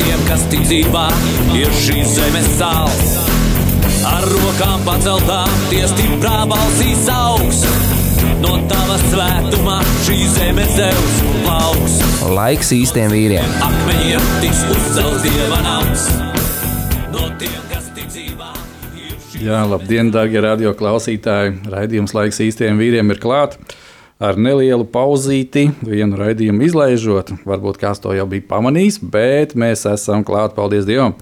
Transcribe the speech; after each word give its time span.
tiem, 0.00 0.20
kas 0.28 0.44
tic 0.52 0.64
dzīvā, 0.66 1.06
ir 1.58 1.72
šīs 1.82 2.16
zemes 2.16 2.48
sāls. 2.58 3.12
Ar 4.08 4.26
rokām 4.26 4.82
paceltām, 4.86 5.50
tie 5.70 5.82
stiprā 5.90 6.42
balsīs 6.50 7.06
augs. 7.12 7.62
No 8.42 8.56
tava 8.70 8.96
svētumā 9.04 9.76
šī 10.06 10.18
zeme 10.32 10.64
zeus 10.74 11.20
plauks. 11.44 12.00
Laiks 12.32 12.72
īstiem 12.74 13.12
vīriem. 13.14 13.54
Akmeņiem 13.66 14.26
tiks 14.42 14.64
uzcelts 14.74 15.22
dieva 15.26 15.60
nams. 15.66 16.08
No 17.12 17.28
tiem, 17.38 17.60
kas 17.70 17.92
tic 17.94 18.10
dzīvā, 18.10 18.50
Jā, 19.42 19.64
labdien, 19.66 20.10
darbie 20.14 20.38
radio 20.42 20.70
klausītāji! 20.78 21.56
Raidījums 21.70 22.12
laiks 22.14 22.38
īstiem 22.44 22.78
vīriem 22.78 23.10
ir 23.10 23.18
klāts. 23.22 23.58
Ar 24.22 24.36
nelielu 24.38 24.84
pauzīti, 24.86 25.64
vienu 25.82 26.18
raidījumu 26.20 26.62
izlaižot, 26.68 27.32
varbūt 27.48 27.80
kāds 27.80 28.02
to 28.04 28.12
jau 28.14 28.26
bija 28.30 28.44
pamanījis, 28.52 29.00
bet 29.02 29.56
mēs 29.58 29.82
esam 29.90 30.22
klāti, 30.26 30.54
paldies 30.58 30.86
Dievam! 30.86 31.16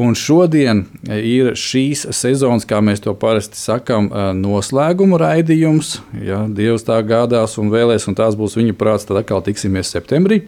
Un 0.00 0.16
šodien 0.18 0.80
ir 1.06 1.52
šīs 1.54 2.00
sezonas, 2.16 2.64
kā 2.66 2.80
mēs 2.82 3.04
to 3.04 3.12
parasti 3.14 3.60
sakām, 3.60 4.08
noslēguma 4.40 5.20
raidījums. 5.22 6.00
Ja 6.18 6.40
Dievs 6.50 6.82
tā 6.88 6.96
gādās 7.06 7.54
un 7.62 7.70
vēlēs, 7.70 8.08
un 8.10 8.16
tās 8.18 8.34
būs 8.34 8.56
viņa 8.58 8.74
prāts, 8.80 9.06
tad 9.06 9.20
atkal 9.20 9.44
tiksimies 9.46 9.92
septembrī. 9.94 10.40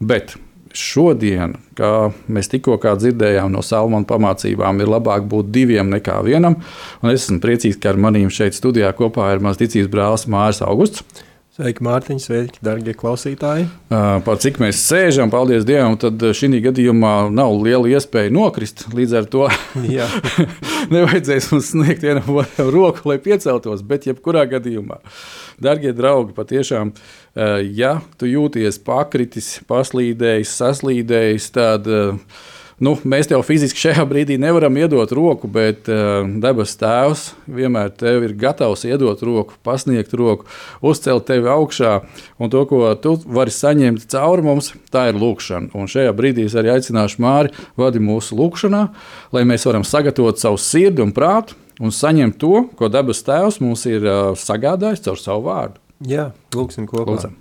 Bet 0.00 0.38
šodien, 0.78 1.56
kā 1.78 2.10
mēs 2.30 2.50
tikko 2.52 2.78
dzirdējām 2.78 3.52
no 3.52 3.62
Salmāna 3.64 4.08
pamācībām, 4.08 4.82
ir 4.82 4.90
labāk 4.90 5.26
būt 5.30 5.50
diviem 5.54 5.90
nekā 5.92 6.20
vienam. 6.26 6.58
Un 7.02 7.12
es 7.12 7.26
esmu 7.26 7.40
priecīgs, 7.44 7.80
ka 7.82 7.92
ar 7.92 8.00
maniem 8.00 8.30
šeit 8.30 8.56
studijā 8.56 8.92
kopā 8.96 9.32
ir 9.34 9.42
mans 9.44 9.60
ticības 9.60 9.90
brālis 9.92 10.28
Mārcis 10.30 10.64
Augusts. 10.66 11.24
Sveiki, 11.58 11.82
Mārtiņ, 11.82 12.18
sveiki, 12.22 12.60
darbie 12.62 12.92
klausītāji. 12.94 13.64
Par 13.90 14.36
cik 14.38 14.60
mēs 14.62 14.78
sēžam, 14.78 15.26
paldies 15.32 15.64
Dievam, 15.66 15.96
tad 15.98 16.22
šī 16.38 16.60
gadījumā 16.62 17.14
nav 17.34 17.56
liela 17.64 17.88
iespēja 17.90 18.30
nokrist. 18.30 18.84
Līdz 18.94 19.14
ar 19.18 19.26
to 19.26 19.48
nevajadzēs 20.94 21.48
mums 21.50 21.72
sniegt 21.72 22.06
vienam 22.06 22.30
otram 22.44 22.70
roku, 22.70 23.10
lai 23.10 23.16
pieceltos. 23.24 23.82
Bet, 23.82 24.06
jebkurā 24.06 24.44
gadījumā, 24.52 25.00
darbie 25.58 25.90
draugi, 25.98 26.36
patiešām, 26.36 26.92
ja 27.74 27.96
tu 28.22 28.30
jūties 28.30 28.78
pakritis, 28.86 29.56
paslīdējis, 29.66 30.54
saslīdējis, 30.62 31.50
tad. 31.58 31.90
uh, 31.90 32.54
Nu, 32.78 32.92
mēs 33.02 33.26
tev 33.26 33.40
fiziski 33.42 33.80
šajā 33.82 34.04
brīdī 34.06 34.36
nevaram 34.38 34.76
iedot 34.78 35.10
roku, 35.16 35.48
bet 35.50 35.88
uh, 35.90 36.22
debes 36.38 36.76
Tēvs 36.78 37.24
vienmēr 37.50 37.90
ir 38.22 38.34
gatavs 38.38 38.84
iedot 38.86 39.18
roku, 39.26 39.56
pasniegt 39.66 40.14
roku, 40.14 40.46
uzcelt 40.78 41.26
tevi 41.26 41.50
augšā. 41.50 41.96
Un 42.38 42.52
to, 42.54 42.62
ko 42.70 42.92
tu 43.02 43.16
vari 43.26 43.50
saņemt 43.50 44.06
cauri 44.14 44.46
mums, 44.46 44.70
tā 44.94 45.08
ir 45.10 45.18
lūkšana. 45.18 45.72
Un 45.74 45.90
šajā 45.90 46.14
brīdī 46.14 46.46
es 46.46 46.54
arī 46.54 46.76
aicināšu 46.76 47.18
Māri 47.24 47.50
vadi 47.78 47.98
mūsu 47.98 48.38
lūkšanā, 48.38 48.84
lai 49.34 49.42
mēs 49.48 49.66
varam 49.66 49.82
sagatavot 49.82 50.38
savu 50.38 50.62
sirdi 50.62 51.02
un 51.02 51.10
prātu 51.16 51.58
un 51.82 51.90
saņemt 51.94 52.38
to, 52.38 52.62
ko 52.78 52.86
debes 52.94 53.26
Tēvs 53.26 53.58
mums 53.64 53.88
ir 53.90 54.06
uh, 54.06 54.38
sagādājis 54.38 55.02
caur 55.08 55.18
savu 55.18 55.48
vārdu. 55.50 55.82
Jā, 56.06 56.28
lūksim 56.54 56.84
kopā. 56.86 57.10
Lūdzam. 57.10 57.32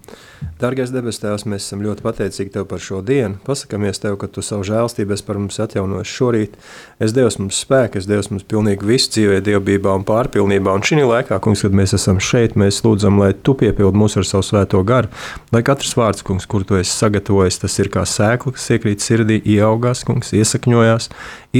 Dargais 0.57 0.89
debes 0.89 1.19
Tēvs, 1.21 1.43
mēs 1.45 1.67
esam 1.67 1.83
ļoti 1.85 2.01
pateicīgi 2.01 2.55
Tev 2.55 2.63
par 2.65 2.81
šo 2.81 3.03
dienu. 3.05 3.37
Pasakāmies 3.45 4.01
Tev, 4.01 4.15
ka 4.17 4.25
Tu 4.33 4.41
savu 4.41 4.65
žēlstību 4.65 5.13
esi 5.13 5.25
par 5.27 5.37
mums 5.37 5.59
atjaunojuši 5.61 6.15
šorīt. 6.15 6.55
Es 6.97 7.13
Dievs 7.13 7.37
mums 7.37 7.59
spēku, 7.61 8.01
es 8.01 8.07
Dievs 8.09 8.31
mums 8.33 8.47
pilnīgi 8.49 8.89
visu 8.89 9.11
dzīvē, 9.13 9.43
dievbībā 9.45 9.93
un 9.99 10.07
pārpilnībā. 10.09 10.73
Un 10.73 10.81
šī 10.89 11.03
laikā, 11.03 11.37
kungs, 11.45 11.61
kad 11.67 11.77
mēs 11.77 11.93
esam 11.99 12.17
šeit, 12.17 12.57
mēs 12.57 12.81
lūdzam, 12.81 13.21
lai 13.21 13.35
Tu 13.37 13.53
piepildi 13.61 14.01
mūs 14.01 14.17
ar 14.17 14.25
savu 14.25 14.49
svēto 14.49 14.81
garu, 14.89 15.13
lai 15.53 15.61
katrs 15.61 15.93
vārds, 15.99 16.25
kungs, 16.25 16.49
kur 16.49 16.65
Tu 16.65 16.81
esi 16.81 16.97
sagatavojis, 16.97 17.61
tas 17.61 17.77
ir 17.77 17.93
kā 17.93 18.07
sēkla, 18.09 18.55
kas 18.57 18.71
iekrīt 18.73 19.05
sirdī, 19.05 19.37
ieaugās, 19.53 20.01
kungs, 20.09 20.33
iesakņojās, 20.33 21.11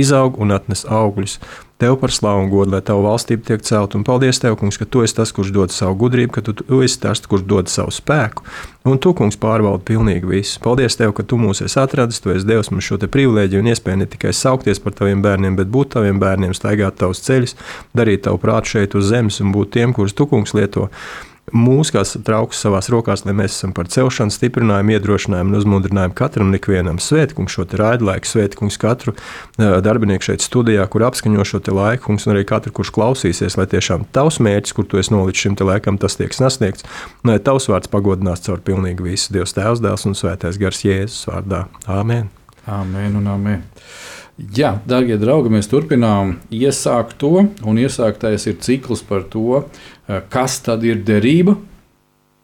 izaug 0.01 0.41
un 0.41 0.57
atnes 0.57 0.87
augļus. 0.89 1.37
Tev 1.77 1.95
par 2.01 2.09
slavu 2.09 2.41
un 2.41 2.47
godu, 2.49 2.71
lai 2.73 2.79
tavu 2.81 3.03
valstību 3.05 3.43
tiek 3.45 3.61
celt. 3.61 3.93
Un 3.93 4.01
paldies 4.05 4.39
Tev, 4.41 4.55
kungs, 4.57 4.79
ka 4.81 4.85
Tu 4.89 5.03
esi 5.05 5.13
tas, 5.13 5.29
kurš 5.29 5.51
dod 5.53 5.73
savu 5.73 5.93
gudrību, 6.01 6.33
ka 6.33 6.41
Tu, 6.41 6.55
esi 6.81 6.97
tas, 7.03 7.21
kurš 7.21 7.43
dod 7.45 7.69
savu 7.69 7.93
spēku. 7.93 8.41
Un 8.89 8.97
Tu, 8.97 9.13
kungs, 9.13 9.37
pārvaldi 9.37 9.85
pilnīgi 9.85 10.25
visu. 10.25 10.57
Paldies 10.63 10.97
Tev, 10.97 11.13
ka 11.13 11.21
Tu 11.21 11.37
mūs 11.37 11.61
esi 11.61 11.77
atradis, 11.77 12.17
Tu 12.23 12.33
esi 12.33 12.49
devis 12.49 12.71
mums 12.73 12.89
šo 12.89 12.97
privilēģiju 12.97 13.61
un 13.61 13.69
iespēju 13.69 14.01
ne 14.01 14.09
tikai 14.09 14.33
saukties 14.33 14.81
par 14.81 14.97
Taviem 14.97 15.21
bērniem, 15.21 15.53
bet 15.59 15.69
būt 15.69 15.93
Taviem 15.93 16.17
bērniem, 16.23 16.57
staigāt 16.57 16.97
Tavus 16.97 17.21
ceļus, 17.27 17.53
darīt 17.93 18.25
Tavu 18.25 18.41
prātu 18.41 18.73
šeit 18.73 18.97
uz 18.97 19.11
zemes 19.13 19.37
un 19.45 19.53
būt 19.53 19.75
tiem, 19.77 19.93
kurus 19.93 20.17
Tu, 20.17 20.25
kungs, 20.33 20.57
lieto 20.57 20.89
mūsu 21.55 21.95
kā 21.95 22.03
trauks 22.27 22.59
savā 22.63 22.81
rokās, 22.91 23.23
lai 23.25 23.35
mēs 23.37 23.55
esam 23.55 23.73
par 23.75 23.87
celšanu, 23.91 24.33
stiprinājumu, 24.33 24.95
iedrošinājumu 24.97 25.53
un 25.53 25.59
uzmundrinājumu 25.61 26.15
katram 26.17 26.51
un 26.51 26.57
ikvienam. 26.59 26.99
Svētkungs 26.99 27.55
šo 27.55 27.67
raidlaiku, 27.79 28.27
svētkungs 28.27 28.79
katru 28.81 29.15
darbinieku 29.57 30.29
šeit 30.29 30.43
studijā, 30.43 30.85
kur 30.91 31.07
apskaņo 31.07 31.45
šo 31.47 31.61
laiku, 31.71 32.11
un 32.11 32.33
arī 32.33 32.43
katru, 32.47 32.73
kurš 32.75 32.91
klausīsies, 32.95 33.57
lai 33.59 33.67
tiešām 33.71 34.07
tavs 34.15 34.41
mērķis, 34.43 34.75
kur 34.75 34.87
tu 34.87 34.99
esi 34.99 35.13
nolicis 35.15 35.47
šim 35.47 35.59
laikam, 35.67 35.99
tas 36.01 36.19
tiek 36.19 36.35
sasniegts, 36.35 36.87
un 37.23 37.33
lai 37.33 37.39
tavs 37.39 37.69
vārds 37.71 37.91
pagodinās 37.91 38.43
caur 38.47 38.59
pilnīgi 38.63 39.07
visu 39.07 39.35
Dievs 39.35 39.55
Tēvs, 39.55 39.83
Dēls 39.83 40.07
un 40.09 40.19
Svētais 40.19 40.59
Gars 40.59 40.83
Jēzus 40.83 41.29
vārdā. 41.31 41.67
Āmen! 41.87 42.27
Amen 42.67 43.15
un 43.15 43.27
amen. 43.31 43.61
Jā, 44.53 44.75
darbie 44.85 45.15
draugi, 45.17 45.49
mēs 45.49 45.69
turpinām 45.71 46.35
iesākt 46.53 47.15
to, 47.21 47.47
un 47.47 47.79
iesāktais 47.79 48.45
ir 48.51 48.59
cikls 48.61 49.01
par 49.07 49.23
to, 49.31 49.63
eh, 50.07 50.21
kas 50.29 50.59
tad 50.59 50.83
ir 50.83 50.99
derība. 51.01 51.57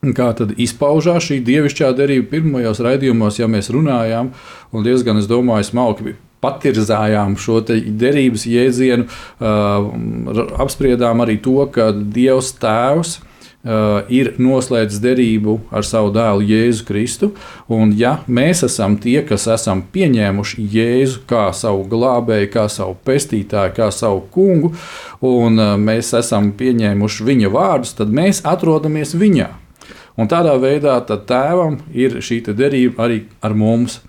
Kā 0.04 0.34
tad 0.36 0.56
izpaužās 0.58 1.28
šī 1.28 1.44
dievišķā 1.44 1.92
derība? 1.96 2.30
Pirmajos 2.32 2.80
raidījumos, 2.80 3.40
ja 3.40 3.48
mēs 3.48 3.70
runājām, 3.70 4.32
un 4.74 4.84
diezgan, 4.84 5.18
es 5.18 5.28
domāju, 5.28 5.70
smalki 5.70 6.16
patirzājām 6.42 7.38
šo 7.38 7.62
derības 7.64 8.44
jēdzienu, 8.44 9.08
uh, 9.40 10.58
apspriedām 10.60 11.24
arī 11.24 11.42
to, 11.42 11.66
ka 11.72 11.92
Dievs 11.94 12.52
Tēvs 12.60 13.20
Uh, 13.24 13.33
ir 13.64 14.34
noslēdzis 14.44 15.00
derību 15.00 15.56
ar 15.72 15.86
savu 15.88 16.12
dēlu 16.16 16.44
Jēzu 16.44 16.84
Kristu. 16.88 17.30
Un, 17.72 17.94
ja 17.96 18.18
mēs 18.28 18.66
esam 18.68 18.98
tie, 19.00 19.22
kas 19.24 19.48
esam 19.48 19.86
pieņēmuši 19.94 20.66
Jēzu 20.74 21.24
kā 21.30 21.46
savu 21.56 21.86
glābēju, 21.88 22.50
kā 22.52 22.68
savu 22.68 22.98
pestītāju, 23.08 23.76
kā 23.78 23.88
savu 23.96 24.26
kungu, 24.34 24.74
un 25.24 25.60
uh, 25.60 25.76
mēs 25.80 26.12
esam 26.20 26.52
pieņēmuši 26.60 27.30
viņa 27.30 27.54
vārdus, 27.54 27.96
tad 27.96 28.12
mēs 28.12 28.44
atrodamies 28.44 29.16
viņā. 29.16 29.50
Un 30.20 30.28
tādā 30.30 30.58
veidā 30.62 31.00
tēvam 31.08 31.80
ir 31.96 32.20
šī 32.22 32.44
derība 32.52 33.08
arī 33.08 33.24
ar 33.42 33.56
mums. 33.58 34.02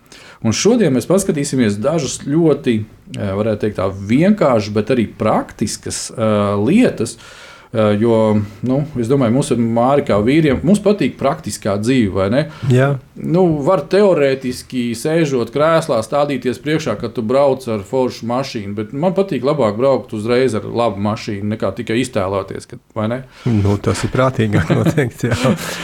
Un 0.44 0.52
šodien 0.52 0.92
mēs 0.92 1.06
paskatīsimies 1.08 1.78
dažas 1.80 2.18
ļoti, 2.26 2.80
uh, 2.82 3.32
varētu 3.38 3.68
teikt, 3.68 3.80
vienkāršas, 4.10 4.74
bet 4.74 4.90
arī 4.90 5.06
praktiskas 5.06 6.08
uh, 6.10 6.58
lietas, 6.58 7.14
uh, 7.14 7.43
jo 7.74 8.18
nu, 8.62 8.78
es 9.00 9.08
domāju, 9.10 9.34
mums 9.34 9.50
ir 9.50 9.58
māri 9.58 10.04
kā 10.06 10.18
vīriem, 10.22 10.60
mums 10.66 10.80
patīk 10.84 11.16
praktiskā 11.18 11.74
dzīve, 11.80 12.12
vai 12.14 12.28
ne? 12.30 12.42
Jā. 12.70 12.92
Nu, 13.18 13.44
var 13.66 13.82
teorētiski 13.90 14.86
sēžot 14.98 15.50
krēslā, 15.54 15.98
stādīties 16.06 16.62
priekšā, 16.62 16.94
kad 17.00 17.16
tu 17.16 17.24
brauc 17.26 17.66
ar 17.70 17.82
foršu 17.88 18.28
mašīnu, 18.30 18.76
bet 18.78 18.94
man 18.94 19.16
patīk 19.16 19.46
labāk 19.46 19.78
braukt 19.80 20.14
uzreiz 20.14 20.54
ar 20.54 20.68
labu 20.70 21.02
mašīnu, 21.02 21.50
nekā 21.54 21.72
tikai 21.80 21.98
iztēloties, 22.04 22.70
kad, 22.70 22.82
vai 22.94 23.08
ne? 23.10 23.20
Nu, 23.50 23.76
tas 23.82 24.06
ir 24.06 24.14
prātīgāk 24.14 24.70
noteikti. 24.78 25.34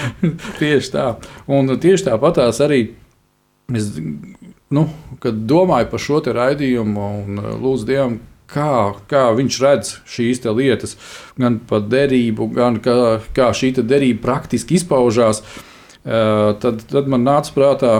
tieši 0.62 0.94
tā. 0.94 1.10
Un 1.50 1.74
tieši 1.74 2.10
tāpatās 2.12 2.62
arī. 2.62 2.84
Es, 3.70 3.92
nu, 4.74 4.88
kad 5.22 5.46
domāju 5.46 5.90
par 5.90 6.02
šo 6.02 6.22
raidījumu 6.34 7.06
un 7.24 7.42
lūdzu 7.62 7.86
Dievam, 7.86 8.20
kā, 8.50 8.94
kā 9.10 9.24
viņš 9.36 9.58
redz 9.62 9.92
šīs 10.10 10.42
lietas, 10.46 10.96
gan 11.40 11.58
par 11.70 11.84
derību, 11.90 12.50
gan 12.56 12.80
kā, 12.82 13.20
kā 13.36 13.50
šī 13.56 13.72
derība 13.80 14.22
praktiski 14.26 14.78
izpaužās, 14.80 15.42
tad, 16.04 16.84
tad 16.90 17.10
man 17.10 17.26
nāca 17.26 17.54
prātā 17.54 17.94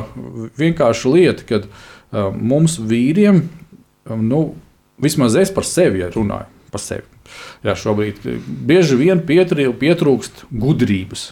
vienkārša 0.61 1.14
lieta, 1.14 1.47
ka 1.49 2.31
mums 2.35 2.79
vīriem, 2.81 3.44
nu, 4.11 4.43
vismaz 5.00 5.37
es 5.38 5.52
par 5.55 5.69
sevi 5.69 6.02
ja 6.02 6.11
runāju, 6.14 6.49
par 6.73 6.82
sevi. 6.82 7.06
Jā, 7.62 7.76
šobrīd 7.79 8.25
bieži 8.67 8.96
vien 8.99 9.20
pietrūkst 9.23 10.46
gudrības. 10.50 11.31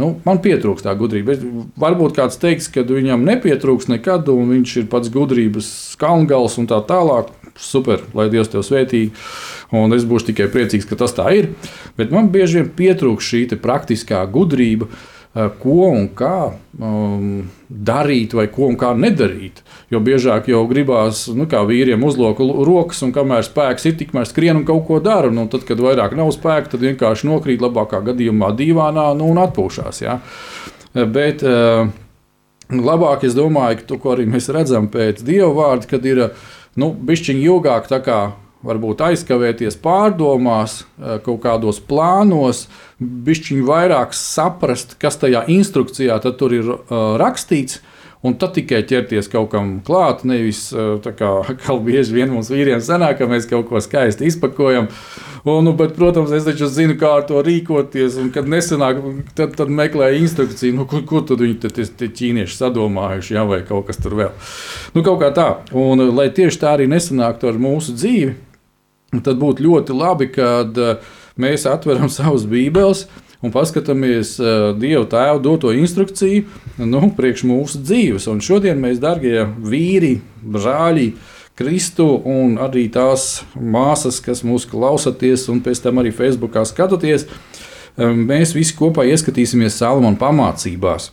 Nu, 0.00 0.08
man 0.26 0.40
pietrūkst 0.42 0.88
tā 0.88 0.92
gudrība. 0.98 1.36
Es, 1.36 1.42
varbūt 1.78 2.16
kāds 2.16 2.38
teiks, 2.42 2.66
ka 2.74 2.82
viņam 2.88 3.22
nepietrūks 3.28 3.86
nekad, 3.92 4.26
un 4.32 4.50
viņš 4.50 4.76
ir 4.80 4.88
pats 4.90 5.10
gudrības 5.14 5.68
kalngals 6.00 6.58
un 6.58 6.66
tā 6.70 6.80
tālāk. 6.88 7.30
Super, 7.54 8.00
lai 8.18 8.26
Dievs 8.32 8.50
tev 8.50 8.64
svētī. 8.66 9.04
Un 9.70 9.94
es 9.94 10.02
būšu 10.10 10.32
tikai 10.32 10.48
priecīgs, 10.50 10.88
ka 10.90 10.98
tas 10.98 11.14
tā 11.14 11.28
ir. 11.36 11.52
Bet 11.94 12.10
man 12.10 12.32
bieži 12.34 12.58
vien 12.58 12.72
pietrūkst 12.74 13.30
šī 13.30 13.42
praktiskā 13.62 14.24
gudrība, 14.26 14.90
eh, 14.90 15.13
ko 15.34 15.88
un 15.90 16.04
kā 16.14 16.52
um, 16.78 17.42
darīt, 17.66 18.36
vai 18.38 18.46
ko 18.54 18.68
un 18.70 18.76
kā 18.78 18.92
nedarīt. 18.94 19.64
Jo 19.90 19.98
biežāk 20.04 20.46
jau 20.52 20.60
gribās, 20.70 21.24
nu, 21.34 21.48
kā 21.50 21.64
vīriem, 21.66 22.04
uzlūko 22.06 22.46
rokas, 22.66 23.02
un 23.02 23.10
kamēr 23.14 23.42
spēks 23.46 23.88
ir, 23.90 23.96
tikmēr 23.98 24.28
skrien 24.30 24.60
un 24.60 24.66
kaut 24.68 24.86
ko 24.86 25.00
dara. 25.02 25.32
Un 25.32 25.50
tad, 25.50 25.66
kad 25.66 25.82
vairāk 25.82 26.14
nav 26.18 26.30
spēka, 26.36 26.76
tad 26.76 26.86
vienkārši 26.86 27.26
nokrīt 27.26 27.64
labākā 27.64 28.04
gadījumā 28.12 28.52
divānā 28.54 29.10
nu, 29.18 29.32
un 29.34 29.42
atpūšās. 29.42 30.04
Ja? 30.06 30.20
Bet 30.94 31.42
uh, 31.42 31.90
labāk 32.70 33.26
es 33.26 33.34
domāju, 33.34 33.82
ka 33.82 33.90
to, 33.90 34.00
arī 34.14 34.28
mēs 34.30 34.46
redzam 34.54 34.86
pēc 34.92 35.24
dieva 35.26 35.50
vārda, 35.56 35.90
kad 35.96 36.06
ir 36.06 36.28
nu, 36.78 36.94
bišķiņi 36.94 37.48
ilgāk 37.50 37.90
varbūt 38.64 39.02
aizkavēties 39.04 39.78
pārdomās, 39.82 40.82
eh, 40.98 41.18
kaut 41.24 41.42
kādos 41.44 41.80
plānos, 41.80 42.66
bišķiņu 43.00 43.66
vairāk 43.68 44.14
saprast, 44.16 44.96
kas 44.98 45.18
tajā 45.20 45.44
instrukcijā 45.50 46.20
tur 46.38 46.54
ir 46.54 46.70
uh, 46.70 47.18
rakstīts. 47.20 47.80
Un 48.24 48.38
tad 48.40 48.54
tikai 48.56 48.78
ķerties 48.88 49.26
kaut 49.28 49.50
kam 49.52 49.74
klāt, 49.84 50.22
nevis 50.24 50.70
eh, 50.72 50.94
tā 51.04 51.12
kā, 51.12 51.28
kā 51.60 51.76
bieži 51.84 52.16
vien 52.16 52.32
mums 52.32 52.48
vīriem 52.52 52.80
sanāk, 52.80 53.18
ka 53.18 53.28
mēs 53.28 53.48
kaut 53.50 53.68
ko 53.68 53.82
skaisti 53.84 54.30
izpakojam. 54.30 54.88
Un, 55.44 55.66
nu, 55.66 55.74
bet, 55.76 55.92
protams, 55.98 56.32
es 56.32 56.46
taču 56.46 56.70
zinu, 56.72 56.96
kā 56.96 57.10
ar 57.18 57.26
to 57.28 57.42
rīkoties. 57.44 58.16
Un, 58.22 58.30
kad 58.32 58.48
nesanāk, 58.48 59.02
tad, 59.36 59.52
tad 59.58 59.68
meklēju 59.68 60.22
instrukciju, 60.22 60.78
nu, 60.78 60.88
ko, 60.88 61.02
ko 61.04 61.20
tad 61.28 61.44
viņi 61.44 61.58
te, 61.66 61.84
te 61.84 62.08
ķīnieši 62.08 62.56
sadomājuši, 62.62 63.36
ja, 63.36 63.44
vai 63.50 63.60
kaut 63.68 63.90
kas 63.90 64.00
tur 64.00 64.16
vēl. 64.22 64.32
Nu, 64.96 65.04
kaut 65.04 65.20
kā 65.20 65.28
tā. 65.36 65.50
Un, 65.76 66.00
lai 66.16 66.30
tieši 66.32 66.64
tā 66.64 66.72
arī 66.78 66.88
nesanāktu 66.88 67.52
ar 67.52 67.60
mūsu 67.60 67.92
dzīvi, 67.92 68.32
tad 69.24 69.38
būtu 69.42 69.66
ļoti 69.66 69.96
labi, 69.96 70.30
kad 70.34 70.78
eh, 70.80 71.12
mēs 71.40 71.68
atveram 71.70 72.10
savus 72.16 72.46
bībeles 72.50 73.06
un 73.44 73.52
paskatāmies 73.52 74.38
uh, 74.40 74.70
Dieva 74.80 75.04
tēva 75.04 75.36
doto 75.42 75.68
instrukciju 75.76 76.46
nu, 76.88 77.00
priekš 77.12 77.42
mūsu 77.44 77.82
dzīves. 77.84 78.24
Un 78.32 78.40
šodien 78.40 78.80
mēs, 78.80 79.02
darbie 79.02 79.42
vīri, 79.44 80.14
brāļi, 80.40 81.10
Kristu 81.54 82.06
un 82.24 82.56
arī 82.58 82.86
tās 82.90 83.44
māsas, 83.54 84.16
kas 84.24 84.40
mūs 84.48 84.64
klausāties 84.66 85.44
un 85.52 85.60
pēc 85.62 85.84
tam 85.84 86.00
arī 86.00 86.10
Facebookā 86.16 86.64
skatoties, 86.66 87.28
uh, 87.28 87.73
mēs 87.98 88.54
visi 88.56 88.74
kopā 88.78 89.04
ieskatīsimies 89.10 89.76
Salmāna 89.78 90.18
pamācībās 90.18 91.10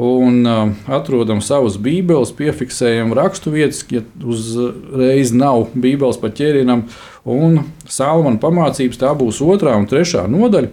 un 0.00 0.46
atrodam 0.90 1.42
savus 1.44 1.76
bībeles, 1.78 2.34
piefiksējam 2.34 3.12
raksturvietas, 3.14 3.84
ja 3.94 4.02
uzreiz 4.24 5.34
nav 5.34 5.68
bībeles 5.74 6.18
pa 6.22 6.32
ķērienam, 6.34 6.86
un 7.24 7.60
Salmāna 7.86 8.40
pamācības 8.42 8.98
tā 9.00 9.12
būs 9.18 9.38
otrā 9.44 9.76
un 9.78 9.86
trešā 9.90 10.26
nodaļa. 10.30 10.72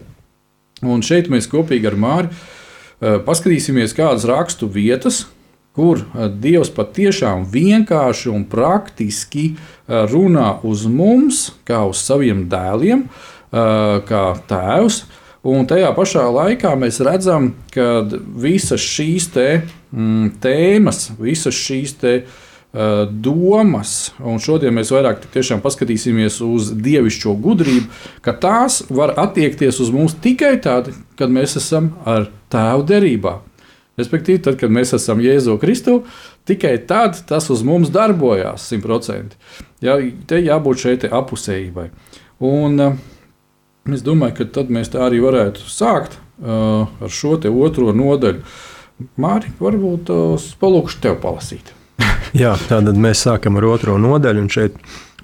Un 0.81 1.03
šeit 1.05 1.29
mēs 1.29 1.45
kopīgi 1.45 1.91
ar 1.91 1.99
Māri 1.99 2.31
paskatīsimies 3.01 3.93
kādas 3.97 4.25
rakstu 4.29 4.69
vietas, 4.69 5.27
kur 5.77 6.01
Dievs 6.41 6.71
patiešām 6.73 7.45
vienkārši 7.49 8.31
un 8.33 8.43
praktiski 8.49 9.51
runā 9.87 10.55
uz 10.67 10.87
mums, 10.89 11.51
kā 11.67 11.83
uz 11.89 12.01
saviem 12.01 12.47
dēliem, 12.51 13.05
kā 13.51 14.25
tēvs. 14.49 15.03
Un 15.41 15.65
tajā 15.65 15.89
pašā 15.97 16.27
laikā 16.29 16.75
mēs 16.77 16.99
redzam, 17.01 17.55
ka 17.73 18.03
visas 18.37 18.83
šīs 18.85 19.31
te, 19.33 19.47
mm, 19.89 20.35
tēmas, 20.43 21.07
visas 21.17 21.57
šīs 21.57 21.95
te, 21.97 22.11
uh, 22.21 23.07
domas, 23.09 24.11
un 24.21 24.37
šodien 24.37 24.75
mēs 24.77 24.91
vairāk 24.93 25.25
paskatīsimies 25.63 26.37
uz 26.45 26.69
dievišķo 26.71 27.33
gudrību, 27.41 27.87
ka 28.21 28.33
tās 28.37 28.83
var 28.89 29.15
attiekties 29.17 29.81
uz 29.81 29.89
mums 29.89 30.13
tikai 30.13 30.59
tad, 30.61 30.93
kad 31.17 31.33
mēs 31.33 31.57
esam 31.57 31.95
ar 32.05 32.29
tēvu 32.53 32.85
derībā. 32.85 33.39
Respektīvi, 33.97 34.43
tad, 34.45 34.59
kad 34.61 34.71
mēs 34.71 34.93
esam 34.93 35.19
Jēzu 35.19 35.57
Kristu, 35.59 36.03
tikai 36.45 36.77
tad 36.87 37.17
tas 37.27 37.49
uz 37.49 37.63
mums 37.65 37.89
darbojās 37.91 38.69
simtprocentīgi. 38.69 39.35
Ja, 39.81 39.97
te 40.27 40.37
jābūt 40.39 40.85
šeit 40.85 41.09
apusējībai. 41.09 41.89
Un, 42.45 42.79
uh, 42.79 42.95
Es 43.89 44.03
domāju, 44.05 44.35
ka 44.37 44.45
tad 44.59 44.69
mēs 44.69 44.91
tā 44.93 45.01
arī 45.07 45.17
varētu 45.23 45.65
sākt 45.65 46.19
uh, 46.19 46.85
ar 47.01 47.09
šo 47.09 47.39
otro 47.49 47.89
nodaļu. 47.97 48.43
Mārtiņ, 49.17 49.55
varbūt 49.57 50.11
uh, 50.13 50.49
palūkšu 50.61 50.99
tev 51.01 51.17
palasīt. 51.23 51.73
Jā, 52.37 52.53
tātad 52.69 52.99
mēs 53.01 53.23
sākam 53.25 53.57
ar 53.57 53.65
otro 53.71 53.97
nodaļu, 53.97 54.43
un 54.45 54.51
šeit 54.53 54.77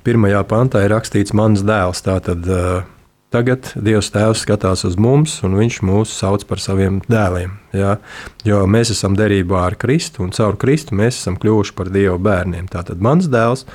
pirmajā 0.07 0.41
pantā 0.49 0.81
ir 0.85 0.95
rakstīts 0.95 1.35
mans 1.37 1.61
dēls. 1.67 2.01
Tātad 2.01 2.49
uh, 2.49 2.81
tagad 3.29 3.69
Dievs 3.77 4.09
Tēvs 4.15 4.41
skatās 4.47 4.87
uz 4.89 4.97
mums, 4.97 5.37
un 5.45 5.53
Viņš 5.59 5.79
mūs 5.85 6.17
sauc 6.17 6.47
par 6.49 6.63
saviem 6.63 6.97
dēliem. 7.05 7.53
Jā? 7.77 7.99
Jo 8.47 8.63
mēs 8.65 8.89
esam 8.95 9.13
derībā 9.19 9.67
ar 9.67 9.77
Kristu, 9.77 10.25
un 10.25 10.33
caur 10.33 10.57
Kristu 10.57 10.97
mēs 10.97 11.21
esam 11.21 11.37
kļuvuši 11.37 11.77
par 11.77 11.93
Dieva 11.93 12.17
bērniem. 12.17 12.65
Tātad 12.73 13.05
mans 13.05 13.29
dēls 13.29 13.67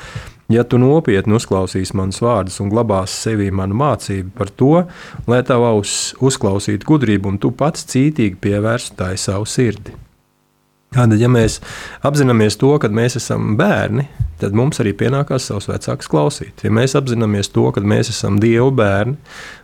Ja 0.51 0.65
tu 0.67 0.79
nopietni 0.81 1.37
uzklausīsi 1.39 1.95
manus 1.97 2.19
vārdus 2.25 2.59
un 2.61 2.71
glabāsi 2.73 3.29
sevī 3.29 3.51
manu 3.55 3.77
mācību 3.79 4.33
par 4.37 4.51
to, 4.51 4.73
lai 5.31 5.43
tavs 5.47 5.69
auss 5.69 6.15
uzklausītu 6.21 6.89
gudrību 6.89 7.31
un 7.31 7.39
tu 7.41 7.53
pats 7.57 7.87
cītīgi 7.93 8.41
pievērstu 8.43 8.99
tai 8.99 9.15
savu 9.21 9.47
sirdi. 9.49 9.95
Tātad, 10.93 11.17
ja 11.17 11.29
mēs 11.33 11.57
apzināmies 12.05 12.59
to, 12.61 12.75
ka 12.77 12.91
mēs 12.93 13.17
esam 13.17 13.55
bērni, 13.57 14.05
tad 14.43 14.53
mums 14.57 14.83
arī 14.83 14.93
pienākās 14.99 15.47
savus 15.49 15.71
vecākus 15.71 16.11
klausīt. 16.13 16.67
Ja 16.67 16.73
mēs 16.75 16.93
apzināmies 16.99 17.49
to, 17.55 17.71
ka 17.73 17.81
mēs 17.81 18.11
esam 18.13 18.37
Dieva 18.43 18.69
bērni, 18.77 19.17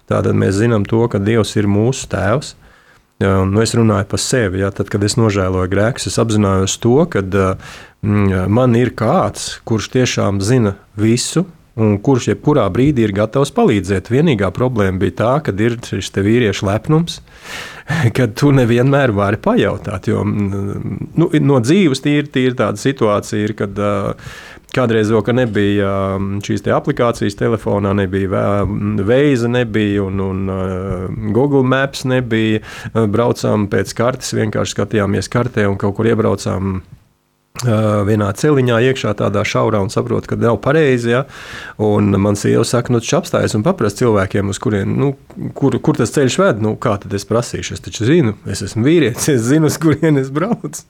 tad 0.09 0.31
mēs 0.33 0.57
zinām 0.63 0.87
to, 0.89 1.03
ka 1.13 1.21
Dievs 1.21 1.53
ir 1.61 1.69
mūsu 1.69 2.09
tēvs. 2.15 2.55
Nu, 3.19 3.59
es 3.63 3.75
runāju 3.75 4.07
par 4.13 4.21
sevi. 4.23 4.63
Ja, 4.63 4.71
tad, 4.71 4.91
kad 4.93 5.03
es 5.03 5.17
nožēloju 5.19 5.71
grēkus, 5.73 6.07
es 6.07 6.19
apzinājos 6.23 6.77
to, 6.79 7.01
ka 7.11 7.23
mm, 7.25 8.45
man 8.47 8.77
ir 8.79 8.93
kāds, 8.99 9.57
kurš 9.67 9.91
tiešām 9.97 10.43
zina 10.45 10.77
visu. 10.99 11.49
Un 11.79 11.93
kurš 12.03 12.33
jebkurā 12.33 12.65
brīdī 12.75 13.05
ir 13.07 13.13
gatavs 13.15 13.53
palīdzēt. 13.55 14.09
Vienīgā 14.11 14.49
problēma 14.51 14.99
bija 14.99 15.15
tā, 15.21 15.35
ka 15.47 15.53
ir 15.63 15.77
šis 15.87 16.11
vīriešu 16.11 16.67
lepnums, 16.67 17.21
kad 18.19 18.35
tu 18.39 18.51
nevienmēr 18.55 19.13
vari 19.15 19.39
pajautāt. 19.39 20.09
Jo 20.11 20.25
nu, 20.27 21.29
no 21.31 21.61
dzīves 21.63 22.03
tīri, 22.03 22.27
tīri 22.35 22.59
tāda 22.59 22.83
situācija 22.83 23.47
ir, 23.47 23.55
kad 23.63 23.79
uh, 23.79 24.33
Kādreiz 24.75 25.09
vēl 25.09 25.33
nebija 25.33 25.91
um, 26.19 26.27
šīs 26.45 26.67
te 26.67 26.75
aplikācijas 26.77 27.39
telefonā, 27.39 27.95
nebija 27.97 28.45
veiza, 29.09 29.49
nebija 29.49 30.05
un, 30.05 30.21
un 30.21 30.53
uh, 30.53 31.33
Google 31.33 31.65
Maps 31.65 32.05
nebija. 32.09 32.61
Braucām 32.93 33.67
pēc 33.73 33.95
kartes, 33.97 34.35
vienkārši 34.37 34.77
skatījāmies 34.77 35.33
kartē 35.33 35.65
un 35.71 35.81
kaut 35.81 35.97
kur 35.97 36.11
iebraucām 36.11 36.83
vienā 37.67 38.29
celiņā, 38.39 38.79
iekšā 38.91 39.15
tādā 39.19 39.43
šaurā 39.47 39.81
un 39.83 39.91
saprotu, 39.91 40.31
ka 40.31 40.39
nav 40.39 40.61
pareizi. 40.63 41.11
Ja? 41.11 41.25
Un 41.83 42.13
man 42.21 42.39
sieva 42.39 42.65
saka, 42.69 42.93
nu, 42.95 43.01
apstājas 43.01 43.57
un 43.59 43.65
paprasti 43.67 44.05
cilvēkiem, 44.05 44.53
uz 44.53 44.61
kurien, 44.63 44.95
nu, 45.01 45.13
kur, 45.59 45.79
kur 45.83 45.99
tas 45.99 46.13
ceļš 46.15 46.39
ved. 46.43 46.63
Nu, 46.65 46.77
kā 46.81 46.97
tad 47.03 47.15
es 47.19 47.27
prasīšu? 47.29 47.75
Es 47.75 47.85
taču 47.85 48.07
zinu, 48.09 48.37
es 48.49 48.63
esmu 48.67 48.87
vīrietis, 48.87 49.31
es 49.35 49.47
zinu, 49.49 49.71
uz 49.71 49.79
kurien 49.83 50.21
es 50.21 50.31
braucu. 50.35 50.85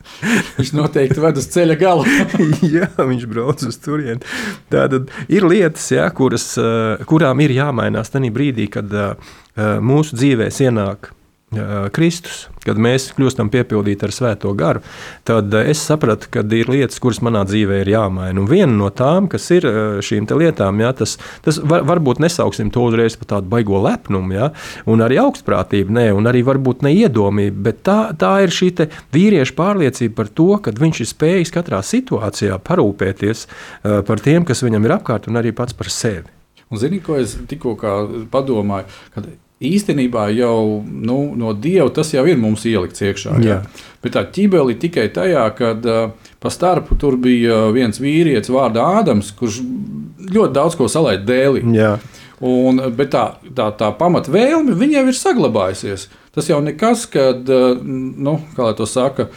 viņš 0.58 0.72
noteikti 0.76 1.24
ved 1.24 1.40
uz 1.40 1.48
ceļa 1.54 1.78
galu. 1.80 2.06
Jā, 2.76 2.90
viņš 2.98 3.28
brauc 3.30 3.64
uz 3.68 3.80
turieni. 3.84 4.20
Tātad 4.72 5.12
ir 5.32 5.48
lietas, 5.48 5.88
ja, 5.94 6.08
kuras, 6.12 6.50
kurām 7.08 7.44
ir 7.44 7.56
jāmainās 7.56 8.12
tajā 8.12 8.32
brīdī, 8.34 8.68
kad 8.72 8.92
mūsu 9.56 10.18
dzīvēs 10.18 10.60
ienāk 10.68 11.14
Kristus, 11.96 12.42
kad 12.60 12.76
mēs 12.76 13.06
kļūstam 13.16 13.48
piepildīti 13.48 14.04
ar 14.04 14.12
Svēto 14.12 14.50
garu, 14.52 14.82
tad 15.24 15.54
es 15.62 15.80
sapratu, 15.80 16.28
ka 16.28 16.42
ir 16.44 16.68
lietas, 16.68 16.98
kuras 17.00 17.22
manā 17.24 17.40
dzīvē 17.48 17.78
ir 17.80 17.90
jāmaina. 17.94 18.36
Un 18.36 18.50
viena 18.50 18.74
no 18.74 18.90
tām, 18.92 19.30
kas 19.32 19.46
ir 19.56 19.64
šīm 20.04 20.28
lietām, 20.28 20.82
jā, 20.84 20.92
tas, 20.98 21.16
tas 21.46 21.60
var, 21.64 21.86
varbūt 21.88 22.20
nesauksim 22.20 22.68
to 22.74 22.84
uzreiz 22.90 23.16
par 23.16 23.30
tādu 23.32 23.48
baigo 23.54 23.80
lepnumu, 23.80 24.36
jā, 24.36 24.50
un 24.92 25.06
arī 25.06 25.22
augstprātību, 25.24 25.96
ne, 25.96 26.06
un 26.12 26.28
arī 26.28 26.44
varbūt 26.44 26.84
neiedomību, 26.84 27.64
bet 27.64 27.80
tā, 27.88 27.98
tā 28.12 28.34
ir 28.44 28.52
šī 28.52 28.74
vīrieša 29.16 29.56
pārliecība 29.56 30.20
par 30.20 30.28
to, 30.28 30.50
ka 30.60 30.76
viņš 30.76 31.00
ir 31.00 31.12
spējis 31.14 31.54
katrā 31.56 31.80
situācijā 31.80 32.60
parūpēties 32.60 33.48
par 34.04 34.20
tiem, 34.20 34.44
kas 34.44 34.66
viņam 34.68 34.84
ir 34.84 34.98
apkārt, 35.00 35.32
un 35.32 35.40
arī 35.40 35.56
pats 35.56 35.72
par 35.72 35.88
sevi. 35.88 36.28
Un 36.68 36.76
zini, 36.76 37.00
ko 37.00 37.16
es 37.16 37.38
tikko 37.48 37.78
padomāju? 38.28 38.92
Kad 39.14 39.32
īstenībā 39.64 40.28
jau 40.36 40.82
nu, 40.86 41.18
no 41.38 41.52
dieva 41.52 41.88
tas 41.94 42.12
jau 42.14 42.24
ir 42.28 42.38
mums 42.38 42.66
ielikts 42.68 43.02
iekšā. 43.02 43.38
Jā. 43.42 43.58
Jā. 43.58 43.86
Bet 44.04 44.14
tā 44.14 44.22
ķībeli 44.34 44.78
tikai 44.78 45.08
tajā, 45.14 45.44
ka 45.58 45.72
uh, 45.74 46.30
pa 46.38 46.52
starpu 46.54 46.98
tur 47.00 47.18
bija 47.18 47.66
viens 47.74 47.98
vīrietis 47.98 48.52
vārdā 48.54 48.84
Ādams, 49.00 49.32
kurš 49.38 49.60
ļoti 50.28 50.54
daudz 50.54 50.78
ko 50.78 50.86
salaid 50.90 51.26
dēlī. 51.26 51.64
Un, 52.38 52.78
bet 52.94 53.10
tā, 53.10 53.24
tā, 53.50 53.72
tā 53.74 53.90
pamatvēlme 53.98 54.76
viņam 54.78 55.10
ir 55.10 55.16
saglabājusies. 55.18 56.06
Tas 56.34 56.50
jau 56.50 56.60
nekas, 56.64 57.06
kad, 57.12 57.44
uh, 57.48 57.78
nu, 57.82 58.38
kā 58.56 58.72
to 58.78 58.88
saka, 58.88 59.28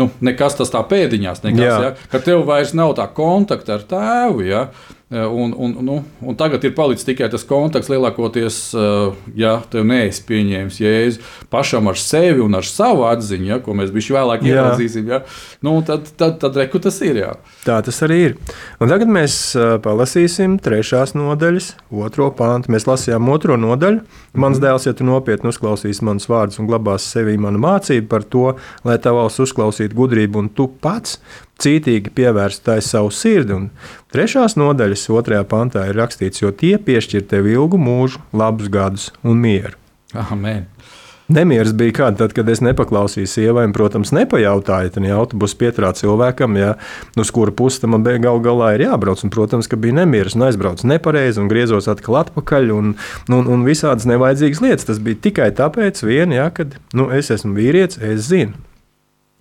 nu, 0.00 0.10
nekas 0.24 0.58
tas 0.60 0.72
tā 0.72 0.82
pēdiņās, 0.86 1.44
nekas, 1.46 1.66
Jā. 1.66 1.82
ja, 1.84 1.92
ka 2.12 2.22
tev 2.24 2.46
vairs 2.48 2.74
nav 2.76 2.96
tā 2.98 3.06
kontakta 3.14 3.78
ar 3.78 3.86
tēvu. 3.90 4.46
Ja, 4.48 4.64
Un, 5.10 5.54
un, 5.58 5.76
nu, 5.80 6.04
un 6.22 6.36
tagad 6.38 6.62
ir 6.62 6.70
palicis 6.70 7.02
tikai 7.02 7.26
tas 7.32 7.42
kontakts 7.42 7.88
lielākoties, 7.90 8.58
uh, 8.78 9.16
ja 9.34 9.56
tev 9.72 9.82
neesi 9.88 10.22
pieņēmis 10.28 10.76
jēzu 10.78 11.24
pašam 11.50 11.90
ar 11.90 11.98
sevi 11.98 12.38
un 12.44 12.54
ar 12.54 12.62
savu 12.62 13.02
atziņu, 13.08 13.48
ja, 13.48 13.58
ko 13.58 13.74
mēs 13.74 13.90
bijām 13.90 14.20
vēlāk 14.20 14.46
ieraudzīsim. 14.46 15.10
Ja, 15.10 15.18
nu, 15.66 15.72
tad, 15.82 16.06
tad, 16.14 16.38
tad 16.38 16.60
reku 16.62 16.78
tas 16.78 17.00
ir. 17.02 17.18
Jā. 17.24 17.32
Tā 17.66 17.80
tas 17.82 17.98
arī 18.06 18.20
ir. 18.28 18.36
Un 18.78 18.94
tagad 18.94 19.10
mēs 19.10 19.40
palasīsim 19.82 20.60
trešās 20.62 21.16
nodaļas, 21.18 21.72
otro 21.90 22.30
pāntu. 22.30 22.70
Mēs 22.70 22.86
lasījām 22.86 23.34
otro 23.34 23.58
nodaļu. 23.58 24.04
Mans 24.38 24.62
dēls, 24.62 24.86
ja 24.86 24.94
tu 24.94 25.02
nopietni 25.02 25.50
uzklausīsi 25.50 26.06
manus 26.06 26.30
vārdus 26.30 26.39
un 26.60 26.68
glabāsi 26.70 27.18
sevī 27.18 27.36
manu 27.40 27.60
mācību 27.60 28.08
par 28.08 28.24
to, 28.24 28.54
lai 28.86 28.96
tavs 29.02 29.40
uzklausītu 29.44 29.96
gudrību, 29.96 30.40
un 30.40 30.48
tu 30.48 30.68
pats 30.68 31.18
cītīgi 31.60 32.14
pievērst 32.16 32.64
tai 32.64 32.78
savu 32.84 33.12
sirdi. 33.12 33.56
Un 33.56 33.68
trešās 34.14 34.56
nodaļas 34.60 35.08
otrajā 35.12 35.44
pantā 35.50 35.84
ir 35.90 35.98
rakstīts, 36.00 36.40
jo 36.42 36.50
tie 36.50 36.76
piešķir 36.80 37.28
tev 37.30 37.50
ilgu 37.50 37.80
mūžu, 37.80 38.22
labus 38.32 38.72
gadus 38.72 39.10
un 39.22 39.42
mieru. 39.44 39.76
Amen. 40.14 40.66
Nemieris 41.30 41.74
bija 41.78 41.94
kāds, 42.00 42.18
tad, 42.18 42.32
kad 42.34 42.48
es 42.50 42.62
nepaklausīju 42.64 43.28
sievai, 43.30 43.66
un, 43.68 43.74
protams, 43.76 44.10
nepajautāju, 44.16 44.90
tad 44.96 45.06
autobusu 45.14 45.58
pietrā 45.60 45.92
cilvēkam, 45.94 46.56
ja, 46.58 46.72
nu, 47.14 47.22
uz 47.22 47.30
kura 47.34 47.54
pusi 47.54 47.82
tam 47.84 47.98
gal 48.02 48.40
galā 48.42 48.72
ir 48.74 48.86
jābrauc. 48.88 49.22
Un, 49.24 49.32
protams, 49.34 49.68
ka 49.70 49.78
bija 49.80 50.00
nemieris 50.00 50.34
un 50.38 50.48
aizbraucis 50.48 50.88
nepareizi 50.90 51.42
un 51.42 51.50
griezos 51.52 51.90
atkal 51.90 52.18
atpakaļ 52.24 52.74
un, 52.74 52.96
un, 53.30 53.52
un 53.54 53.62
visādas 53.68 54.08
nevajadzīgas 54.10 54.64
lietas. 54.64 54.88
Tas 54.90 55.02
bija 55.02 55.22
tikai 55.28 55.52
tāpēc, 55.54 56.02
vien, 56.06 56.34
ja, 56.34 56.50
ka 56.54 56.66
nu, 56.98 57.10
es 57.14 57.30
esmu 57.30 57.54
vīrietis, 57.58 58.02
es 58.02 58.26
zinu. 58.32 58.69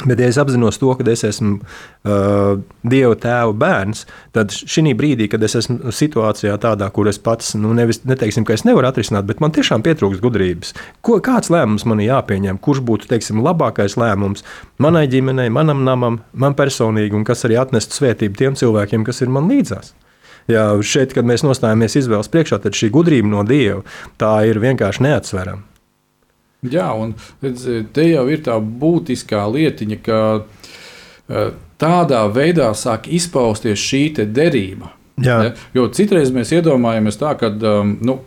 Bet, 0.05 0.19
ja 0.19 0.29
es 0.31 0.37
apzinos 0.39 0.77
to, 0.79 0.93
ka 0.95 1.03
es 1.11 1.25
esmu 1.27 1.57
uh, 1.59 2.61
Dieva 2.87 3.17
tēva 3.19 3.51
bērns, 3.51 4.05
tad 4.31 4.53
šī 4.55 4.93
brīdī, 4.95 5.27
kad 5.27 5.43
es 5.43 5.57
esmu 5.59 5.91
situācijā 5.91 6.55
tādā, 6.63 6.87
kur 6.95 7.09
es 7.11 7.19
pats, 7.19 7.51
nu, 7.59 7.73
nevis, 7.75 7.99
neteiksim, 8.07 8.45
ka 8.47 8.55
es 8.55 8.63
nevaru 8.63 8.87
atrisināt, 8.87 9.27
bet 9.27 9.43
man 9.43 9.51
tiešām 9.51 9.83
pietrūkst 9.83 10.23
gudrības. 10.23 10.71
Ko, 11.03 11.17
kāds 11.19 11.51
lēmums 11.51 11.83
man 11.83 11.99
ir 11.99 12.13
jāpieņem, 12.13 12.61
kurš 12.63 12.79
būtu 12.87 13.11
teiksim, 13.11 13.43
labākais 13.43 13.97
lēmums 13.99 14.47
manai 14.79 15.03
ģimenei, 15.11 15.51
manam 15.51 15.83
namam, 15.83 16.21
man 16.31 16.55
personīgi, 16.55 17.19
un 17.19 17.27
kas 17.27 17.43
arī 17.49 17.59
atnestu 17.59 17.99
svētību 17.99 18.39
tiem 18.39 18.55
cilvēkiem, 18.59 19.03
kas 19.03 19.19
ir 19.25 19.35
man 19.35 19.51
līdzās? 19.51 19.91
Jā, 20.49 20.63
šeit, 20.79 21.11
kad 21.13 21.27
mēs 21.27 21.43
nostājamies 21.43 21.99
izvēles 21.99 22.31
priekšā, 22.31 22.63
tad 22.63 22.77
šī 22.77 22.87
gudrība 22.95 23.35
no 23.35 23.43
Dieva 23.43 23.83
tā 24.17 24.31
ir 24.47 24.63
vienkārši 24.63 25.05
neatsverama. 25.05 25.67
Jā, 26.67 26.89
un 26.91 27.13
redz, 27.43 27.65
te 27.95 28.03
jau 28.09 28.25
ir 28.27 28.41
tā 28.43 28.57
būtiskā 28.59 29.45
lietiņa, 29.47 29.97
ka 30.03 30.19
eh, 30.39 31.51
tādā 31.79 32.25
veidā 32.35 32.73
sāk 32.75 33.07
izpausties 33.07 33.79
šī 33.79 34.03
derība. 34.27 34.91
Jā. 35.19 35.37
Ja? 35.43 35.53
Jo 35.75 35.87
citreiz 35.91 36.31
mēs 36.35 36.51
iedomājamies 36.55 37.19
tā, 37.19 37.33
ka 37.39 37.51
um, 37.51 37.95
nu, 38.05 38.19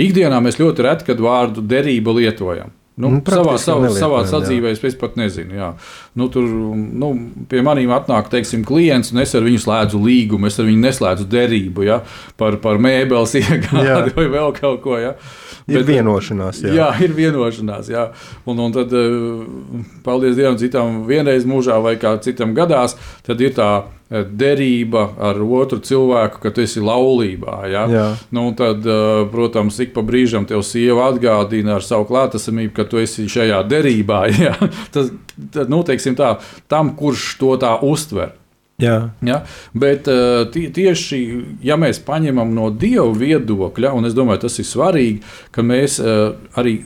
ikdienā 0.00 0.40
mēs 0.44 0.60
ļoti 0.60 0.84
reti 0.84 1.16
vārdu 1.20 1.64
derību 1.64 2.18
lietojam. 2.18 2.72
Nu, 2.94 3.08
Nu, 3.10 3.18
savā 3.26 3.56
savā, 3.58 3.88
savā 3.90 4.20
jā. 4.22 4.28
sadzīvē 4.30 4.70
es 4.70 4.98
pat 4.98 5.16
nezinu. 5.18 5.56
Jā. 5.58 5.70
Nu, 6.14 6.28
tur 6.30 6.46
nu, 6.46 7.08
pie 7.50 7.62
maniem 7.66 7.90
atnāk 7.90 8.28
teiksim, 8.30 8.62
klients, 8.66 9.10
un 9.10 9.22
es 9.24 9.34
ar 9.34 9.42
viņu 9.42 9.64
slēdzu 9.64 9.98
līgumu, 9.98 10.46
es 10.46 10.60
ar 10.62 10.68
viņu 10.68 10.84
neslēdzu 10.84 11.26
derību 11.32 11.88
ja, 11.88 12.02
par, 12.38 12.60
par 12.62 12.78
mēbeles 12.78 13.34
iegādi 13.40 14.14
vai 14.14 14.28
vēl 14.36 14.54
kaut 14.60 14.84
ko. 14.86 15.00
Ja. 15.02 15.16
Ir 15.64 15.80
Bet, 15.80 15.88
vienošanās. 15.88 16.60
Jā. 16.60 16.72
Jā, 16.76 16.86
ir 17.02 17.14
vienošanās. 17.16 17.88
Jā. 17.88 18.10
Un, 18.46 18.58
un 18.60 18.74
tad, 18.74 18.92
eh, 18.92 19.92
paldies 20.04 20.36
Dievam, 20.36 20.58
citam 20.60 21.02
vienreiz 21.08 21.46
mūžā 21.48 21.78
vai 21.82 21.96
kā 21.98 22.18
citam 22.22 22.52
gadās, 22.54 22.98
tad 23.24 23.40
ir 23.40 23.56
tā 23.56 23.70
eh, 23.80 23.94
derība 24.22 25.08
ar 25.18 25.40
otru 25.42 25.80
cilvēku, 25.82 26.40
ka 26.42 26.52
tu 26.54 26.62
esi 26.64 26.82
laulībā. 26.84 27.56
Jā. 27.72 27.84
Jā. 27.90 28.06
Nu, 28.34 28.46
tad, 28.56 28.86
eh, 28.86 29.24
protams, 29.32 29.80
ik 29.82 29.94
pa 29.96 30.04
brīžam 30.06 30.46
tev 30.46 30.62
sieva 30.62 31.10
atgādina 31.10 31.76
ar 31.78 31.82
savu 31.82 32.06
klātesamību, 32.10 32.74
ka 32.76 32.84
tu 32.84 33.02
esi 33.02 33.26
šajā 33.30 33.64
derībā. 33.68 34.24
Jā. 34.44 34.54
Tas, 34.94 35.10
tad, 35.52 35.68
nu, 35.72 35.82
tā, 35.82 36.30
tam, 36.68 36.94
kurš 36.96 37.34
to 37.40 37.56
tā 37.60 37.76
uztver. 37.82 38.34
Jā. 38.82 39.10
Ja? 39.22 39.42
Bet 39.74 40.08
eh, 40.10 40.46
tie, 40.50 40.66
tieši 40.74 41.20
ja 41.62 41.76
mēs 41.78 42.00
paņemam 42.02 42.54
no 42.54 42.70
dieva 42.74 43.12
viedokļa, 43.14 43.92
un 43.94 44.08
es 44.08 44.16
domāju, 44.16 44.44
tas 44.46 44.58
ir 44.58 44.66
svarīgi, 44.66 45.20
ka 45.54 45.62
mēs 45.62 46.00
eh, 46.02 46.34
arī 46.58 46.80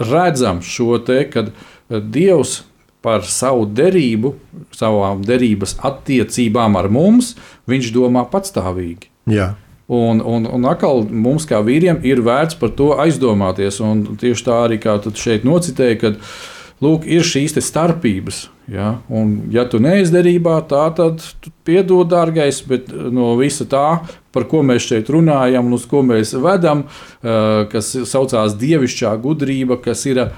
redzam 0.00 0.62
šo 0.64 0.96
te, 1.04 1.24
kad 1.32 1.52
eh, 1.52 2.00
Dievs 2.00 2.62
par 3.06 3.22
savu 3.30 3.68
derību, 3.70 4.34
savām 4.74 5.22
derības 5.26 5.76
attiecībām 5.86 6.74
ar 6.80 6.90
mums, 6.90 7.36
viņš 7.70 7.92
domā 7.94 8.26
patstāvīgi. 8.32 9.12
Jā. 9.30 9.52
Un, 9.86 10.18
un, 10.18 10.48
un 10.50 10.66
atkal 10.66 11.04
mums, 11.06 11.46
kā 11.46 11.60
vīriem, 11.62 12.00
ir 12.02 12.24
vērts 12.26 12.58
par 12.58 12.74
to 12.74 12.90
aizdomāties. 12.98 13.78
Un 13.86 14.02
tieši 14.18 14.46
tā 14.48 14.58
arī, 14.64 14.80
kā 14.82 14.98
šeit 15.14 15.46
nocitēji, 15.46 16.00
kad 16.02 16.18
lūk, 16.82 17.06
ir 17.06 17.22
šīs 17.26 17.54
starpības. 17.62 18.48
Ja? 18.66 18.96
Un, 19.06 19.36
ja 19.54 19.62
tu 19.70 19.78
neesi 19.78 20.10
derībā, 20.10 20.58
tā 20.66 20.88
tad 20.98 21.22
piedod, 21.66 22.08
dārgais, 22.10 22.58
bet 22.66 22.90
no 22.90 23.36
visa 23.38 23.68
tā, 23.70 23.86
par 24.34 24.48
ko 24.50 24.64
mēs 24.66 24.88
šeit 24.90 25.10
runājam 25.14 25.70
un 25.70 25.78
uz 25.78 25.86
ko 25.86 26.02
mēs 26.02 26.34
vedam, 26.42 26.82
eh, 27.22 27.62
kas 27.70 27.94
saucās 28.10 28.58
dievišķā 28.58 29.14
gudrība, 29.22 29.78
kas 29.86 30.02
ir 30.10 30.24
eh, 30.24 30.34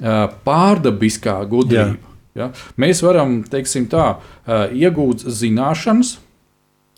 pārdabiskā 0.00 1.38
gudrība. 1.50 2.12
Ja? 2.34 2.50
Mēs 2.80 3.02
varam, 3.04 3.42
teiksim 3.46 3.86
tā, 3.92 4.16
iegūt 4.74 5.26
zināšanas, 5.30 6.16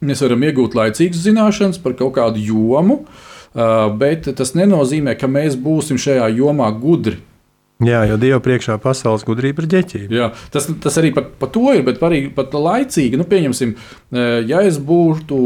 Mēs 0.04 0.20
varam 0.20 0.42
iegūt 0.44 0.74
laicīgas 0.76 1.22
zināšanas 1.24 1.78
par 1.80 1.94
kaut 1.96 2.18
kādu 2.18 2.42
jomu, 2.44 2.98
bet 3.96 4.28
tas 4.36 4.52
nenozīmē, 4.52 5.14
ka 5.16 5.28
mēs 5.30 5.56
būsim 5.56 5.96
šajā 6.00 6.28
jomā 6.36 6.68
gudri. 6.76 7.22
Jā, 7.84 8.02
jo 8.08 8.16
Dieva 8.20 8.40
priekšā 8.44 8.76
pasaules 8.80 9.24
gudrība 9.24 9.64
ir 9.64 9.70
ģeķība. 9.72 10.16
Jā, 10.16 10.28
tas, 10.52 10.68
tas 10.80 10.94
arī 11.00 11.14
par, 11.16 11.30
par 11.40 11.50
to 11.52 11.64
ir, 11.72 11.82
bet 11.84 12.00
arī 12.04 12.22
pat 12.32 12.52
laicīgi. 12.56 13.16
Nu, 13.20 13.24
pieņemsim, 13.28 13.72
ja 14.48 14.62
es 14.64 14.76
būtu 14.80 15.40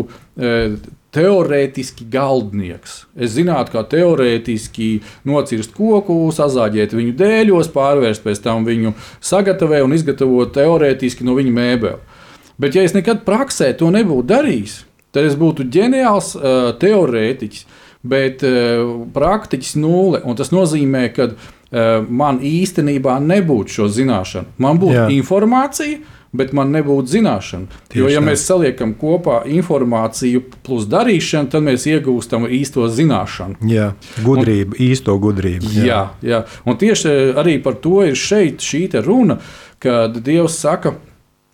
teorētiski 1.15 2.07
galdnieks, 2.11 3.05
es 3.19 3.35
zinātu, 3.35 3.75
kā 3.75 3.83
teorētiski 3.91 4.91
nocirst 5.27 5.75
koku, 5.75 6.23
sazāģēt 6.35 6.95
viņu 6.95 7.17
dēļos, 7.19 7.73
pārvērst 7.75 8.23
pēc 8.27 8.43
tam 8.45 8.67
viņu 8.69 8.95
sagatavot 9.19 9.89
un 9.89 9.97
izgatavot 9.97 10.55
teorētiski 10.55 11.27
no 11.27 11.35
viņa 11.39 11.55
mēbeli. 11.57 12.19
Bet, 12.61 12.77
ja 12.77 12.85
es 12.85 12.95
nekad 12.95 13.25
praksē 13.25 13.73
to 13.81 13.89
nebūtu 13.95 14.29
darījis, 14.31 14.81
tad 15.15 15.27
es 15.27 15.37
būtu 15.41 15.67
ģeniāls 15.73 16.35
uh, 16.37 16.59
teorētiķis, 16.81 17.65
bet 18.07 18.45
uh, 18.47 19.01
praktiķis 19.15 19.79
nulle. 19.81 20.21
Tas 20.37 20.53
nozīmē, 20.55 21.07
ka 21.17 21.31
uh, 21.33 22.07
man 22.07 22.43
īstenībā 22.45 23.17
nebūtu 23.25 23.81
šo 23.81 23.89
zināšanu. 23.97 24.55
Man 24.63 24.81
būtu 24.83 24.99
Jā. 24.99 25.09
informācija, 25.17 26.03
bet 26.37 26.53
man 26.55 26.71
nebūtu 26.75 27.11
zināšana. 27.11 27.81
Tieši 27.91 28.03
jo, 28.03 28.11
ja 28.13 28.21
tā. 28.21 28.27
mēs 28.29 28.45
saliekam 28.47 28.95
kopā 28.99 29.41
informāciju 29.51 30.45
plus 30.67 30.87
darīšanu, 30.91 31.51
tad 31.51 31.67
mēs 31.67 31.87
iegūstam 31.91 32.47
īsto 32.47 32.87
zināšanu. 32.87 33.59
Jā, 33.71 33.91
gudrība, 34.23 34.77
un, 34.77 34.83
īsto 34.91 35.17
gudrību. 35.23 35.75
Jā. 35.75 35.87
Jā, 35.91 36.03
jā. 36.23 36.43
Un 36.67 36.79
tieši 36.81 37.17
arī 37.41 37.59
par 37.65 37.81
to 37.83 38.05
ir 38.07 38.19
šeit 38.19 38.63
šī 38.63 38.87
runa, 39.05 39.41
kad 39.83 40.17
Dievs 40.23 40.59
saka, 40.61 40.95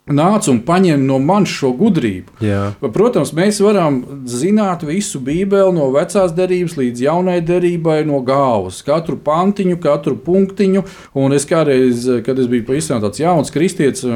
nāc 0.07 0.47
un 0.51 0.61
paņem 0.67 1.03
no 1.07 1.19
manis 1.23 1.55
šo 1.57 1.73
gudrību. 1.77 2.39
Jā. 2.45 2.61
Protams, 2.95 3.33
mēs 3.37 3.59
varam 3.65 3.99
zināt 4.31 4.85
visu 4.87 5.21
Bībeli 5.25 5.75
no 5.75 5.89
vecās 5.95 6.35
derības 6.37 6.77
līdz 6.79 7.05
jaunai 7.09 7.41
derībai, 7.47 8.01
no 8.07 8.23
galvas, 8.27 8.83
katru 8.87 9.19
pantiņu, 9.19 9.81
katru 9.83 10.17
punktiņu. 10.23 10.85
Un 11.19 11.37
es 11.37 11.49
kādreiz, 11.49 12.07
kad 12.27 12.39
es 12.39 12.51
biju 12.51 12.69
pavisam 12.71 13.03
tāds 13.03 13.23
jauns 13.23 13.53
kristietis, 13.55 14.07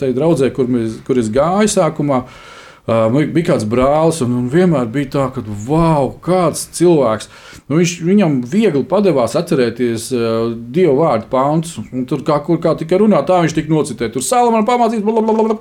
tajā 0.00 0.16
draudzē, 0.16 0.52
kur, 0.56 0.70
mēs, 0.72 1.00
kur 1.06 1.20
es 1.20 1.32
gāju 1.32 1.74
sākumā. 1.76 2.24
Uh, 2.24 2.55
bija 2.86 3.48
kāds 3.50 3.66
brālis, 3.66 4.20
un, 4.22 4.34
un 4.38 4.50
vienmēr 4.50 4.86
bija 4.94 5.10
tā, 5.16 5.26
ka, 5.34 5.42
wow, 5.66 6.12
kāds 6.22 6.68
cilvēks. 6.76 7.28
Nu, 7.66 7.80
viņš, 7.80 7.92
viņam 8.06 8.36
viegli 8.46 8.84
padevās 8.86 9.34
atcerēties 9.38 10.04
uh, 10.14 10.52
dievu 10.54 11.00
vārdu 11.00 11.26
pāns. 11.32 11.72
Tur 12.06 12.22
kā, 12.26 12.38
kur, 12.46 12.60
kā 12.62 12.76
tika 12.78 13.00
runā, 13.02 13.24
tā 13.26 13.40
viņš 13.42 13.56
tika 13.56 13.72
nocitēts. 13.72 14.14
Tur 14.14 14.22
sāla 14.22 14.52
man 14.54 14.66
pamācīs, 14.68 15.02
blablabla, 15.02 15.56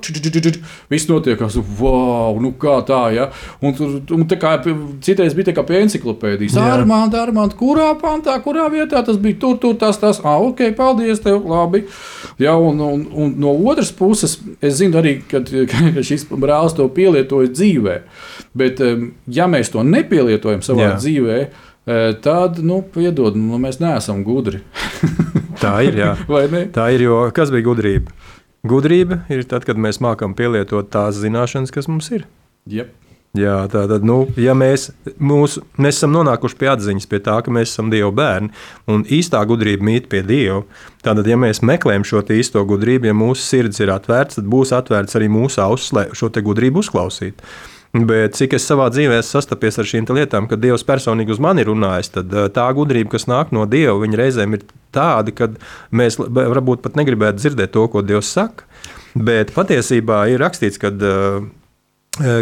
viss 0.92 1.10
notiekās. 1.10 1.58
Wow, 1.80 2.38
nu 2.44 2.54
kā 2.62 2.78
tā, 2.86 3.02
ja? 3.16 3.32
Un, 3.58 3.74
tur, 3.74 3.98
un 4.14 4.28
tā 4.30 4.38
kā 4.42 4.54
citreiz 5.02 5.34
bija 5.34 5.50
tā 5.50 5.56
kā 5.58 5.66
pie 5.66 5.82
enciklopēdijas. 5.82 6.60
Jā. 6.60 6.68
Armānt, 6.76 7.18
armānt, 7.18 7.58
kurā 7.58 7.90
pantā, 7.98 8.38
kurā 8.46 8.68
vietā 8.70 9.02
tas 9.06 9.18
bija 9.22 9.40
tur, 9.42 9.58
tur, 9.62 9.74
tas, 9.82 9.98
tas. 10.02 10.22
Ah, 10.22 10.38
ok, 10.46 10.62
paldies 10.78 11.26
tev, 11.26 11.42
labi. 11.50 11.88
Ja, 12.38 12.54
un, 12.54 12.78
un, 12.86 13.08
un 13.18 13.34
no 13.42 13.58
otras 13.66 13.90
puses, 13.96 14.38
es 14.62 14.78
zinu 14.78 15.02
arī, 15.02 15.18
kad, 15.32 15.50
ka 15.72 16.06
šis 16.06 16.30
brālis 16.30 16.78
to 16.78 16.86
pielietojas 17.16 17.54
dzīvē. 17.56 17.96
Bet, 18.56 18.82
ja 19.32 19.48
mēs 19.52 19.72
to 19.74 19.84
nepielietojam 19.84 20.64
savā 20.66 20.92
Jā. 20.92 20.98
Dzīvē, 21.00 21.40
e, 21.42 22.00
tad, 22.24 22.60
nu, 22.64 22.82
piedod, 22.82 23.38
nu, 23.40 23.60
mēs 23.62 23.80
neesam 23.84 24.24
gudri. 24.28 24.62
Tā 25.64 25.80
ir. 25.88 25.96
Jā. 26.00 26.14
Vai 26.28 26.46
ne? 26.52 26.66
Tā 26.76 26.90
ir, 26.96 27.08
jo 27.08 27.24
kas 27.36 27.54
bija 27.54 27.70
gudrība? 27.70 28.12
Gudrība 28.66 29.22
ir 29.30 29.46
tad, 29.46 29.64
kad 29.68 29.78
mēs 29.78 30.02
mākam 30.02 30.34
pielietot 30.36 30.90
tās 30.90 31.20
zināšanas, 31.22 31.72
kas 31.72 31.88
mums 31.88 32.10
ir. 32.12 32.26
Yep. 32.66 33.05
Jā, 33.36 33.56
tā 33.72 33.84
tad, 33.90 34.06
nu, 34.08 34.22
ja 34.40 34.54
mēs, 34.56 34.90
mūsu, 35.20 35.64
mēs 35.82 35.98
esam 35.98 36.14
nonākuši 36.14 36.58
pie 36.60 36.70
atziņas, 36.72 37.08
pie 37.12 37.20
tā, 37.26 37.36
ka 37.44 37.52
mēs 37.52 37.74
esam 37.74 37.90
Dieva 37.92 38.12
bērni, 38.16 38.52
un 38.92 39.04
īstā 39.12 39.42
gudrība 39.50 39.84
mīt 39.90 40.08
pie 40.12 40.22
Dieva, 40.24 40.62
tad, 41.04 41.20
ja 41.28 41.38
mēs 41.40 41.64
meklējam 41.66 42.06
šo 42.08 42.22
īsto 42.36 42.64
gudrību, 42.68 43.10
ja 43.10 43.16
mūsu 43.18 43.44
sirds 43.44 43.82
ir 43.84 43.92
atvērts, 43.92 44.40
tad 44.40 44.48
būs 44.52 44.72
atvērts 44.78 45.18
arī 45.20 45.28
mūsu 45.34 45.64
auss, 45.66 45.92
lai 45.96 46.08
šo 46.16 46.30
gudrību 46.30 46.84
uzklausītu. 46.86 47.50
Bet 47.96 48.36
cik 48.36 48.58
es 48.58 48.66
savā 48.68 48.90
dzīvē 48.92 49.22
esmu 49.22 49.38
sastapies 49.38 49.80
ar 49.80 49.88
šīm 49.88 50.08
lietām, 50.18 50.50
kad 50.52 50.60
Dievs 50.60 50.84
personīgi 50.84 51.32
uz 51.32 51.40
mani 51.40 51.64
ir 51.64 51.70
runājis, 51.72 52.12
tad 52.18 52.34
eh, 52.34 52.50
tā 52.52 52.68
gudrība, 52.76 53.14
kas 53.16 53.28
nāk 53.32 53.54
no 53.56 53.64
Dieva, 53.72 53.96
viņa 54.04 54.20
reizēm 54.20 54.58
ir 54.58 54.66
tāda, 54.96 55.32
ka 55.32 55.52
mēs 55.96 56.20
varbūt 56.20 56.84
pat 56.84 57.00
negribētu 57.00 57.40
dzirdēt 57.40 57.72
to, 57.76 57.88
ko 57.92 58.04
Dievs 58.04 58.32
saka. 58.36 58.68
Bet 59.16 59.54
patiesībā 59.56 60.26
ir 60.28 60.44
rakstīts, 60.44 60.80
ka 60.82 60.92
Eh, 60.92 61.48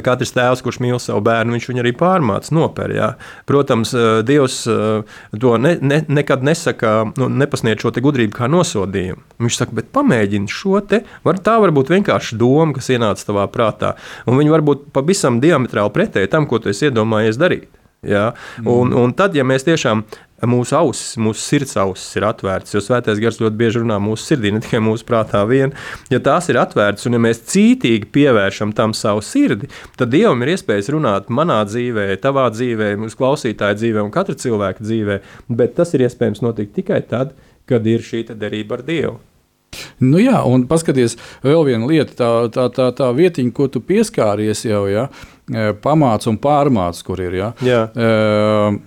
katrs 0.05 0.33
tēvs, 0.35 0.61
kurš 0.61 0.77
mīl 0.83 0.99
savu 1.01 1.23
bērnu, 1.25 1.55
viņš 1.55 1.67
viņu 1.69 1.81
arī 1.81 1.93
pārmāca, 1.97 2.53
noper. 2.53 2.93
Jā. 2.93 3.09
Protams, 3.49 3.93
eh, 3.97 4.21
Dievs 4.25 4.59
eh, 4.69 5.19
to 5.39 5.55
ne, 5.57 5.75
ne, 5.81 6.01
nekad 6.07 6.45
nesaka, 6.45 6.93
nu, 7.17 7.29
nepasniedz 7.41 7.81
šo 7.81 7.93
gudrību 7.97 8.37
kā 8.37 8.49
nosodījumu. 8.51 9.21
Viņš 9.41 9.59
saka, 9.59 9.77
bet 9.79 9.91
pamēģini 9.95 10.51
šo 10.51 10.81
te. 10.85 11.03
Var, 11.25 11.41
tā 11.41 11.57
var 11.63 11.73
būt 11.73 11.93
vienkārši 11.93 12.37
doma, 12.37 12.73
kas 12.77 12.91
ienāca 12.93 13.29
tavā 13.29 13.47
prātā. 13.49 13.95
Un 14.29 14.37
viņi 14.37 14.53
var 14.53 14.65
būt 14.65 14.91
pavisam 14.93 15.41
diametrāli 15.43 15.93
pretēji 15.93 16.29
tam, 16.29 16.45
ko 16.49 16.61
tu 16.61 16.69
esi 16.69 16.91
iedomājies 16.91 17.41
darīt. 17.41 17.71
Ja? 18.03 18.31
Un, 18.63 18.91
mm. 18.91 18.99
un 18.99 19.15
tad, 19.17 19.35
ja 19.37 19.45
mēs 19.47 19.65
tiešām 19.67 20.03
mūsu 20.49 20.75
ausis, 20.77 21.15
mūsu 21.21 21.39
sirds 21.39 21.75
ausis 21.79 22.17
ir 22.17 22.25
atvērtas, 22.27 22.73
jo 22.75 22.81
svētais 22.83 23.21
gars 23.21 23.39
ļoti 23.41 23.59
bieži 23.59 23.83
runā 23.83 23.99
mūsu 24.03 24.27
sirdī, 24.27 24.51
ne 24.53 24.61
tikai 24.63 24.81
mūsu 24.83 25.07
prātā 25.07 25.43
vien. 25.47 25.73
Ja 26.11 26.19
tās 26.23 26.49
ir 26.51 26.59
atvērtas 26.61 27.07
un 27.07 27.17
ja 27.17 27.23
mēs 27.23 27.43
cītīgi 27.53 28.11
pievēršam 28.13 28.73
tam 28.75 28.95
savu 28.97 29.23
sirdi, 29.25 29.71
tad 29.99 30.13
Dievam 30.13 30.43
ir 30.43 30.53
iespējas 30.53 30.91
runāt 30.93 31.31
manā 31.33 31.61
dzīvē, 31.69 32.09
tavā 32.23 32.49
dzīvē, 32.53 32.93
mūsu 33.01 33.19
klausītāja 33.19 33.79
dzīvē 33.79 34.03
un 34.03 34.13
katra 34.13 34.37
cilvēka 34.39 34.83
dzīvē, 34.83 35.19
bet 35.49 35.77
tas 35.79 35.95
ir 35.95 36.07
iespējams 36.07 36.43
notikt 36.45 36.75
tikai 36.81 37.03
tad, 37.07 37.37
kad 37.69 37.85
ir 37.87 38.03
šī 38.03 38.27
derība 38.33 38.79
ar 38.79 38.87
Dievu. 38.87 39.21
Nu 40.03 40.19
jā, 40.21 40.37
un 40.45 40.67
paskatieties, 40.69 41.15
vēl 41.45 41.63
viena 41.69 41.87
lieta, 41.89 42.13
tā, 42.19 42.29
tā, 42.53 42.67
tā, 42.73 42.89
tā 42.93 43.09
vietiņa, 43.15 43.53
ko 43.55 43.69
tu 43.71 43.81
pieskāries 43.81 44.65
jau, 44.67 44.83
ja, 44.91 45.07
e, 45.07 45.32
pamāc 45.83 46.27
un 46.31 46.39
pārmāc, 46.41 47.03
kur 47.05 47.21
ir. 47.23 47.37
Ja. 47.39 47.53
Jā. 47.65 47.85
Uh, 47.93 48.81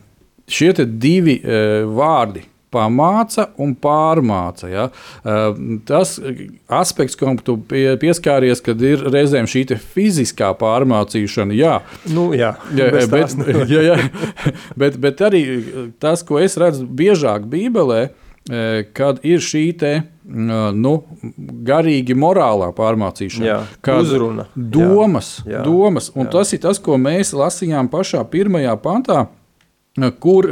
šie 0.48 0.72
divi 0.86 1.40
uh, 1.42 1.82
vārdi 1.96 2.46
pamāca 2.76 3.46
un 3.62 3.74
pārmāca. 3.78 4.68
Ja? 4.70 4.86
Tas 5.88 6.16
aspekts, 6.66 7.16
kam 7.18 7.38
tu 7.40 7.56
pieskāries, 7.70 8.62
kad 8.64 8.82
ir 8.84 9.04
reizēm 9.12 9.48
šī 9.50 9.64
fiziskā 9.94 10.52
pārmācīšana, 10.60 11.56
jā, 11.56 11.78
nu, 12.12 12.28
jā. 12.36 12.54
jā 12.76 12.90
bet, 12.92 13.36
jā, 13.70 13.82
jā, 13.90 13.96
bet, 14.80 15.00
bet 15.02 15.24
arī 15.28 15.42
tas, 16.02 16.24
ko 16.26 16.40
es 16.42 16.58
redzu 16.60 16.86
biežāk 16.86 17.48
Bībelē, 17.50 18.08
kad 18.96 19.18
ir 19.26 19.42
šī 19.42 19.64
te, 19.78 19.92
nu, 20.24 20.92
garīgi 21.66 22.14
morālā 22.18 22.68
pārmācīšana, 22.76 23.46
jā, 23.46 23.58
uzruna, 23.98 24.46
domas. 24.54 25.40
Jā, 25.44 25.58
jā, 25.58 25.64
domas. 25.66 26.12
Un 26.14 26.28
jā. 26.28 26.32
tas 26.36 26.54
ir 26.54 26.62
tas, 26.62 26.78
ko 26.82 26.98
mēs 27.00 27.34
lasījām 27.36 27.90
pašā 27.92 28.22
pirmajā 28.30 28.76
pantā. 28.82 29.26
Kur 30.20 30.44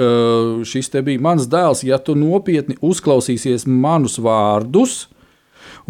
šis 0.65 0.89
te 0.89 1.03
bija 1.05 1.21
mans 1.21 1.45
dēls, 1.53 1.83
ja 1.85 1.99
tu 2.01 2.15
nopietni 2.17 2.79
uzklausīsies 2.81 3.67
manus 3.69 4.17
vārdus, 4.17 5.05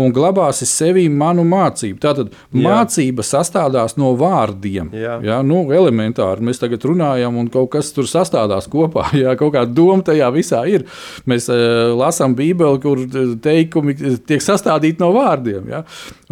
un 0.01 0.13
glabāsi 0.15 0.67
sevī 0.69 1.05
manu 1.13 1.45
mācību. 1.47 1.99
Tātad 2.03 2.33
jā. 2.33 2.63
mācība 2.65 3.25
sastādās 3.27 3.97
no 4.01 4.13
vārdiem. 4.19 4.91
Jā. 4.97 5.19
Jā, 5.25 5.39
nu, 5.47 5.63
elementāri 5.75 6.45
mēs 6.45 6.61
tagad 6.63 6.85
runājam, 6.89 7.39
un 7.41 7.51
kaut 7.53 7.71
kas 7.77 7.93
tur 7.95 8.09
sastādās 8.11 8.69
kopā. 8.71 9.07
Jā, 9.25 9.37
kaut 9.39 9.55
kāda 9.55 9.71
doma 9.75 10.03
tajā 10.07 10.31
visā 10.35 10.65
ir. 10.71 10.87
Mēs 11.31 11.49
uh, 11.53 11.95
lasām 11.99 12.35
Bībeli, 12.39 12.81
kur 12.83 13.05
teikumi 13.45 13.97
tiek 14.27 14.43
sastādīti 14.43 15.03
no 15.03 15.13
vārdiem. 15.15 15.71
Jā. 15.71 15.85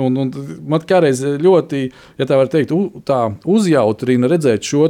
Un, 0.02 0.18
un 0.24 0.32
man 0.68 0.82
kādreiz 0.88 1.22
ļoti, 1.42 1.86
ja 2.18 2.28
tā 2.28 2.38
var 2.40 2.50
teikt, 2.52 2.74
u, 2.74 3.02
tā 3.06 3.24
uzjautrina 3.48 4.30
redzēt 4.32 4.66
šo 4.66 4.88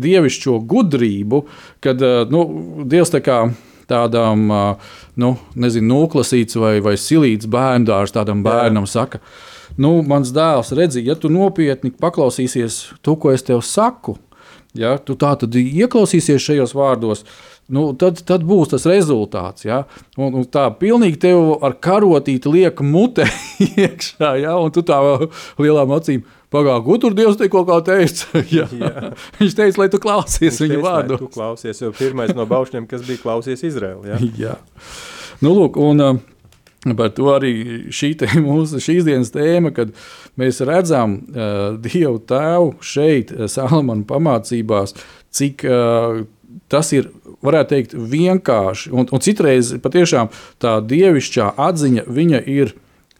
dievišķo 0.00 0.58
gudrību, 0.70 1.44
kad 1.84 2.02
uh, 2.02 2.24
nu, 2.30 2.44
Dievs 2.90 3.12
tā 3.14 3.20
kā 3.24 3.44
tādam, 3.90 4.46
nu, 5.20 5.32
nezinu, 5.54 5.88
noklasīts 5.90 6.58
vai, 6.60 6.76
vai 6.84 6.96
silīts 7.00 7.48
bērndārs 7.50 8.14
tādam 8.14 8.44
bērnam 8.44 8.88
saka, 8.90 9.20
nu, 9.76 9.96
mans 10.06 10.32
dēls, 10.34 10.74
redzi, 10.76 11.04
ja 11.06 11.16
tu 11.18 11.30
nopietni 11.32 11.92
paklausīsies 12.00 12.80
to, 13.04 13.16
ko 13.20 13.34
es 13.34 13.46
tev 13.46 13.64
saku, 13.66 14.18
ja 14.74 14.96
tu 14.98 15.16
tā 15.18 15.34
tad 15.38 15.54
ieklausīsies 15.58 16.42
šajos 16.42 16.74
vārdos, 16.76 17.24
nu, 17.72 17.88
tad, 17.98 18.20
tad 18.26 18.44
būs 18.46 18.74
tas 18.74 18.86
rezultāts. 18.88 19.64
Ja? 19.66 19.84
Un, 20.18 20.40
un 20.40 20.46
tā 20.48 20.66
pilnīgi 20.78 21.20
tev 21.26 21.54
ar 21.64 21.76
karotīti 21.82 22.52
liek 22.52 22.82
mute 22.84 23.28
iekšā, 23.84 24.34
ja? 24.42 24.56
un 24.60 24.74
tu 24.74 24.84
tā 24.86 25.00
lielām 25.60 25.94
acīm 25.96 26.24
Pagaidā, 26.54 26.98
tur 27.02 27.16
Dievs 27.18 27.38
tikko 27.40 27.64
teica? 27.86 28.42
Jā. 28.56 28.68
Jā. 28.70 29.14
Viņš 29.40 29.56
teica, 29.58 29.82
lai 29.82 29.88
tu 29.92 30.00
klausies 30.02 30.60
viņa 30.62 30.82
vārdu. 30.84 31.18
Tu 31.24 31.32
klausies, 31.34 31.82
jo 31.82 31.90
pirmais 31.96 32.30
no 32.36 32.46
baušļiem, 32.50 32.86
kas 32.90 33.02
bija 33.06 33.22
klausies 33.24 33.66
Izraēlu. 33.66 34.06
Jā. 34.12 34.20
jā. 34.46 34.54
Nu, 35.42 35.56
lūk, 35.56 35.80
un, 35.82 36.04
uh, 36.04 36.22
Par 36.84 37.14
to 37.16 37.30
arī 37.32 37.54
šī 37.88 38.12
mūsu 38.44 38.76
šīs 38.82 39.06
dienas 39.06 39.32
tēma, 39.32 39.72
kad 39.72 39.94
mēs 40.40 40.60
redzam 40.68 41.16
uh, 41.16 41.78
Dievu 41.80 42.20
Tēvu 42.28 42.74
šeit, 42.84 43.32
uh, 43.32 43.48
Salamana 43.48 44.04
pamācībās, 44.04 44.92
cik 45.32 45.64
uh, 45.64 46.26
tas 46.68 46.92
ir, 46.92 47.08
varētu 47.44 47.72
teikt, 47.72 47.96
vienkārši. 47.96 48.92
Un, 48.92 49.08
un 49.08 49.24
citreiz 49.24 49.72
patiešām 49.84 50.30
tā 50.62 50.76
dievišķā 50.84 51.54
atziņa, 51.70 52.04
viņa 52.08 52.42
ir 52.52 52.74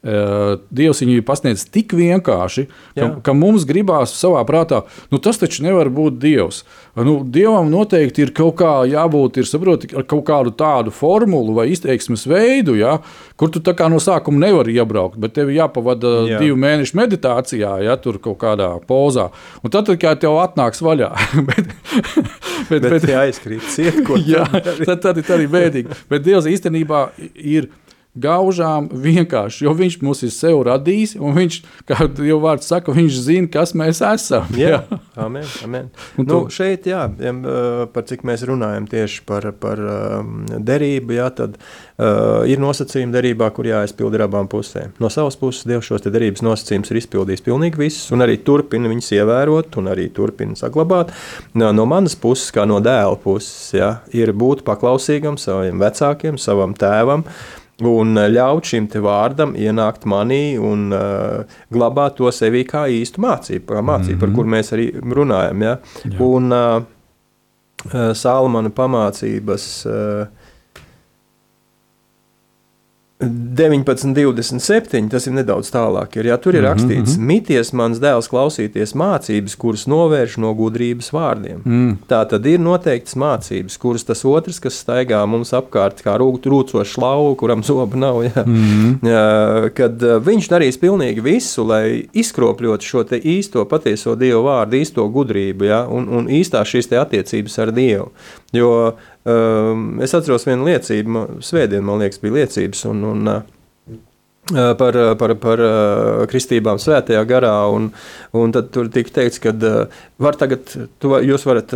Dievs 0.05 1.01
viņu 1.01 1.17
ir 1.17 1.25
pasniedzis 1.25 1.71
tik 1.73 1.95
vienkārši, 1.97 2.67
ka, 2.69 3.01
Jā. 3.01 3.11
ka 3.25 3.33
mums 3.37 3.65
gribās 3.65 4.13
savā 4.19 4.43
prātā, 4.45 4.83
nu 5.09 5.21
tas 5.23 5.39
taču 5.41 5.65
nevar 5.65 5.89
būt 5.89 6.19
Dievs. 6.21 6.63
Nu, 6.95 7.17
Dievam 7.25 7.71
noteikti 7.73 8.27
ir 8.27 8.33
kaut 8.37 8.59
kā 8.61 8.73
jābūt, 8.87 9.41
ir 9.41 9.49
saproti, 9.49 9.89
ar 9.97 10.05
kaut 10.11 10.27
kādu 10.29 10.53
tādu 10.55 10.93
formulu 10.95 11.57
vai 11.57 11.71
izteiksmes 11.73 12.27
veidu, 12.29 12.77
ja, 12.77 12.99
kur 13.41 13.49
tu 13.51 13.63
no 13.91 14.01
sākuma 14.03 14.45
nevari 14.45 14.77
iebraukt, 14.77 15.17
bet 15.21 15.35
tev 15.39 15.49
jāpavada 15.55 16.13
Jā. 16.29 16.43
divu 16.43 16.59
mēnešu 16.61 16.99
meditācijā, 17.01 17.73
ja 17.89 17.97
tur 17.97 18.21
kaut 18.23 18.39
kādā 18.45 18.75
pozā. 18.87 19.31
Un 19.65 19.73
tad, 19.73 19.89
kad 20.01 20.21
tev 20.21 20.37
atnāks 20.43 20.85
vaļā, 20.85 21.11
bet, 21.49 21.73
bet, 22.69 22.77
bet, 22.83 22.91
bet 22.91 23.09
jāizkrīt 23.09 23.65
ciet, 23.73 24.03
ko 24.05 24.21
jā, 24.35 24.45
tad, 24.85 25.01
tad 25.01 25.23
ir 25.23 25.33
arī 25.39 25.49
bēdīgi. 25.49 25.99
Bet 26.13 26.29
Dievs 26.29 26.51
īstenībā 26.51 27.09
ir 27.35 27.73
gaužām 28.15 28.87
vienkārši, 28.91 29.65
jo 29.67 29.73
viņš 29.75 29.97
mūs 30.05 30.23
ir 30.27 30.33
sev 30.35 30.61
radījis, 30.69 31.17
un 31.19 31.35
viņš, 31.35 31.57
kā 31.89 32.07
jau 32.29 32.39
vārds 32.43 32.69
saka, 32.71 32.95
viņš 32.95 33.17
zina, 33.27 33.51
kas 33.51 33.75
mēs 33.79 34.01
esam. 34.07 34.47
Jā, 34.59 34.77
jā. 34.77 34.99
amen, 35.19 35.47
amen. 35.67 35.89
Un 36.19 36.29
nu, 36.29 36.31
tu... 36.31 36.55
šeit, 36.55 36.87
jā, 36.87 37.09
par 37.95 38.07
cik 38.07 38.23
mēs 38.27 38.45
runājam 38.47 38.87
tieši 38.91 39.25
par, 39.27 39.49
par 39.59 39.83
derību, 40.55 41.17
jā, 41.19 41.27
tad 41.41 41.57
uh, 41.59 42.45
ir 42.51 42.63
nosacījumi 42.63 43.15
derībā, 43.15 43.51
kur 43.57 43.69
jāizpild 43.69 44.15
ir 44.15 44.27
abām 44.29 44.51
pusēm. 44.51 44.95
No 45.03 45.11
savas 45.13 45.39
puses 45.41 45.67
Dievs 45.69 45.91
šos 45.91 46.07
derības 46.07 46.45
nosacījumus 46.47 46.95
ir 46.95 47.01
izpildījis 47.03 47.45
pilnīgi 47.47 47.83
visus, 47.83 48.07
un 48.15 48.23
arī 48.25 48.39
turpina 48.47 48.91
viņus 48.93 49.11
ievērot, 49.19 49.81
un 49.83 49.91
arī 49.91 50.07
turpina 50.15 50.55
saglabāt. 50.59 51.11
No, 51.59 51.73
no 51.75 51.89
manas 51.91 52.15
puses, 52.19 52.55
kā 52.55 52.69
no 52.69 52.79
dēla 52.85 53.19
puses, 53.25 53.75
jā, 53.75 53.91
ir 54.15 54.31
būt 54.37 54.63
paklausīgam 54.67 55.41
saviem 55.41 55.83
vecākiem, 55.83 56.39
savam 56.39 56.79
tēvam, 56.79 57.27
un 57.83 58.17
eh, 58.19 58.29
ļaut 58.31 58.69
šim 58.69 58.87
vārdam 59.03 59.55
ienākt 59.59 60.05
manī 60.07 60.57
un 60.59 60.93
uh, 60.95 61.45
glabāt 61.73 62.17
to 62.17 62.31
sevī 62.31 62.65
kā 62.69 62.87
īstu 62.87 63.21
mācību, 63.21 63.67
kā 63.67 63.83
mācību 63.83 64.15
mm 64.15 64.15
-hmm. 64.15 64.21
par 64.21 64.29
mhm. 64.29 64.37
kur 64.37 64.47
mēs 64.47 64.73
arī 64.73 64.93
runājam. 65.03 65.63
Ja? 65.63 65.79
Jā. 66.05 66.21
Un 66.21 66.53
uh, 66.53 66.83
Salmana 68.15 68.71
pamācības 68.71 69.87
uh, 69.87 70.27
19, 73.21 74.15
27, 74.15 75.09
tas 75.09 75.29
ir 75.29 75.35
nedaudz 75.37 75.69
tālāk. 75.71 76.17
Ir, 76.19 76.27
ja, 76.33 76.37
tur 76.37 76.57
ir 76.57 76.65
mm 76.65 76.67
-hmm. 76.67 76.73
rakstīts, 76.73 77.19
mities 77.19 77.71
mans 77.73 78.01
dēls 78.03 78.29
klausīties 78.29 78.95
mācības, 78.95 79.55
kuras 79.57 79.87
novērš 79.87 80.37
no 80.43 80.51
gudrības 80.55 81.13
vārdiem. 81.15 81.61
Mm. 81.65 81.93
Tā 82.11 82.25
tad 82.29 82.47
ir 82.47 82.59
noteikts 82.59 83.15
mācības, 83.15 83.79
kuras 83.79 84.05
tas 84.05 84.25
otrs, 84.25 84.59
kas 84.61 84.83
staigā 84.83 85.27
mums 85.27 85.53
apkārt, 85.53 86.03
kā 86.03 86.19
rūcošs 86.19 86.99
lauva, 86.99 87.37
kuram 87.37 87.63
zobu 87.63 87.97
nav, 87.97 88.25
ja, 88.25 88.45
mm 88.47 88.55
-hmm. 88.55 89.09
ja, 89.09 89.71
kad 89.71 90.03
viņš 90.03 90.51
darīs 90.51 90.81
pilnīgi 90.81 91.23
visu, 91.23 91.65
lai 91.65 92.09
izkropļotu 92.13 92.83
šo 92.83 93.05
īsto 93.05 93.65
patieso 93.65 94.15
dievu 94.17 94.43
vārdu, 94.43 94.77
īsto 94.77 95.09
gudrību 95.09 95.65
ja, 95.65 95.87
un, 95.87 96.09
un 96.09 96.27
īstās 96.27 96.67
šīs 96.67 96.93
attiecības 96.93 97.59
ar 97.59 97.73
dievu. 97.73 98.11
Jo 98.53 98.95
es 99.25 100.15
atceros 100.17 100.45
vienu 100.49 100.69
liecību, 100.69 101.27
Svētdien, 101.45 101.85
man 101.85 102.03
liekas, 102.03 102.21
bija 102.21 102.43
liecības. 102.43 102.85
Un, 102.91 103.05
un, 103.09 103.31
uh, 103.31 103.43
Par, 104.53 104.93
par, 105.17 105.33
par 105.41 105.61
kristībām 106.29 106.77
svētajā 106.77 107.23
garā. 107.25 107.53
Un, 107.73 107.87
un 108.37 108.51
tad 108.53 108.67
tur 108.75 108.91
tika 108.93 109.15
teikts, 109.17 109.41
ka 109.41 109.55
var 110.21 110.37
tagad, 110.37 110.69
tu, 111.01 111.13
jūs 111.25 111.47
varat 111.49 111.73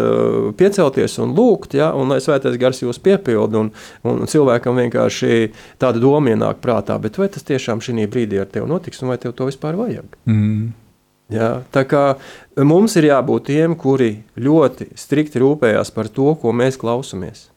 piecelties 0.58 1.16
un 1.24 1.32
lūgt, 1.36 1.78
ja, 1.78 1.94
un 1.96 2.12
lai 2.12 2.18
svētais 2.20 2.58
gars 2.60 2.82
jūs 2.82 3.00
piepilda. 3.00 3.62
Un, 3.64 3.70
un 4.04 4.28
cilvēkam 4.28 4.82
vienkārši 4.82 5.48
tāda 5.80 6.02
doma 6.02 6.34
ienāk 6.34 6.60
prātā, 6.60 6.98
bet 7.00 7.16
vai 7.16 7.30
tas 7.32 7.48
tiešām 7.48 7.80
šī 7.80 8.04
brīdī 8.04 8.42
ar 8.42 8.52
tevi 8.52 8.68
notiks, 8.68 9.00
un 9.00 9.14
vai 9.14 9.16
tev 9.22 9.32
to 9.38 9.48
vispār 9.48 9.80
vajag? 9.80 10.20
Mm. 10.28 10.68
Ja, 11.28 11.62
tā 11.74 11.84
kā 11.84 12.02
mums 12.56 12.96
ir 12.96 13.10
jābūt 13.10 13.50
tiem, 13.50 13.76
kuri 13.76 14.22
ļoti 14.40 14.88
strikti 14.96 15.42
rūpējās 15.42 15.92
par 15.92 16.08
to, 16.08 16.32
ko 16.40 16.54
mēs 16.56 16.80
klausāmies. 16.80 17.50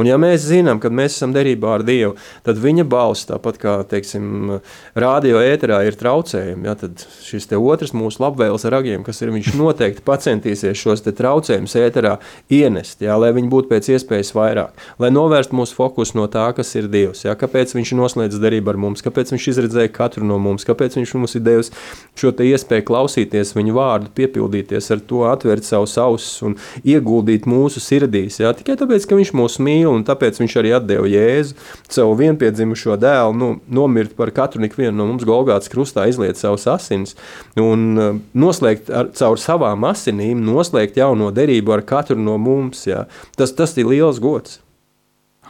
Un 0.00 0.08
ja 0.08 0.16
mēs 0.16 0.46
zinām, 0.48 0.78
ka 0.80 0.88
mēs 0.88 1.18
esam 1.18 1.34
derībā 1.34 1.74
ar 1.76 1.82
Dievu, 1.84 2.14
tad 2.46 2.56
viņa 2.56 2.86
balss, 2.88 3.26
tāpat 3.28 3.58
kā 3.60 3.74
teiksim, 3.90 4.54
rādio 4.96 5.42
ēterā 5.44 5.82
ir 5.84 5.98
traucējumi, 6.00 6.64
ja, 6.64 6.72
tad 6.80 7.02
šis 7.20 7.50
otrs 7.58 7.92
mūsu 7.92 8.22
labvēles 8.24 8.64
ragiem, 8.72 9.02
kas 9.04 9.20
ir, 9.20 9.34
viņš 9.34 9.50
noteikti 9.60 10.04
pacentīsies 10.06 10.80
šos 10.80 11.04
traucējumus 11.04 11.76
ēterā 11.76 12.14
ienest, 12.48 13.04
ja, 13.04 13.18
lai 13.20 13.34
viņi 13.36 13.50
būtu 13.52 13.68
pēc 13.68 13.90
iespējas 13.92 14.32
vairāk, 14.32 14.80
lai 15.02 15.12
novērstu 15.12 15.58
mūsu 15.60 15.76
fokusu 15.76 16.16
no 16.22 16.24
tā, 16.32 16.46
kas 16.56 16.72
ir 16.80 16.88
Dievs. 16.92 17.26
Ja, 17.26 17.36
kāpēc 17.36 17.76
viņš 17.76 17.92
noslēdz 18.00 18.40
derību 18.40 18.72
ar 18.72 18.80
mums, 18.80 19.04
kāpēc 19.04 19.34
viņš 19.34 19.50
izredzēja 19.52 19.92
katru 19.92 20.24
no 20.24 20.40
mums, 20.40 20.64
kāpēc 20.68 20.96
viņš 20.96 21.14
mums 21.20 21.36
ir 21.36 21.44
devis 21.44 21.72
šo 22.16 22.32
iespēju 22.32 22.88
klausīties 22.88 23.52
viņu 23.58 23.76
vārdu, 23.76 24.08
piepildīties 24.16 24.88
ar 24.96 25.04
to, 25.04 25.22
atvērt 25.28 25.68
savus 25.68 25.98
ausis 26.00 26.40
un 26.48 26.56
ieguldīt 26.80 27.44
mūsu 27.50 27.84
sirdīs. 27.84 28.40
Ja, 28.40 28.56
tikai 28.56 28.80
tāpēc, 28.80 29.04
ka 29.08 29.20
viņš 29.20 29.36
mūs 29.36 29.60
mīl 29.62 29.81
mīl, 29.82 29.90
un 29.98 30.06
tāpēc 30.06 30.40
viņš 30.40 30.56
arī 30.60 30.72
deva 30.86 31.08
Jēzu, 31.10 31.56
savu 31.90 32.16
vienpiedzimušo 32.20 32.96
dēlu, 33.02 33.36
nu, 33.36 33.50
nomirt 33.68 34.16
par 34.16 34.32
katru 34.34 34.62
no 34.62 35.06
mums 35.06 35.26
Golgātas 35.26 35.70
krustā, 35.72 36.06
izliet 36.08 36.38
savus 36.38 36.66
asins 36.70 37.16
un 37.60 37.86
uh, 37.98 38.18
noslēgt 38.34 38.90
ar, 38.90 39.10
caur 39.16 39.38
savām 39.38 39.84
asinīm, 39.88 40.42
noslēgt 40.46 40.96
jauno 40.96 41.30
derību 41.34 41.72
ar 41.72 41.82
katru 41.82 42.18
no 42.18 42.38
mums. 42.38 42.86
Jā. 42.86 43.06
Tas, 43.36 43.52
tas 43.52 43.76
ir 43.76 43.90
liels 43.90 44.20
gods. 44.22 44.60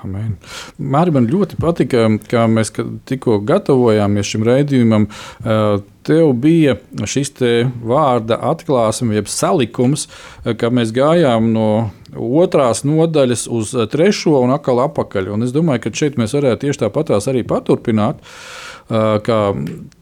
Amen. 0.02 0.34
Mārķis 0.82 1.14
man 1.14 1.26
ļoti 1.30 1.58
patika, 1.62 2.06
ka 2.30 2.44
mēs 2.50 2.72
tikko 3.08 3.38
gatavojāmies 3.46 4.30
šim 4.32 4.46
raidījumam. 4.46 5.06
Uh, 5.44 5.82
tev 6.06 6.32
bija 6.42 6.76
šis 7.06 7.30
te 7.38 7.52
vārda 7.86 8.40
atklāsme, 8.50 9.14
jeb 9.18 9.30
salikums, 9.30 10.08
uh, 10.08 10.52
ka 10.58 10.72
mēs 10.74 10.94
gājām 10.96 11.52
no 11.54 11.68
otrās 12.12 12.82
nodaļas 12.88 13.46
uz 13.52 13.74
trešo 13.92 14.40
un 14.42 14.54
atkal 14.56 14.82
apakaļ. 14.88 15.30
Un 15.36 15.46
es 15.46 15.54
domāju, 15.54 15.86
ka 15.86 15.94
šeit 16.02 16.18
mēs 16.20 16.34
varētu 16.36 16.66
tieši 16.66 16.84
tāpatās 16.84 17.30
arī 17.30 17.44
paturpināt, 17.46 18.18
uh, 18.22 19.20
kā, 19.22 19.42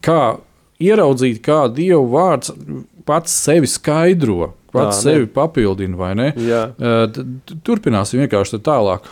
kā 0.01 0.21
ieraudzīt, 0.81 1.43
kā 1.45 1.67
Dieva 1.69 2.01
vārds 2.15 2.55
pats 3.05 3.37
sevi 3.45 3.69
skaidro. 3.69 4.55
Pats 4.71 5.01
Tā, 5.01 5.11
sevi 5.11 5.27
papildina, 5.27 5.97
vai 5.99 6.13
ne? 6.15 6.29
Jā. 6.39 6.61
Turpināsim 7.67 8.21
vienkārši 8.23 8.61
tālāk. 8.63 9.09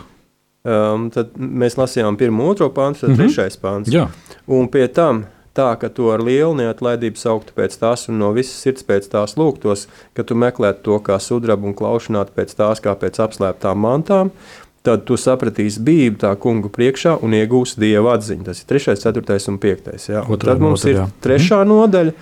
Um, 0.60 1.06
tad 1.08 1.36
mēs 1.40 1.78
lasījām 1.80 2.18
pirmo, 2.20 2.50
otro 2.52 2.68
pantu, 2.68 3.00
tad 3.00 3.10
mm 3.10 3.14
-hmm. 3.14 3.28
trešais 3.32 3.56
pants. 3.56 3.88
Jā. 3.88 4.08
Un 4.46 4.68
pie 4.68 4.88
tam 4.88 5.24
tā, 5.56 5.72
ka 5.80 5.88
tu 5.88 6.10
ar 6.12 6.20
lielu 6.20 6.54
neatlaidību 6.54 7.16
sauktu 7.16 7.52
pēc 7.56 7.78
tās 7.80 8.08
un 8.08 8.18
no 8.18 8.32
visas 8.36 8.60
sirds 8.62 8.84
pēc 8.86 9.08
tās 9.08 9.36
lūgtos, 9.40 9.86
ka 10.14 10.22
tu 10.22 10.34
meklētu 10.34 10.82
to 10.82 10.98
kā 10.98 11.18
sudrabu 11.18 11.66
un 11.66 11.74
klaušanātu 11.74 12.36
pēc 12.36 12.54
tās 12.56 12.80
kā 12.80 12.94
pēc 12.94 13.20
apslēptām 13.24 13.80
mantām, 13.80 14.30
tad 14.82 15.04
tu 15.08 15.16
sapratīsi 15.16 15.80
bību 15.84 16.20
tā 16.22 16.34
kungu 16.36 16.68
priekšā 16.68 17.18
un 17.22 17.34
iegūsi 17.36 17.80
dieva 17.80 18.14
atziņu. 18.16 18.44
Tas 18.44 18.62
ir 18.62 18.68
3, 18.68 18.96
4 19.00 19.48
un 19.52 19.58
5. 19.58 19.90
Tad 20.44 20.60
mums 20.60 20.84
nodaļa. 20.84 21.08
ir 21.08 21.18
trešā 21.24 21.64
nodaļa 21.64 22.12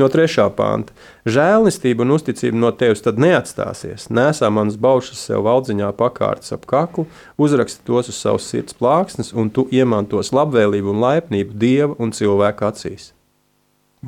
no 0.00 0.08
3. 0.10 0.48
panta. 0.56 0.94
Žēlnistība 1.24 2.04
un 2.04 2.14
uzticība 2.16 2.58
no 2.58 2.70
tevis 2.74 3.04
tad 3.04 3.20
neatstāsies. 3.22 4.08
Nesā 4.14 4.50
manas 4.52 4.78
baušas 4.80 5.22
sev 5.28 5.44
valdziņā 5.46 5.90
pakārtas 5.98 6.54
ap 6.56 6.66
kaklu, 6.70 7.06
uzraksti 7.38 7.84
tos 7.86 8.10
uz 8.12 8.18
savas 8.18 8.48
sirds 8.50 8.76
plāksnes, 8.78 9.32
un 9.34 9.50
tu 9.54 9.68
iemantos 9.72 10.32
labvēlību 10.34 10.94
un 10.94 11.04
laipnību 11.04 11.58
dieva 11.58 11.94
un 11.98 12.14
cilvēka 12.14 12.72
acīs. 12.72 13.12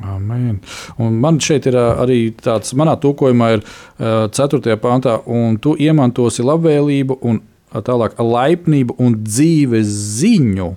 Amen. 0.03 0.59
Un 1.01 1.15
man 1.21 1.39
šeit 1.41 1.65
ir 1.65 1.77
arī 1.79 2.19
tāds, 2.37 2.75
manā 2.77 2.93
tūkojumā 3.01 3.47
ir 3.55 3.63
4. 3.97 4.75
pantā, 4.81 5.17
un 5.25 5.57
tu 5.57 5.73
iemantosi 5.73 6.45
labvēlību 6.45 7.17
un 7.25 7.41
tālāk 7.73 8.19
laipnību 8.21 8.99
un 9.01 9.17
dzīves 9.25 9.89
ziņu 10.19 10.75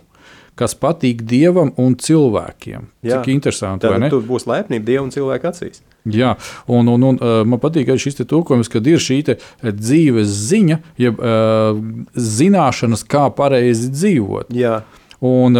kas 0.60 0.76
patīk 0.76 1.24
dievam 1.26 1.72
un 1.80 1.96
cilvēkiem. 1.96 2.88
Jā, 3.06 3.20
Cik 3.20 3.32
interesanti. 3.32 3.88
Tad 3.88 4.08
tur 4.12 4.24
būs 4.28 4.46
laipnība 4.50 4.86
dievam 4.92 5.08
un 5.08 5.14
cilvēku 5.14 5.50
acīs. 5.50 5.82
Jā, 6.08 6.34
un, 6.70 6.88
un, 6.88 7.06
un 7.10 7.20
man 7.48 7.60
patīk 7.60 7.90
arī 7.92 8.00
šis 8.00 8.20
tulkojums, 8.22 8.70
kad 8.72 8.86
ir 8.88 9.00
šī 9.02 9.20
dzīves 9.64 10.32
ziņa, 10.50 10.80
jeb 11.00 11.20
uh, 11.20 11.76
zināšanas, 12.16 13.04
kā 13.08 13.26
pareizi 13.36 13.92
dzīvot. 13.92 14.52
Jā. 14.56 14.80
Un, 15.20 15.56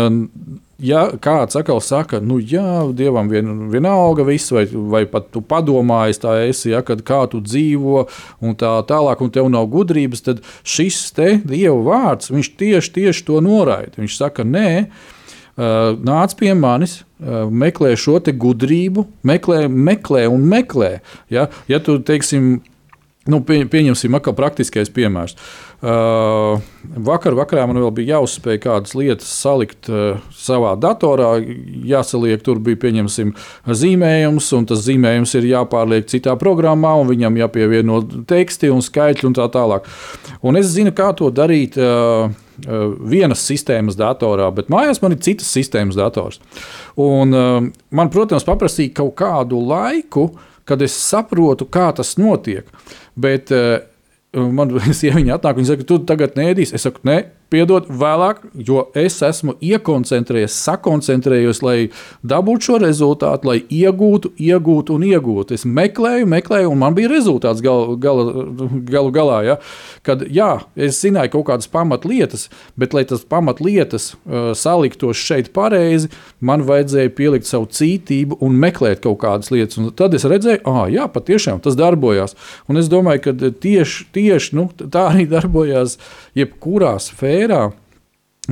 ja 0.80 1.04
kāds 1.22 1.58
atkal 1.58 1.80
saka, 1.84 2.20
nu, 2.24 2.38
jā, 2.40 2.82
dievam 2.96 3.28
vien, 3.30 3.68
vienalga 3.72 4.24
viss, 4.26 4.52
vai, 4.54 4.64
vai 4.66 5.04
pat 5.10 5.30
tu 5.34 5.42
padomājies, 5.44 6.20
tā 6.22 6.36
esi, 6.48 6.72
ja, 6.72 6.82
kad 6.86 7.04
kā 7.06 7.22
tu 7.30 7.42
dzīvo, 7.44 8.06
un 8.44 8.56
tā 8.58 8.72
tālāk, 8.88 9.22
un 9.24 9.32
tev 9.34 9.50
nav 9.52 9.68
gudrības, 9.72 10.24
tad 10.26 10.42
šis 10.64 11.02
te 11.16 11.30
dieva 11.44 11.78
vārds, 11.86 12.32
viņš 12.32 12.52
tieši, 12.60 12.94
tieši 12.98 13.26
to 13.28 13.40
noraida. 13.44 14.00
Viņš 14.00 14.18
saka, 14.18 14.46
nē, 14.46 14.70
nāc 16.06 16.34
pie 16.40 16.54
manis, 16.56 17.00
meklē 17.20 17.92
šo 18.00 18.18
gudrību, 18.20 19.06
meklē, 19.26 19.66
meklē 19.68 20.26
un 20.32 20.46
meklē. 20.48 21.00
Ja, 21.32 21.48
ja 21.68 21.80
tu, 21.84 21.98
teiksim, 22.00 22.60
nu, 23.28 23.42
pie, 23.44 23.64
pieņemsim, 23.68 24.14
atkal 24.16 24.36
praktiskais 24.38 24.92
piemērs. 24.94 25.36
Uh, 25.36 25.70
Uh, 25.80 26.60
vakar 27.00 27.32
vakarā 27.32 27.62
man 27.64 27.78
vēl 27.80 27.92
bija 27.96 28.18
jāuzspēj 28.18 28.58
kādas 28.60 28.92
lietas 28.92 29.30
salikt 29.32 29.88
uh, 29.88 30.18
savā 30.36 30.74
datorā. 30.76 31.30
Jāsaliek, 31.88 32.42
tur 32.44 32.60
bija 32.60 32.76
pieņemsim 32.82 33.30
zīmējums, 33.64 34.50
un 34.58 34.68
tas 34.68 34.82
zīmējums 34.84 35.32
ir 35.40 35.48
jāpārliek 35.54 36.04
citā 36.12 36.34
programmā, 36.36 36.92
un 37.00 37.08
viņam 37.08 37.40
jāpievieno 37.40 38.02
teksti 38.28 38.68
un 38.74 38.84
skaitļi 38.84 39.30
un 39.30 39.38
tā 39.40 39.48
tālāk. 39.54 39.88
Un 40.44 40.60
es 40.60 40.68
zinu, 40.74 40.92
kā 40.92 41.14
to 41.16 41.32
darīt. 41.32 41.80
Uh, 41.80 42.28
vienas 42.60 43.40
sistēmas 43.48 43.96
datorā, 43.96 44.50
bet 44.52 44.66
mājās 44.68 44.98
man 45.00 45.14
ir 45.14 45.22
citas 45.24 45.48
sistēmas 45.48 45.96
dators. 45.96 46.42
Un, 47.00 47.32
man, 47.32 48.10
protams, 48.12 48.44
paprasīja 48.44 48.92
kaut 48.98 49.14
kādu 49.16 49.62
laiku, 49.64 50.26
kad 50.70 50.82
es 50.86 50.94
saprotu, 50.94 51.66
kā 51.66 51.90
tas 51.96 52.14
notiek. 52.20 52.70
Bet 53.18 53.50
man 54.32 54.78
sieviņa 55.00 55.36
atnāk 55.38 55.60
un 55.60 55.68
saka, 55.68 55.86
tu 55.86 56.00
tagad 56.06 56.38
nēdīsi. 56.38 56.76
Es 56.78 56.86
saku, 56.86 57.02
nē, 57.08 57.18
piedod 57.50 57.88
vēlāk, 57.90 58.42
jo 58.54 58.84
es 58.98 59.18
esmu 59.26 59.56
iekoncentrējies, 59.64 60.56
sakoncentrējies, 60.64 61.62
lai 61.66 61.76
dabūtu 62.26 62.70
šo 62.70 62.78
rezultātu, 62.84 63.50
lai 63.50 63.58
iegūtu, 63.66 64.32
iegūtu 64.38 64.96
un 64.96 65.06
iegūtu. 65.10 65.56
Es 65.58 65.66
meklēju, 65.66 66.28
meklēju, 66.30 66.70
un 66.70 66.80
man 66.80 66.96
bija 66.96 67.10
rezultāts 67.12 67.62
gal, 67.64 67.96
gal, 68.00 68.22
galu 68.88 69.12
galā. 69.14 69.40
Ja? 69.46 69.58
Kad 70.06 70.24
jā, 70.30 70.50
es 70.78 71.00
zināju 71.02 71.34
kaut 71.34 71.48
kādas 71.50 71.70
pamatlietas, 71.70 72.48
bet, 72.80 72.94
lai 72.96 73.04
tas 73.08 73.24
pamatlietas 73.26 74.12
uh, 74.14 74.52
saliktos 74.56 75.20
šeit 75.20 75.52
pareizi, 75.56 76.10
man 76.40 76.64
vajadzēja 76.68 77.14
pielikt 77.18 77.50
savu 77.50 77.68
cītību 77.70 78.40
un 78.44 78.58
meklēt 78.62 79.02
kaut 79.04 79.20
kādas 79.24 79.52
lietas. 79.54 79.80
Un 79.80 79.90
tad 79.96 80.14
es 80.16 80.26
redzēju, 80.28 80.62
ah, 80.70 80.84
jā, 80.92 81.08
patiešām 81.10 81.62
tas 81.64 81.78
darbojās. 81.78 82.36
Un 82.70 82.80
es 82.80 82.90
domāju, 82.92 83.26
ka 83.26 83.52
tieši, 83.62 84.08
tieši 84.14 84.56
nu, 84.58 84.68
tā 84.80 85.08
arī 85.10 85.26
darbojās 85.30 85.98
jebkurā 86.38 86.94
sfērā. 87.02 87.39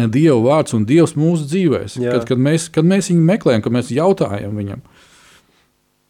Dieva 0.06 0.38
vārds 0.44 0.74
un 0.76 0.84
Dievs 0.86 1.16
mūsu 1.18 1.46
dzīvēm. 1.48 1.88
Kad, 2.04 2.24
kad, 2.28 2.38
mēs, 2.38 2.68
kad 2.70 2.86
mēs 2.86 3.10
viņu 3.10 3.24
meklējam, 3.26 3.64
kad 3.64 3.74
mēs 3.74 3.92
jautājam 3.94 4.56
viņam. 4.58 4.82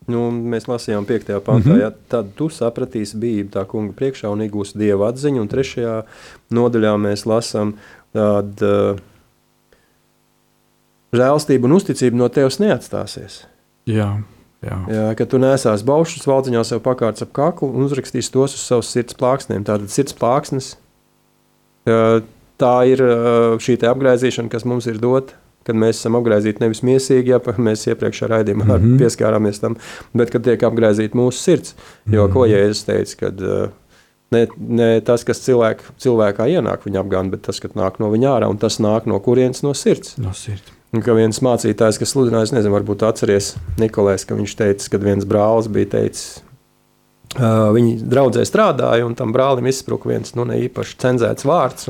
Nu, 0.09 0.23
mēs 0.33 0.65
lasījām 0.69 1.05
5. 1.09 1.35
pantā, 1.45 1.69
mm 1.69 1.75
-hmm. 1.75 1.81
ja, 1.83 1.91
tad 2.09 2.31
tu 2.37 2.49
sapratīsi 2.53 3.19
bību 3.21 3.53
tā 3.53 3.65
kunga 3.69 3.93
priekšā 3.93 4.31
un 4.33 4.41
iegūsi 4.47 4.79
dieva 4.81 5.11
atziņu. 5.13 5.43
Un 5.45 5.49
3. 5.53 6.03
nodaļā 6.51 6.95
mēs 6.97 7.27
lasām 7.29 7.75
tādu 8.17 8.65
uh, 8.65 9.03
žēlstību 11.13 11.69
un 11.69 11.77
uzticību 11.77 12.17
no 12.17 12.29
tevis 12.33 12.59
neatstāsies. 12.63 13.43
Jā. 13.89 14.17
Jā. 14.65 14.79
Jā, 14.91 15.15
ka 15.15 15.27
tu 15.29 15.39
nesās 15.39 15.85
baušus 15.87 16.27
valdziņā 16.27 16.65
sev 16.67 16.81
pakārts 16.83 17.23
ap 17.23 17.31
kaklu 17.37 17.69
un 17.69 17.85
uzrakstīsi 17.87 18.33
tos 18.35 18.57
uz 18.57 18.65
savas 18.65 18.89
sirds 18.91 19.15
plāksnēm. 19.15 19.63
Tātad 19.69 19.93
sirds 19.93 20.17
plāksnes 20.19 20.73
Tā 22.59 22.75
ir 22.91 23.03
šī 23.63 23.77
apgaizīšana, 23.87 24.51
kas 24.53 24.67
mums 24.69 24.89
ir 24.91 24.99
dota. 25.03 25.37
Kad 25.69 25.77
mēs 25.77 25.99
esam 25.99 26.17
apgaizīti 26.17 26.63
nevis 26.63 26.81
miesīgi, 26.87 27.35
ja 27.35 27.39
mēs 27.61 27.83
iepriekšējā 27.91 28.29
raidījumā 28.31 28.65
mm 28.65 28.71
-hmm. 28.85 28.95
pieskārāmies 29.03 29.61
tam, 29.61 29.77
bet 30.17 30.31
kad 30.33 30.47
tiek 30.47 30.63
apgaizīta 30.65 31.19
mūsu 31.19 31.43
sirds. 31.43 31.75
Jo, 32.07 32.25
mm 32.25 32.29
-hmm. 32.29 32.33
ko 32.33 32.47
Jēzus 32.47 32.87
teica, 32.87 33.17
kad 33.21 33.45
Ne, 34.29 34.43
ne 34.59 35.01
tas, 35.01 35.23
kas 35.25 35.41
cilvēk, 35.41 35.81
cilvēkā 35.97 36.51
ienāk 36.53 36.83
viņa 36.85 37.01
apgāna, 37.01 37.31
bet 37.33 37.47
tas, 37.47 37.61
kas 37.61 37.73
nāk 37.79 37.97
no 37.99 38.11
viņa 38.13 38.35
ārā, 38.35 38.51
un 38.53 38.59
tas 38.61 38.77
nāk 38.79 39.07
no 39.09 39.17
kurienes 39.25 39.63
no 39.65 39.73
sirds. 39.73 40.19
No 40.21 40.35
sirds. 40.37 40.75
Un 40.93 41.01
ka 41.05 41.15
viens 41.17 41.41
mācītājs, 41.45 42.01
kas 42.01 42.13
sludināja, 42.13 42.53
nezinu, 42.57 42.75
varbūt 42.77 43.05
atceries 43.09 43.55
Nikolais, 43.81 44.25
ka 44.29 44.37
viņš 44.37 44.55
teica, 44.61 44.91
kad 44.93 45.05
viens 45.05 45.25
brālis 45.29 45.73
bija 45.73 45.91
teicis, 45.97 46.43
Uh, 47.37 47.69
viņi 47.77 48.07
draudzē 48.09 48.41
strādāja, 48.49 49.05
un 49.05 49.13
tam 49.13 49.35
brālim 49.37 49.67
izspruka 49.69 50.09
viens 50.09 50.33
nu, 50.33 50.47
ne 50.49 50.57
īpaši 50.65 50.95
cenzēts 51.03 51.45
vārds. 51.45 51.85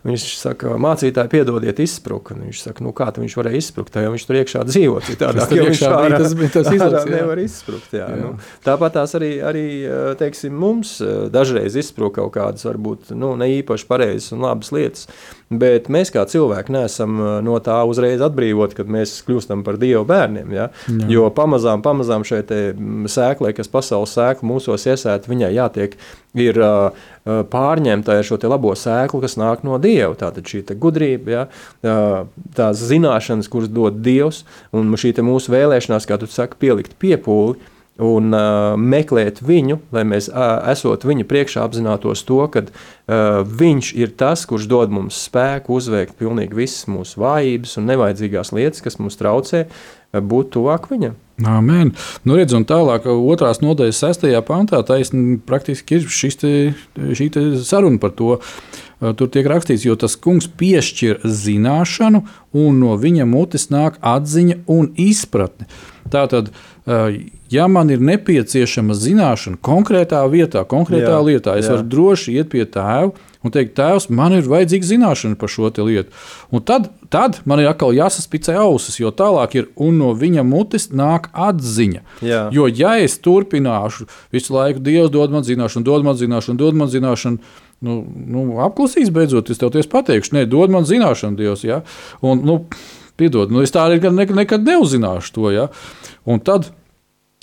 Viņš 0.00 0.22
saka, 0.40 0.76
mācītāji, 0.80 1.28
piedodiet, 1.34 1.80
izspruka. 1.84 2.32
Viņš 2.38 2.62
saka, 2.64 2.84
nu, 2.86 2.94
kā 2.96 3.10
viņš 3.12 3.34
varēja 3.36 3.60
izsprukt, 3.60 3.98
jo 4.00 4.12
viņš 4.14 4.24
tur 4.28 4.38
iekšā 4.40 4.62
dzīvo 4.68 5.02
citādi. 5.04 5.42
Tas, 5.42 5.52
viņš 5.52 5.82
ārā, 5.90 6.20
tas 6.22 6.36
bija 6.38 6.52
tas 6.54 6.70
izlaists. 6.72 7.10
Nevar 7.12 7.42
izsprukt, 7.42 7.90
jā. 7.92 8.06
jā. 8.08 8.20
Nu, 8.22 8.30
tāpat 8.64 8.96
tās 8.96 9.12
arī, 9.18 9.32
arī 9.44 9.66
teiksim, 10.20 10.56
mums 10.56 10.94
dažreiz 11.34 11.76
izspruka 11.76 12.22
kaut 12.22 12.32
kādas 12.38 12.64
varbūt 12.64 13.12
nu, 13.12 13.34
ne 13.40 13.50
īpaši 13.60 13.86
pareizas 13.90 14.32
un 14.36 14.46
labas 14.46 14.72
lietas. 14.72 15.04
Bet 15.50 15.88
mēs 15.90 16.12
kā 16.14 16.22
cilvēki 16.30 16.72
neesam 16.72 17.20
no 17.42 17.56
tā 17.64 17.80
uzreiz 17.90 18.22
atbrīvoti, 18.22 18.76
kad 18.78 18.90
mēs 18.92 19.16
kļūstam 19.26 19.64
par 19.66 19.80
Dieva 19.82 20.04
bērniem. 20.06 20.52
Ja? 20.54 20.68
Jā. 20.86 21.08
Jo 21.10 21.28
pamazām, 21.34 21.82
pamazām 21.84 22.24
šai 22.24 22.44
sēklai, 23.10 23.52
kas 23.58 23.68
pasaules 23.68 24.14
sēkla 24.16 24.46
mūsos 24.46 24.86
iesēta, 24.86 25.28
viņai 25.28 25.50
jātiek 25.56 25.98
ir 26.38 26.60
uh, 26.62 27.08
pārņemta 27.24 28.16
ar 28.16 28.26
šo 28.26 28.38
labo 28.48 28.72
sēklu, 28.78 29.20
kas 29.24 29.36
nāk 29.40 29.64
no 29.66 29.78
Dieva. 29.82 30.14
Tātad 30.18 30.46
šī 30.48 30.64
gudrība, 30.80 31.34
ja, 31.34 31.42
uh, 31.48 32.46
tās 32.56 32.80
zināšanas, 32.90 33.50
kuras 33.52 33.72
dod 33.72 34.00
Dievs, 34.04 34.44
un 34.72 34.94
šī 34.96 35.14
mūsu 35.24 35.52
vēlēšanās, 35.52 36.08
kā 36.08 36.20
tu 36.20 36.30
saki, 36.30 36.58
pielikt 36.60 36.96
piepūli 37.00 37.58
un 38.00 38.32
uh, 38.32 38.78
meklēt 38.80 39.42
viņu, 39.44 39.76
lai 39.92 40.06
mēs, 40.08 40.30
uh, 40.32 40.62
esot 40.72 41.04
viņa 41.04 41.26
priekšā, 41.28 41.64
apzinātos 41.66 42.22
to, 42.24 42.40
ka 42.52 42.62
uh, 42.64 43.42
viņš 43.44 43.92
ir 44.00 44.14
tas, 44.16 44.46
kurš 44.48 44.70
dod 44.70 44.94
mums 44.94 45.18
spēku 45.26 45.76
uzveikt 45.76 46.16
pilnīgi 46.20 46.56
visas 46.56 46.88
mūsu 46.88 47.20
vājības 47.20 47.76
un 47.76 47.90
nevajadzīgās 47.92 48.54
lietas, 48.56 48.80
kas 48.86 48.96
mums 49.02 49.20
traucē 49.20 49.66
uh, 49.66 49.99
būt 50.12 50.54
tuvāk 50.56 50.90
viņam. 50.90 51.16
Amen. 51.46 51.94
Nu, 52.24 52.36
redz, 52.36 52.52
un 52.56 52.66
tālāk, 52.68 53.06
otrās 53.08 53.62
nodaļas, 53.64 54.00
sestajā 54.02 54.42
pantā, 54.44 54.82
taisn, 54.84 55.38
praktiski 55.46 56.00
ir 56.00 56.08
te, 56.40 56.52
šī 57.16 57.28
te 57.32 57.44
saruna 57.64 58.00
par 58.02 58.12
to. 58.18 58.36
Tur 59.00 59.30
tiek 59.32 59.46
rakstīts, 59.48 59.86
jo 59.86 59.94
tas 59.96 60.12
kungs 60.20 60.44
piešķir 60.60 61.22
zināšanu, 61.24 62.20
un 62.52 62.82
no 62.82 62.98
viņa 63.00 63.24
mutes 63.24 63.70
nāk 63.72 63.96
atziņa 64.04 64.58
un 64.68 64.90
izpratne. 65.00 65.70
Tātad, 66.12 66.50
ja 67.48 67.68
man 67.72 67.94
ir 67.94 68.04
nepieciešama 68.04 68.92
zināšana 68.92 69.56
konkrētā 69.64 70.20
vietā, 70.28 70.66
konkrētā 70.68 71.14
jā, 71.16 71.24
lietā, 71.24 71.56
es 71.56 71.70
jā. 71.70 71.78
varu 71.78 71.88
droši 71.94 72.36
iet 72.36 72.52
pie 72.52 72.66
tēva 72.68 73.14
un 73.44 73.52
teikt, 73.54 73.72
Tēvs, 73.78 74.08
man 74.12 74.34
ir 74.36 74.48
vajadzīga 74.50 74.88
zināšana 74.90 75.38
par 75.40 75.50
šo 75.52 75.70
lietu. 75.86 76.12
Un 76.52 76.64
tad, 76.66 76.90
tad 77.12 77.40
man 77.48 77.62
ir 77.62 77.70
atkal 77.70 77.94
jāsaspicē 77.96 78.56
ausis, 78.60 79.00
jo 79.00 79.12
tālāk 79.16 79.56
ir 79.56 79.68
un 79.80 79.98
no 80.00 80.12
viņa 80.18 80.44
mutes 80.46 80.90
nāk 80.92 81.30
atziņa. 81.32 82.04
Jā. 82.26 82.42
Jo, 82.54 82.68
ja 82.68 82.96
es 83.00 83.18
turpināšu 83.22 84.08
visu 84.34 84.56
laiku, 84.56 84.82
Dievs 84.84 85.12
dod 85.14 85.32
man 85.32 85.46
zināšanu, 85.46 85.86
dod 85.86 86.06
man 86.06 86.18
zināšanu, 86.20 86.60
dod 86.60 86.80
man 86.80 86.92
zināšanu. 86.92 87.56
Nu, 87.80 88.02
nu, 88.04 88.42
apklusīs 88.60 89.08
beidzot, 89.08 89.48
es 89.48 89.60
tev 89.60 89.72
pateikšu, 89.72 90.34
nē, 90.36 90.44
dod 90.50 90.72
man 90.72 90.84
zināšanu, 90.84 91.38
Dievs. 91.38 91.64
Ja? 91.64 91.80
Un, 92.20 92.44
nu, 92.44 92.60
piedod, 93.16 93.52
nu, 93.52 93.64
es 93.64 93.72
tā 93.72 93.86
arī 93.88 94.02
nekad, 94.12 94.36
nekad 94.36 94.68
neuzzināšu 94.68 95.32
to. 95.32 95.48
Ja? 95.54 95.70
Un 96.28 96.44
tad, 96.44 96.68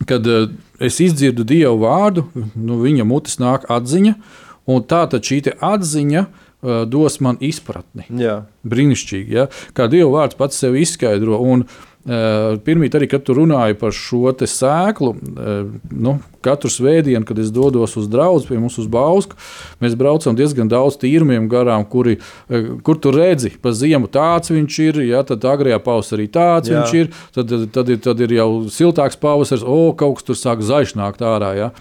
kad 0.05 0.29
uh, 0.29 0.51
es 0.77 0.99
izdzirdu 1.01 1.41
Dievu 1.41 1.81
vārdu, 1.81 2.27
nu, 2.53 2.77
viņa 2.83 3.07
mutes 3.09 3.41
nāk 3.41 3.65
atziņa, 3.73 4.13
uh, 4.13 4.43
Un 4.67 4.83
tā 4.83 5.05
tad 5.11 5.23
šī 5.27 5.41
atziņa 5.63 6.23
uh, 6.27 6.81
dos 6.89 7.19
man 7.23 7.39
izpratni. 7.43 8.07
Jā. 8.21 8.41
Brīnišķīgi, 8.67 9.37
ja? 9.39 9.47
kā 9.77 9.87
Dieva 9.91 10.11
vārds 10.19 10.39
pats 10.39 10.59
sev 10.59 10.75
izskaidro. 10.79 11.39
Un, 11.43 11.67
Uh, 12.07 12.53
Pirmīt, 12.63 12.93
arī 12.95 13.09
kad 13.11 13.25
tu 13.27 13.33
runāji 13.35 13.75
par 13.75 13.91
šo 13.91 14.29
sēklu, 14.31 15.09
uh, 15.11 15.57
nu, 15.91 16.13
katru 16.45 16.69
svētdienu, 16.71 17.25
kad 17.27 17.41
es 17.43 17.49
dodos 17.51 17.97
uz 17.99 18.05
draugu, 18.07 18.45
pie 18.47 18.59
mums 18.61 18.77
uz 18.79 18.87
Bausku, 18.87 19.35
mēs 19.83 19.97
braucam 19.99 20.37
diezgan 20.37 20.71
daudz 20.71 20.95
tīrumiem 21.01 21.49
garām, 21.51 21.83
kuri, 21.83 22.15
uh, 22.47 22.69
kur 22.79 22.95
tu 23.03 23.11
redzi, 23.11 23.51
pa 23.59 23.75
ziemu 23.75 24.07
tāds 24.07 24.55
viņš 24.55 24.79
ir, 24.85 25.01
ja, 25.09 25.19
tad 25.27 25.43
agrējā 25.43 25.81
pavasarī 25.83 26.29
tāds 26.31 26.71
Jā. 26.71 26.79
viņš 26.79 26.95
ir, 26.95 27.11
tad, 27.35 27.51
tad, 27.75 27.91
ir, 27.91 27.99
tad 28.07 28.23
ir 28.23 28.37
jau 28.39 28.49
siltāks 28.71 29.19
pavasaris, 29.19 29.67
o, 29.67 29.91
kaut 29.91 30.21
kas 30.21 30.29
tur 30.31 30.39
sāk 30.39 30.63
zaišnākt 30.63 31.27
ārā. 31.27 31.51
Ja. 31.59 31.71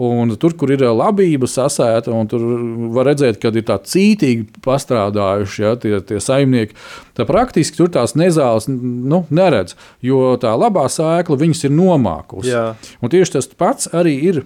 Un 0.00 0.32
tur, 0.40 0.54
kur 0.56 0.70
ir 0.72 0.80
labība 0.96 1.44
sasēta, 1.50 2.08
un 2.16 2.28
tur 2.30 2.44
var 2.94 3.10
redzēt, 3.10 3.36
ka 3.42 3.50
ir 3.52 3.66
tā 3.68 3.76
cītīgi 3.84 4.62
pastrādājuši 4.64 5.66
ja, 5.66 5.74
tie, 5.76 5.98
tie 6.08 6.20
saimnieki, 6.24 6.78
tad 7.18 7.28
praktiski 7.28 7.76
tur 7.76 7.90
tās 7.92 8.16
nezāles 8.16 8.70
nu, 8.70 9.26
neredz, 9.28 9.76
jo 10.00 10.38
tā 10.40 10.54
labā 10.56 10.86
sēkla 10.88 11.36
viņas 11.42 11.66
ir 11.68 11.76
nomākusi. 11.76 12.56
Tieši 13.04 13.36
tas 13.36 13.52
pats 13.52 13.92
arī 13.92 14.16
ir. 14.30 14.40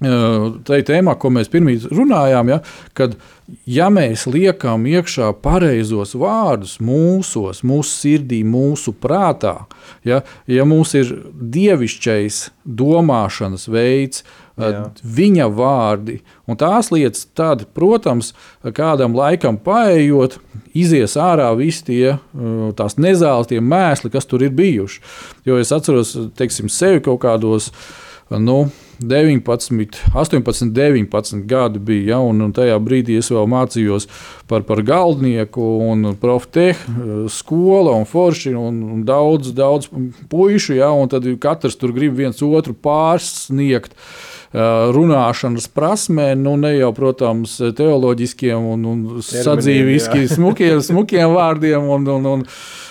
Tā 0.00 0.78
ir 0.80 0.84
tēmā, 0.88 1.12
ko 1.20 1.28
mēs 1.28 1.50
pirmie 1.52 1.74
runājām, 1.92 2.48
ja, 2.48 2.62
kad 2.96 3.18
ja 3.68 3.90
mēs 3.92 4.24
liekam 4.32 4.86
iekšā 4.88 5.28
pareizos 5.44 6.14
vārdus 6.16 6.78
mūsos, 6.80 7.60
mūsu 7.68 7.98
sirdī, 7.98 8.40
mūsu 8.48 8.94
prātā, 8.96 9.58
ja, 10.08 10.22
ja 10.48 10.64
mums 10.64 10.96
ir 10.96 11.12
dievišķais 11.36 12.46
domāšanas 12.80 13.68
veids, 13.68 14.24
uh, 14.24 14.49
Jā. 14.60 14.82
viņa 15.02 15.48
vārdi. 15.56 16.20
Un 16.50 16.58
tās 16.60 16.90
lietas, 16.92 17.24
tad, 17.36 17.66
protams, 17.76 18.32
kādam 18.76 19.16
laikam 19.16 19.58
paējot, 19.60 20.38
izies 20.76 21.16
ārā 21.20 21.50
visi 21.58 21.86
tie 21.88 22.04
tās 22.78 22.98
nezāles, 23.00 23.50
tie 23.50 23.62
mēsli, 23.62 24.12
kas 24.12 24.28
tur 24.28 24.44
ir 24.46 24.54
bijuši. 24.56 25.02
Jo 25.48 25.58
es 25.62 25.72
atceros, 25.74 26.14
teiksim, 26.38 26.70
sevi 26.72 27.02
kaut 27.04 27.22
kādos. 27.24 27.72
Nu, 28.30 28.68
19, 29.00 29.88
18, 30.14 30.70
19 30.70 31.46
gadi 31.46 31.78
bija. 31.78 32.12
Ja, 32.12 32.18
un, 32.22 32.42
un 32.44 32.52
tajā 32.54 32.76
brīdī 32.78 33.16
es 33.18 33.30
vēl 33.32 33.48
mācījos 33.50 34.06
par, 34.50 34.62
par 34.68 34.84
galdnieku, 34.86 35.64
un 35.90 36.12
profitehu 36.20 37.24
skola 37.32 37.96
un 37.96 38.06
forši, 38.06 38.52
un, 38.54 38.82
un 38.94 39.04
daudz, 39.08 39.54
daudz 39.56 39.88
puišu. 40.30 40.76
Ja, 40.78 40.92
un 40.92 41.10
tad 41.10 41.26
katrs 41.42 41.80
tur 41.80 41.96
grib 41.96 42.14
viens 42.20 42.42
otru 42.44 42.76
pārsniegt. 42.76 43.96
Uh, 43.96 44.39
runāšanas 44.52 45.68
prasmē, 45.70 46.34
nu 46.34 46.56
ne 46.58 46.72
jau, 46.74 46.90
protams, 46.94 47.54
teoloģiskiem 47.76 48.64
un, 48.72 48.84
un 48.90 49.22
sadzīviskiem, 49.22 50.26
smukiem, 50.26 50.80
smukiem 50.82 51.36
vārdiem 51.36 51.86
un, 51.86 52.08
un, 52.16 52.26
un, 52.26 52.42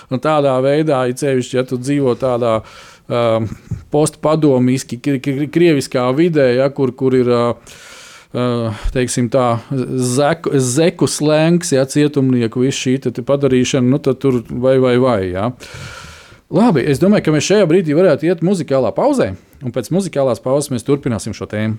un 0.09 0.23
tādā 0.23 0.55
veidā, 0.63 1.03
ja 1.09 1.19
cevišķi, 1.19 1.57
ja 1.59 1.65
tu 1.67 1.79
dzīvo 1.81 2.15
tādā 2.19 2.61
uh, 2.63 3.43
postpadomiski, 3.91 5.01
krieviskā 5.51 6.07
vidē, 6.15 6.53
ja, 6.61 6.71
kur, 6.71 6.95
kur 6.95 7.19
ir. 7.19 7.31
Uh, 7.35 7.77
teiksim, 8.93 9.25
tā, 9.33 9.57
zeku, 9.97 10.51
zeku 10.61 11.07
slēngs, 11.09 11.71
ja 11.73 11.81
cietumnieku 11.89 12.61
visu 12.61 12.83
šī 12.85 13.23
padarīšana, 13.25 13.89
nu 13.89 13.97
tad 13.97 14.19
tur 14.21 14.43
vai 14.45 14.75
vai 14.77 14.99
vai. 15.01 15.21
Ja. 15.31 15.47
Labi, 16.53 16.83
es 16.85 17.01
domāju, 17.01 17.25
ka 17.25 17.33
mēs 17.33 17.47
šajā 17.49 17.65
brīdī 17.65 17.97
varētu 17.97 18.29
iet 18.29 18.45
muzikālā 18.45 18.93
pauzē. 18.93 19.31
Un 19.65 19.75
pēc 19.75 19.89
muzikālās 19.91 20.39
pauzes 20.43 20.71
mēs 20.71 20.87
turpināsim 20.87 21.35
šo 21.35 21.49
tēmu. 21.51 21.77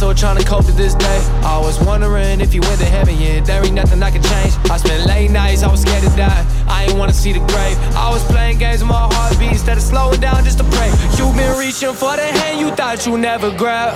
Still 0.00 0.14
trying 0.14 0.38
to 0.38 0.44
cope 0.48 0.64
to 0.64 0.72
this 0.72 0.94
day. 0.94 1.20
I 1.44 1.58
was 1.58 1.78
wondering 1.84 2.40
if 2.40 2.54
he 2.54 2.60
went 2.60 2.80
to 2.80 2.86
heaven, 2.86 3.16
yeah, 3.18 3.40
there 3.40 3.62
ain't 3.62 3.74
nothing 3.74 4.02
I 4.02 4.10
can 4.10 4.22
change. 4.22 4.54
I 4.70 4.78
spent 4.78 5.04
late 5.06 5.30
nights, 5.30 5.62
I 5.62 5.70
was 5.70 5.82
scared 5.82 6.02
to 6.02 6.08
die. 6.16 6.42
I 6.66 6.84
ain't 6.84 6.96
wanna 6.96 7.12
see 7.12 7.34
the 7.34 7.44
grave. 7.52 7.76
I 7.94 8.08
was 8.08 8.24
playing 8.24 8.56
games 8.56 8.80
with 8.80 8.88
my 8.88 9.06
heartbeat 9.12 9.52
instead 9.52 9.76
of 9.76 9.82
slowing 9.82 10.18
down 10.18 10.42
just 10.42 10.56
to 10.56 10.64
pray. 10.64 10.88
You've 11.18 11.36
been 11.36 11.52
reaching 11.58 11.92
for 11.92 12.16
the 12.16 12.22
hand 12.22 12.58
you 12.58 12.70
thought 12.70 13.04
you 13.04 13.18
never 13.18 13.50
grab. 13.50 13.94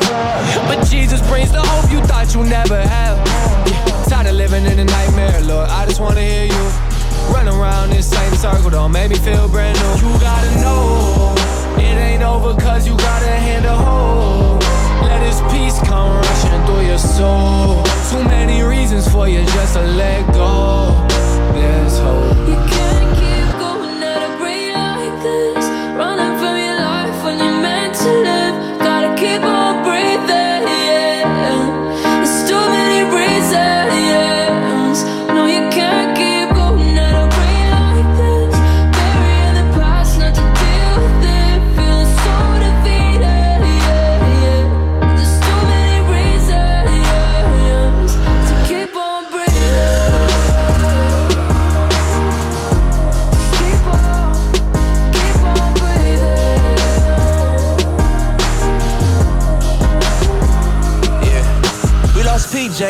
But 0.69 0.85
Jesus 0.93 1.27
brings 1.27 1.51
the 1.53 1.63
hope 1.63 1.91
you 1.91 2.01
thought 2.05 2.35
you 2.35 2.45
never 2.45 2.83
have. 2.87 3.17
Yeah, 3.67 4.05
tired 4.05 4.27
of 4.27 4.35
living 4.35 4.67
in 4.67 4.79
a 4.79 4.85
nightmare, 4.85 5.41
Lord. 5.41 5.71
I 5.71 5.87
just 5.87 6.01
wanna 6.01 6.21
hear 6.21 6.45
you. 6.45 6.65
Run 7.33 7.49
around 7.49 7.89
this 7.97 8.11
same 8.11 8.35
circle, 8.35 8.69
don't 8.69 8.93
make 8.93 9.09
me 9.09 9.17
feel 9.17 9.49
brand 9.49 9.81
new. 9.81 9.93
You 10.05 10.21
gotta 10.21 10.53
know 10.61 11.35
it 11.79 11.97
ain't 11.97 12.23
over, 12.23 12.53
let 15.03 15.23
his 15.23 15.41
peace 15.53 15.79
come 15.89 16.17
rushing 16.17 16.67
through 16.67 16.87
your 16.87 16.99
soul. 16.99 17.83
Too 18.11 18.25
many 18.25 18.63
reasons 18.63 19.09
for 19.09 19.29
you 19.29 19.45
just 19.45 19.75
to 19.75 19.83
let 19.83 20.33
go. 20.33 21.07
There's 21.53 21.99
hope. 21.99 22.84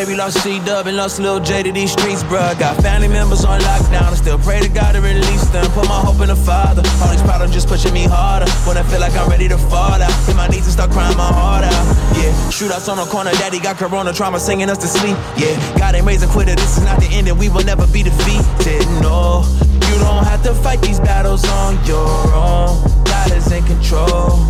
We 0.07 0.15
lost 0.15 0.43
C 0.43 0.59
Dub, 0.61 0.87
and 0.87 0.97
lost 0.97 1.19
Lil 1.19 1.41
J 1.41 1.63
to 1.63 1.73
these 1.73 1.93
streets, 1.93 2.23
bruh. 2.25 2.59
Got 2.59 2.83
family 2.83 3.09
members 3.09 3.45
on 3.45 3.61
lockdown, 3.61 4.13
I 4.13 4.15
still 4.15 4.39
pray 4.39 4.61
to 4.61 4.69
God 4.69 4.93
to 4.93 5.01
release 5.01 5.47
them. 5.49 5.65
Put 5.73 5.89
my 5.89 6.01
hope 6.01 6.21
in 6.21 6.29
the 6.29 6.37
Father. 6.37 6.83
All 7.01 7.11
these 7.11 7.23
problems 7.23 7.53
just 7.53 7.69
pushing 7.69 7.93
me 7.93 8.05
harder. 8.05 8.51
When 8.67 8.77
I 8.77 8.83
feel 8.83 9.01
like 9.01 9.15
I'm 9.15 9.29
ready 9.29 9.49
to 9.49 9.59
fall 9.59 10.01
out, 10.01 10.13
hit 10.27 10.37
my 10.37 10.49
knees 10.49 10.65
and 10.65 10.73
start 10.73 10.91
crying 10.91 11.17
my 11.17 11.31
heart 11.31 11.65
out. 11.65 11.85
Yeah, 12.19 12.33
shootouts 12.51 12.89
on 12.89 12.97
the 12.99 13.05
corner, 13.05 13.31
daddy 13.33 13.61
got 13.61 13.77
corona 13.77 14.13
trauma 14.13 14.41
singing 14.41 14.69
us 14.69 14.79
to 14.79 14.89
sleep. 14.89 15.17
Yeah, 15.37 15.55
God 15.79 15.95
ain't 15.95 16.07
raising 16.07 16.29
quitter, 16.29 16.55
this 16.55 16.77
is 16.77 16.85
not 16.85 17.01
the 17.01 17.07
end, 17.07 17.29
and 17.29 17.39
we 17.39 17.49
will 17.49 17.65
never 17.65 17.87
be 17.87 18.03
defeated. 18.03 18.87
No, 19.01 19.45
you 19.89 19.95
don't 20.03 20.25
have 20.25 20.43
to 20.43 20.55
fight 20.55 20.81
these 20.83 21.01
battles 21.01 21.45
on 21.49 21.79
your 21.87 22.09
own. 22.35 22.83
God 23.05 23.33
is 23.33 23.51
in 23.53 23.65
control. 23.65 24.43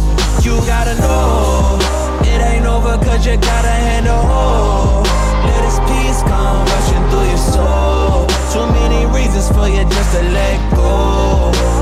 You 0.43 0.57
gotta 0.67 0.95
know 1.01 1.79
it 2.23 2.41
ain't 2.41 2.67
over 2.67 2.97
cause 3.05 3.27
you 3.27 3.37
gotta 3.37 3.69
handle 3.69 5.05
come 6.35 6.67
rushing 6.67 7.05
through 7.11 7.29
your 7.33 7.45
soul. 7.55 8.27
Too 8.53 8.67
many 8.79 9.07
reasons 9.17 9.49
for 9.55 9.69
you 9.69 9.85
just 9.97 10.11
to 10.15 10.23
let 10.39 10.59
go 10.75 11.74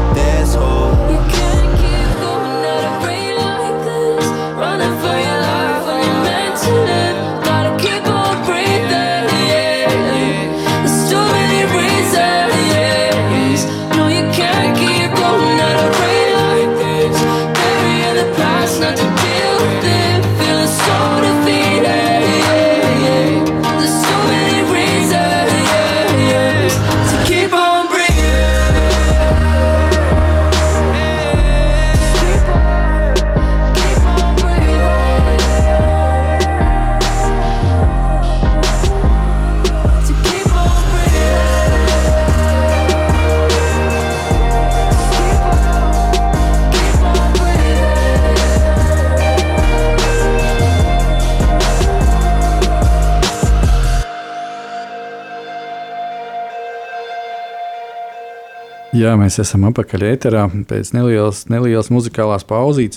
Jā, 59.13 59.19
mēs 59.21 59.35
esam 59.43 59.67
apakaļ 59.69 60.07
ēterā 60.09 60.43
pēc 60.71 60.95
nelielas, 60.97 61.43
nelielas 61.53 61.91
muzikālās 61.93 62.47
pauzītes. 62.49 62.97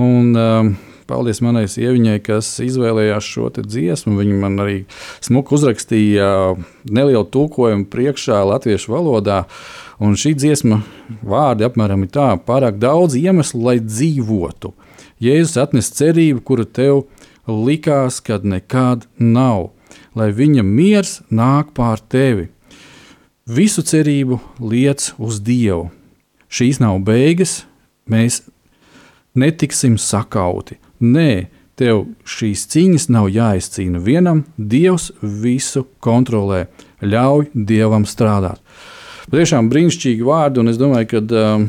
Un, 0.00 0.30
um, 0.32 0.70
paldies 1.04 1.42
manai 1.44 1.66
sieviņai, 1.68 2.14
kas 2.24 2.48
izvēlējās 2.64 3.26
šo 3.28 3.50
dziesmu. 3.58 4.14
Viņa 4.16 4.38
man 4.40 4.54
arī 4.64 4.76
smuki 5.20 5.52
uzrakstīja 5.58 6.30
nelielu 6.88 7.26
tulkojumu 7.28 7.90
priekšā 7.92 8.38
latviešu 8.48 8.94
valodā. 8.94 9.42
Un 10.00 10.16
šī 10.16 10.32
dziesma 10.38 10.78
vārdi 11.20 11.66
apmēram 11.68 12.06
ir 12.06 12.14
tā: 12.14 12.30
pārāk 12.40 12.78
daudz 12.80 13.18
iemeslu, 13.20 13.60
lai 13.66 13.76
dzīvotu. 13.84 14.72
Jēzus 15.20 15.60
atnes 15.60 15.92
cerību, 15.92 16.40
kura 16.40 16.64
tev 16.64 17.02
likās, 17.44 18.22
kad 18.24 18.48
nekad 18.48 19.04
nav, 19.20 19.74
lai 20.16 20.30
viņa 20.32 20.64
miers 20.64 21.18
nāk 21.28 21.76
pār 21.76 22.00
tevi. 22.00 22.48
Visu 23.50 23.82
cerību 23.82 24.36
liec 24.62 25.08
uz 25.18 25.40
Dievu. 25.42 25.88
Šīs 26.50 26.78
nav 26.78 27.00
beigas, 27.02 27.64
mēs 28.06 28.44
netiksim 29.34 29.96
sakauti. 29.98 30.76
Nē, 31.02 31.48
tev 31.74 32.04
šīs 32.28 32.62
cīņas 32.70 33.08
nav 33.10 33.26
jāizcīna 33.34 33.98
vienam, 34.04 34.44
Dievs 34.54 35.08
visu 35.22 35.82
kontrolē. 35.98 36.68
Ļauj 37.02 37.48
Dievam 37.54 38.06
strādāt. 38.06 38.60
Tiešām 39.34 39.70
brīnišķīgi 39.72 40.26
vārdi, 40.26 40.62
un 40.62 40.70
es 40.70 40.78
domāju, 40.78 41.10
ka 41.10 41.24
um, 41.40 41.66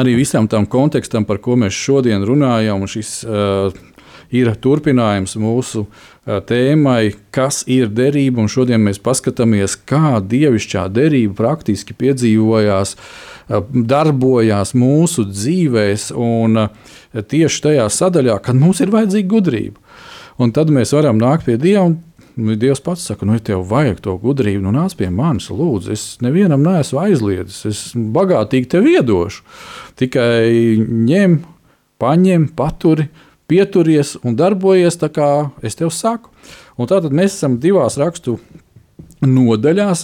arī 0.00 0.16
visam 0.16 0.48
tam 0.48 0.64
kontekstam, 0.64 1.28
par 1.28 1.42
ko 1.44 1.58
mēs 1.60 1.76
šodien 1.76 2.24
runājam, 2.24 2.80
un 2.80 2.92
šis 2.92 3.18
uh, 3.26 3.68
ir 4.34 4.50
turpinājums 4.62 5.36
mūsu 5.40 5.84
uh, 5.84 6.40
tēmai, 6.46 7.14
kas 7.34 7.62
ir 7.70 7.90
derība. 7.92 8.46
Šodien 8.50 8.82
mēs 8.86 9.00
paskatāmies, 9.02 9.78
kā 9.88 10.18
dievišķā 10.20 10.86
derība 10.94 11.36
praktiski 11.42 11.96
piedzīvojās, 11.98 12.96
uh, 12.96 13.62
darbojās 13.70 14.74
mūsu 14.78 15.26
dzīvēs, 15.30 16.10
un 16.16 16.66
uh, 16.66 16.92
tieši 17.12 17.62
tajā 17.68 17.88
sadaļā, 17.92 18.40
kad 18.44 18.58
mums 18.58 18.82
ir 18.84 18.94
vajadzīga 18.94 19.32
gudrība. 19.32 19.80
Un 20.42 20.52
tad 20.52 20.72
mēs 20.72 20.92
varam 20.92 21.20
nākt 21.20 21.46
pie 21.48 21.56
Dieva. 21.60 21.88
un 21.88 22.02
Dievs 22.36 22.82
pats 22.84 23.06
saka, 23.08 23.24
nu, 23.24 23.32
ja 23.32 23.40
tev 23.40 23.62
vajag 23.64 24.02
to 24.04 24.12
gudrību, 24.20 24.60
nu 24.66 24.72
nāc 24.74 24.92
pie 24.98 25.08
manis, 25.08 25.48
lūdzu. 25.48 25.92
Es 25.94 26.02
nevienam 26.20 26.60
neesmu 26.60 27.00
aizliedzis, 27.00 27.62
es 27.64 27.78
bagātīgi 27.96 28.68
tev 28.74 28.88
iedošu. 28.90 29.40
Tikai 29.96 30.76
ņem, 30.84 31.38
paņem, 32.02 32.50
paturi, 32.58 33.08
pieturies 33.50 34.16
un 34.24 34.36
darbojies 34.38 34.98
tā, 35.00 35.10
kā 35.12 35.50
es 35.62 35.78
tev 35.78 35.92
saku. 35.94 36.30
Un 36.76 36.88
tātad 36.90 37.14
mēs 37.14 37.38
esam 37.38 37.56
divās 37.60 37.96
rakstu 38.00 38.38
nodaļās. 39.24 40.02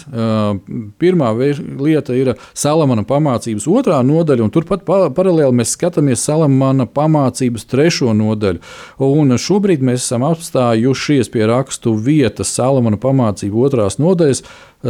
Pirmā 1.01 1.31
lieta 1.37 2.15
ir 2.17 2.33
Salamana 2.57 3.05
pamācības 3.07 3.67
otrā 3.69 3.99
nodaļa, 4.07 4.47
un 4.47 4.53
turpat 4.53 4.87
pa 4.89 4.99
paralēli 5.15 5.53
mēs 5.59 5.75
skatāmies 5.77 6.25
Salamana 6.25 6.87
pamācības 6.89 7.67
trešo 7.69 8.15
nodaļu. 8.17 8.63
Un 9.05 9.37
šobrīd 9.37 9.85
mēs 9.85 10.07
esam 10.07 10.25
apstājušies 10.29 11.31
pie 11.33 11.45
rakstu 11.51 11.95
vietas 11.95 12.55
Salamana 12.57 13.01
pamācību 13.01 13.67
otrās 13.69 14.01
nodaļas, 14.01 14.45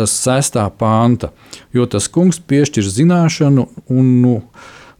sestā 0.08 0.68
panta. 0.78 1.32
Jo 1.74 1.88
tas 1.90 2.06
kungs 2.12 2.38
piešķir 2.40 2.86
zināšanu, 2.88 3.66
un 3.92 4.14
nu, 4.22 4.36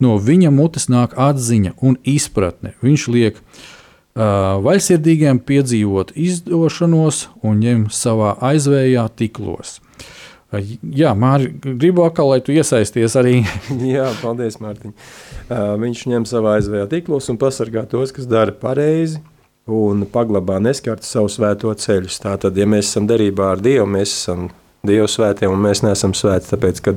no 0.02 0.16
viņa 0.20 0.50
mutes 0.54 0.88
nāk 0.92 1.14
atziņa 1.20 1.76
un 1.82 1.96
izpratne. 2.08 2.74
Viņš 2.84 3.06
liek 3.14 3.38
uh, 3.38 4.58
vaļsirdīgiem 4.64 5.40
piedzīvot 5.46 6.12
izdošanos 6.18 7.28
un 7.42 7.62
ņem 7.62 7.86
savā 7.94 8.34
aizvējā 8.52 9.06
tiklos. 9.18 9.78
Uh, 9.78 10.74
jā, 10.82 11.14
Mārķis, 11.16 11.76
gribu 11.80 12.04
atkal, 12.06 12.32
lai 12.34 12.42
tu 12.44 12.54
iesaisties 12.54 13.16
arī. 13.16 13.40
Jā, 13.94 14.10
paldies, 14.20 14.58
Mārtiņ. 14.62 14.94
Uh, 15.48 15.74
viņš 15.80 16.06
ņem 16.12 16.26
savā 16.28 16.58
aizvējā 16.58 16.88
tīklos 16.92 17.30
un 17.32 17.40
pasargā 17.40 17.86
tos, 17.88 18.12
kas 18.14 18.28
dara 18.28 18.52
pareizi 18.52 19.22
un 19.70 20.04
paglabā 20.10 20.58
neskartu 20.62 21.06
savu 21.06 21.30
svēto 21.30 21.72
ceļu. 21.78 22.10
Tātad, 22.22 22.58
ja 22.58 22.66
mēs 22.68 22.90
esam 22.90 23.06
derībā 23.08 23.52
ar 23.54 23.62
Dievu, 23.62 23.86
mēs 23.94 24.12
esam 24.12 24.50
Dieva 24.82 25.06
svētie 25.06 25.46
un 25.46 25.60
mēs 25.62 25.84
neesam 25.84 26.10
svēti, 26.16 26.48
tāpēc, 26.50 26.80
ka 26.82 26.92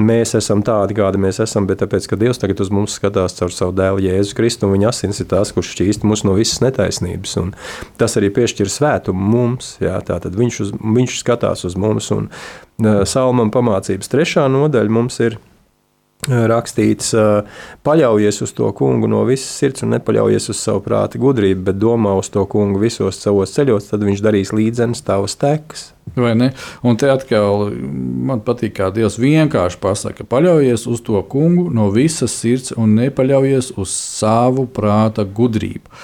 mēs 0.00 0.32
esam 0.38 0.62
tādi, 0.64 0.94
kādi 0.96 1.20
mēs 1.20 1.42
esam, 1.44 1.66
bet 1.68 1.82
tāpēc, 1.82 2.06
ka 2.08 2.16
Dievs 2.16 2.40
tagad 2.40 2.62
uz 2.64 2.70
mums 2.72 2.94
skatās 2.96 3.36
caur 3.36 3.52
savu 3.52 3.74
dēlu 3.76 4.00
Jēzu 4.06 4.36
Kristu, 4.38 4.64
un 4.64 4.78
viņa 4.78 4.88
asins 4.88 5.20
ir 5.20 5.28
tās, 5.28 5.52
kurš 5.52 5.74
šķīst 5.74 6.06
mūs 6.08 6.24
no 6.24 6.32
visas 6.38 6.62
netaisnības, 6.64 7.34
un 7.42 7.52
tas 8.00 8.16
arī 8.16 8.30
piešķir 8.32 8.72
svētumu 8.72 9.28
mums, 9.34 9.74
jā, 9.84 9.98
tātad 10.08 10.38
viņš, 10.40 10.60
uz, 10.64 10.72
viņš 10.80 11.18
skatās 11.20 11.66
uz 11.68 11.76
mums, 11.76 12.08
un 12.16 12.30
uh, 12.30 13.04
Salmam 13.04 13.52
pamācības 13.52 14.08
trešā 14.14 14.48
nodaļa 14.54 14.96
mums 14.96 15.20
ir 15.20 15.36
rakstīts, 16.28 17.12
paļaujies 17.86 18.42
uz 18.44 18.52
to 18.56 18.70
kungu 18.76 19.08
no 19.10 19.24
visas 19.28 19.50
sirds 19.60 19.84
un 19.84 19.94
nepaļaujies 19.96 20.50
uz 20.52 20.60
savu 20.60 20.82
prāta 20.84 21.20
gudrību, 21.20 21.64
bet 21.70 21.80
domā 21.80 22.14
uz 22.18 22.30
to 22.32 22.44
kungu 22.50 22.80
visos 22.82 23.20
savos 23.22 23.54
ceļos, 23.56 23.88
tad 23.90 24.04
viņš 24.06 24.24
darīs 24.24 24.52
līdzenas 24.54 25.04
tavas 25.06 25.38
tekas. 25.40 25.88
Vai 26.16 26.32
ne? 26.38 26.52
Un 26.86 26.96
te 27.00 27.10
atkal 27.12 27.68
man 28.28 28.40
patīk, 28.44 28.78
kā 28.78 28.88
Dievs 28.94 29.18
vienkārši 29.20 29.80
pasakā, 29.82 30.24
paļaujies 30.28 30.86
uz 30.90 31.02
to 31.04 31.20
kungu 31.30 31.68
no 31.74 31.90
visas 31.94 32.34
sirds 32.40 32.72
un 32.76 32.96
nepaļaujies 32.98 33.74
uz 33.76 33.92
savu 33.92 34.66
prāta 34.72 35.26
gudrību. 35.26 36.00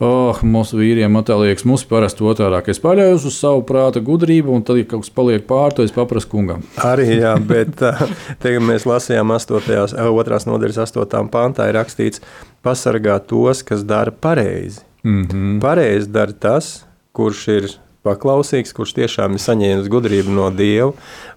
Oh, 0.00 0.38
mūsu 0.40 0.78
vīriem 0.80 1.12
liekas, 1.12 1.66
mums 1.68 1.82
parasti 1.84 2.24
otrādi. 2.24 2.72
Es 2.72 2.78
paļaujos 2.80 3.26
uz 3.28 3.34
savu 3.36 3.66
prāta 3.68 4.00
gudrību, 4.00 4.54
un 4.56 4.62
tad, 4.64 4.78
ja 4.80 4.86
kaut 4.88 5.04
kas 5.04 5.12
paliek 5.12 5.44
pāri, 5.44 5.76
tad 5.76 5.90
es 5.90 5.92
paprasu 5.92 6.30
kungam. 6.32 6.62
Arī, 6.80 7.18
jā, 7.20 7.34
bet 7.36 7.82
ā, 7.84 8.08
tagad 8.40 8.64
mēs 8.64 8.88
lasījām 8.88 9.34
8. 9.36 10.00
otrās 10.08 10.48
nodaļas 10.48 10.80
8. 10.86 11.28
pantā 11.28 11.68
ir 11.68 11.76
rakstīts, 11.76 12.24
pasargā 12.64 13.18
tos, 13.28 13.60
kas 13.60 13.84
dara 13.84 14.10
pareizi. 14.10 14.80
Mm 15.04 15.26
-hmm. 15.26 15.60
Pareizi 15.60 16.08
dara 16.08 16.32
tas, 16.32 16.86
kurš 17.12 17.48
ir 17.48 17.70
paklausīgs, 18.06 18.72
kurš 18.76 18.94
tiešām 18.96 19.36
ir 19.36 19.42
saņēmis 19.44 19.90
gudrību 19.92 20.34
no 20.36 20.48
Dieva, 20.54 20.92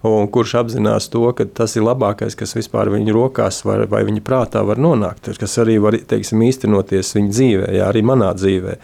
un 0.08 0.28
kurš 0.32 0.56
apzinās 0.62 1.10
to, 1.12 1.26
ka 1.36 1.46
tas 1.60 1.76
ir 1.76 1.84
labākais, 1.86 2.36
kas 2.38 2.56
vispār 2.56 2.92
viņa 2.94 3.16
rokās 3.16 3.62
var, 3.68 3.86
vai 3.90 4.04
viņa 4.08 4.24
prātā 4.24 4.64
var 4.66 4.80
nonākt, 4.80 5.32
kas 5.40 5.58
arī 5.62 5.76
var 5.82 5.98
teiksim, 5.98 6.44
īstenoties 6.48 7.14
viņa 7.18 7.36
dzīvē, 7.36 7.74
jā, 7.78 7.90
arī 7.90 8.04
manā 8.06 8.32
dzīvē. 8.38 8.78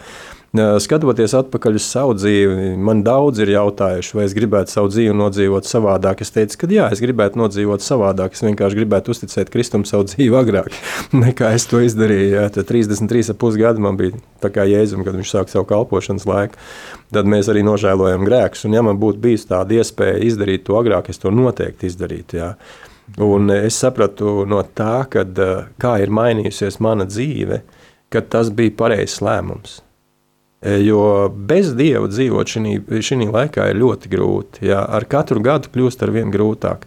Skatoties 0.51 1.31
atpakaļ 1.31 1.77
uz 1.79 1.85
savu 1.87 2.11
dzīvi, 2.17 2.73
man 2.75 3.05
daudz 3.05 3.39
ir 3.39 3.53
jautājuši, 3.53 4.15
vai 4.17 4.25
es 4.27 4.33
gribētu 4.35 4.73
savu 4.73 4.89
dzīvi 4.91 5.13
nodzīvot 5.15 5.63
savādāk. 5.63 6.23
Es 6.25 6.33
teicu, 6.35 6.57
ka 6.59 6.67
jā, 6.75 6.89
es 6.91 6.99
gribētu 6.99 7.39
nodzīvot 7.39 7.83
savādāk. 7.85 8.33
Es 8.35 8.43
vienkārši 8.43 8.75
gribētu 8.81 9.13
uzticēt 9.13 9.47
Kristum 9.53 9.85
savu 9.87 10.09
dzīvi 10.09 10.35
agrāk, 10.35 10.73
nekā 11.23 11.53
es 11.55 11.63
to 11.71 11.79
izdarīju. 11.79 12.33
Jā. 12.33 12.49
Tad 12.51 12.67
33,5 12.67 13.59
gadi 13.61 13.83
man 13.85 13.95
bija 13.99 14.19
tā 14.43 14.51
kā 14.51 14.65
jēzum, 14.67 15.05
kad 15.07 15.15
viņš 15.15 15.31
sāka 15.31 15.53
savu 15.53 15.69
kalpošanas 15.69 16.27
laiku. 16.27 16.59
Tad 17.15 17.29
mēs 17.31 17.47
arī 17.53 17.63
nožēlojam 17.63 18.25
grēkus. 18.27 18.65
Un, 18.67 18.75
ja 18.75 18.83
man 18.83 18.99
būtu 18.99 19.23
bijusi 19.23 19.47
tāda 19.53 19.77
iespēja 19.77 20.17
izdarīt 20.27 20.65
to 20.67 20.75
agrāk, 20.75 21.13
es 21.13 21.21
to 21.21 21.31
noteikti 21.31 21.87
izdarītu. 21.87 22.41
Jā. 22.41 22.49
Un 23.23 23.47
es 23.55 23.79
sapratu 23.79 24.41
no 24.43 24.59
tā, 24.67 25.05
kad, 25.15 25.39
kā 25.79 25.95
ir 26.03 26.11
mainījusies 26.11 26.81
mana 26.83 27.07
dzīve, 27.07 27.61
ka 28.11 28.23
tas 28.35 28.51
bija 28.51 28.75
pareizs 28.83 29.21
lēmums. 29.23 29.79
E, 30.61 30.75
Jo 30.85 31.29
bez 31.33 31.71
dieva 31.73 32.05
dzīvot 32.05 32.51
šī 33.01 33.17
laikā 33.33 33.71
ir 33.71 33.79
ļoti 33.81 34.11
grūti. 34.11 34.67
Jā, 34.69 34.83
ar 34.85 35.07
katru 35.09 35.41
gadu 35.41 35.71
kļūst 35.73 36.05
ar 36.05 36.13
vien 36.13 36.29
grūtāk. 36.33 36.85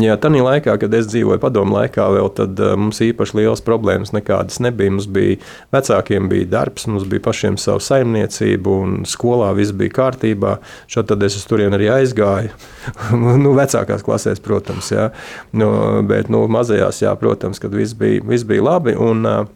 Jā, 0.00 0.14
tā 0.16 0.30
laikā, 0.32 0.78
kad 0.80 0.94
es 0.96 1.10
dzīvoju 1.10 1.40
padomu 1.42 1.76
laikā, 1.76 2.06
vēl, 2.14 2.30
tad 2.32 2.60
uh, 2.62 2.72
mums 2.80 3.02
īpaši 3.04 3.36
liels 3.42 3.60
problēmas 3.66 4.14
nekādas 4.16 4.62
nebija. 4.64 4.94
Mums 4.94 5.10
bija 5.12 5.36
vecākiem 5.74 6.30
bija 6.32 6.48
darbs, 6.54 6.86
mums 6.88 7.04
bija 7.04 7.26
pašiem 7.26 7.58
savu 7.60 7.82
saimniecību, 7.84 8.76
un 8.86 8.98
skolā 9.04 9.50
viss 9.58 9.76
bija 9.76 9.92
kārtībā. 9.98 10.56
Šādi 10.88 11.12
tad 11.12 11.28
es 11.28 11.36
uz 11.36 11.44
turieni 11.50 11.76
arī 11.76 11.92
aizgāju. 11.98 12.54
nu, 13.44 13.52
vecākās 13.58 14.06
klasēs, 14.06 14.40
protams, 14.40 14.88
jā. 14.94 15.10
Nu, 15.52 15.68
bet 16.08 16.32
nu, 16.32 16.46
mazajās, 16.48 17.04
jā, 17.04 17.12
protams, 17.20 17.60
kad 17.60 17.76
viss 17.76 17.98
bija, 17.98 18.24
viss 18.24 18.48
bija 18.48 18.70
labi. 18.72 18.96
Un, 18.96 19.28
Uh, 19.28 19.50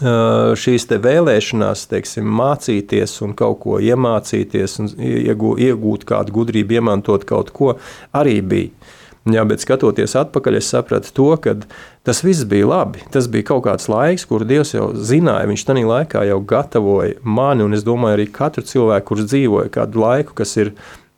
šīs 0.00 0.88
vēlēšanās, 0.88 1.86
teiksim, 1.90 2.24
mācīties 2.24 3.20
un 3.22 3.34
kaut 3.36 3.60
ko 3.60 3.78
iemācīties, 3.82 4.78
un 4.80 4.90
iegūt, 4.96 5.60
iegūt 5.60 6.04
kādu 6.08 6.32
gudrību, 6.32 6.78
izmantot 6.80 7.24
kaut 7.28 7.52
ko, 7.52 7.76
arī 8.12 8.40
bija. 8.40 8.98
Jā, 9.30 9.44
bet 9.46 9.62
skatoties 9.62 10.16
atpakaļ, 10.18 10.56
es 10.58 10.68
sapratu 10.72 11.12
to, 11.14 11.28
ka 11.38 11.52
tas 12.02 12.24
viss 12.26 12.42
bija 12.48 12.66
labi. 12.66 13.04
Tas 13.14 13.28
bija 13.30 13.52
kaut 13.52 13.62
kāds 13.68 13.86
laiks, 13.86 14.24
kur 14.26 14.42
Dievs 14.42 14.74
jau 14.74 14.88
zināja. 14.98 15.46
Viņš 15.46 15.62
tajā 15.68 15.84
laikā 15.86 16.24
jau 16.26 16.40
gatavoja 16.42 17.20
mani, 17.22 17.62
un 17.62 17.76
es 17.76 17.86
domāju, 17.86 18.16
arī 18.18 18.26
katru 18.34 18.66
cilvēku, 18.66 19.12
kurš 19.12 19.28
dzīvoja 19.30 19.70
kādu 19.76 20.02
laiku, 20.02 20.34
kas 20.34 20.56
ir 20.58 20.72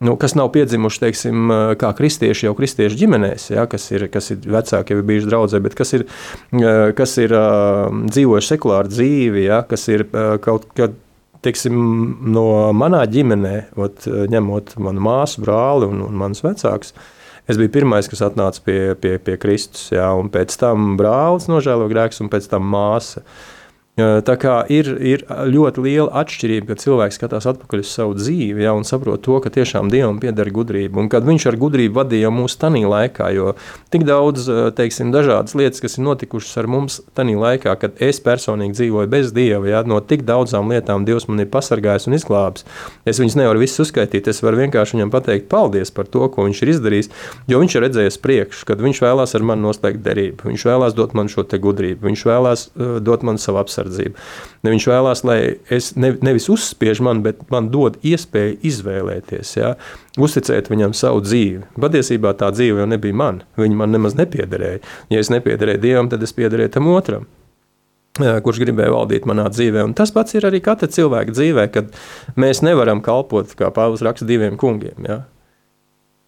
nu, 0.05 0.17
kas 0.21 0.35
nav 0.39 0.51
piedzimuši 0.55 1.01
teiksim, 1.07 1.53
kā 1.81 1.93
kristieši, 1.97 2.49
jau 2.49 2.55
kristiešu 2.59 2.99
ģimenēs, 3.01 3.49
ja, 3.55 3.65
kas, 3.71 3.87
ir, 3.95 4.07
kas 4.13 4.31
ir 4.35 4.45
vecāki, 4.57 4.95
jau 4.95 5.01
ir 5.01 5.09
bijuši 5.09 5.31
draugi, 5.31 5.63
bet 5.65 5.77
kas 5.79 5.95
ir, 5.97 6.05
kas 6.99 7.17
ir 7.23 7.35
dzīvojuši 8.11 8.53
sekulāru 8.53 8.93
dzīvi, 8.93 9.47
ja, 9.49 9.63
kas 9.69 9.89
ir 9.93 10.09
kaut 10.45 10.71
kādā. 10.75 11.01
Teiksim, 11.45 11.75
no 12.33 12.71
manā 12.73 13.03
ģimenē, 13.13 13.51
ot, 13.77 14.07
ņemot 14.33 14.71
manu 14.81 15.03
māsu, 15.05 15.43
brāli 15.43 15.85
un, 15.93 15.99
un 16.07 16.15
manus 16.17 16.41
vecākus, 16.41 16.95
es 17.45 17.59
biju 17.61 17.69
pirmais, 17.75 18.09
kas 18.09 18.23
atnāca 18.25 18.63
pie, 18.65 18.79
pie, 18.97 19.19
pie 19.21 19.35
Kristus. 19.43 19.91
Jā, 19.93 20.07
pēc 20.33 20.57
tam 20.63 20.95
brālis 20.97 21.51
nožēlo 21.53 21.91
grēkus, 21.93 22.23
un 22.25 22.33
pēc 22.33 22.49
tam 22.49 22.65
māsa. 22.73 23.21
Uh, 23.21 23.54
Tā 23.95 24.35
kā 24.43 24.57
ir, 24.75 24.89
ir 24.99 25.23
ļoti 25.55 25.83
liela 25.85 26.09
atšķirība, 26.19 26.73
kad 26.73 26.81
cilvēks 26.83 27.15
skatās 27.15 27.45
atpakaļ 27.47 27.83
uz 27.85 27.93
savu 27.95 28.17
dzīvi 28.19 28.65
ja, 28.65 28.73
un 28.75 28.83
saprot 28.83 29.23
to, 29.23 29.37
ka 29.39 29.53
tiešām 29.55 29.87
Dievam 29.93 30.17
pieder 30.19 30.49
gudrība. 30.51 30.99
Un 30.99 31.07
kad 31.13 31.23
viņš 31.23 31.45
ar 31.47 31.57
gudrību 31.63 32.01
vadīja 32.01 32.33
mūsu 32.35 32.59
tajā 32.59 32.91
laikā, 32.91 33.29
jo 33.37 33.53
tik 33.95 34.03
daudz 34.09 34.49
teiksim, 34.75 35.13
dažādas 35.15 35.55
lietas, 35.55 35.79
kas 35.85 35.95
ir 35.95 36.03
notikušas 36.09 36.59
ar 36.59 36.69
mums 36.75 36.97
tajā 37.15 37.37
laikā, 37.39 37.77
kad 37.79 38.03
es 38.03 38.19
personīgi 38.25 38.81
dzīvoju 38.81 39.13
bez 39.13 39.31
Dieva, 39.37 39.71
ja, 39.71 39.85
no 39.87 40.01
tik 40.03 40.27
daudzām 40.27 40.75
lietām 40.75 41.07
Dievs 41.07 41.29
man 41.31 41.45
ir 41.45 41.53
pasargājis 41.55 42.09
un 42.11 42.19
izglābis. 42.19 42.67
Es 43.07 43.23
viņus 43.23 43.39
nevaru 43.45 43.63
visus 43.63 43.87
uzskaitīt, 43.87 44.27
es 44.27 44.43
varu 44.43 44.65
vienkārši 44.65 44.99
viņam 44.99 45.15
pateikt 45.15 45.47
paldies 45.55 45.95
par 45.95 46.11
to, 46.11 46.27
ko 46.35 46.49
viņš 46.49 46.65
ir 46.67 46.75
izdarījis, 46.75 47.13
jo 47.47 47.63
viņš 47.63 47.79
ir 47.79 47.87
redzējis 47.87 48.19
priekšu, 48.27 48.67
kad 48.73 48.83
viņš 48.83 49.05
vēlās 49.07 49.39
ar 49.39 49.47
mani 49.55 49.69
noslēgt 49.69 50.03
derību, 50.03 50.51
viņš 50.51 50.69
vēlās 50.73 50.99
dot 50.99 51.15
man 51.15 51.31
šo 51.31 51.47
gudrību, 51.47 52.09
viņš 52.11 52.27
vēlās 52.27 52.69
dot 53.07 53.23
man 53.23 53.39
savu 53.39 53.63
apsardzību 53.63 53.84
aizsardzību. 53.85 54.17
Ne 54.65 54.73
viņš 54.75 54.89
vēlās, 54.89 55.23
lai 55.27 55.39
es 55.73 55.93
ne, 55.97 56.15
nevis 56.25 56.49
uzspiež 56.53 57.03
man, 57.05 57.23
bet 57.25 57.45
man 57.53 57.71
dod 57.73 57.99
iespēju 58.03 58.59
izvēlēties, 58.65 59.55
ja, 59.59 59.75
uzticēt 60.19 60.71
viņam 60.73 60.95
savu 60.97 61.23
dzīvi. 61.25 61.65
Patiesībā 61.81 62.35
tā 62.39 62.51
dzīve 62.55 62.83
jau 62.83 62.91
nebija 62.91 63.15
man. 63.15 63.43
Viņa 63.61 63.79
man 63.79 63.95
nemaz 63.95 64.17
nepiederēja. 64.19 64.83
Ja 65.13 65.23
es 65.23 65.33
nepiederēju 65.33 65.83
Dievam, 65.83 66.11
tad 66.13 66.23
es 66.23 66.35
piederēju 66.37 66.77
tam 66.77 66.93
otram 66.95 67.27
kurš 68.15 68.61
gribēja 68.63 68.93
valdīt 68.95 69.25
manā 69.27 69.49
dzīvē. 69.51 69.83
Un 69.89 69.95
tas 69.99 70.13
pats 70.15 70.37
ir 70.37 70.45
arī 70.47 70.61
katra 70.63 70.87
cilvēka 70.87 71.35
dzīvē, 71.35 71.65
kad 71.75 71.89
mēs 72.39 72.61
nevaram 72.63 73.01
kalpot, 73.03 73.57
kā 73.59 73.73
Pāvils 73.75 74.05
raksta, 74.07 74.29
diviem 74.29 74.55
kungiem. 74.55 75.01
Ja? 75.03 75.25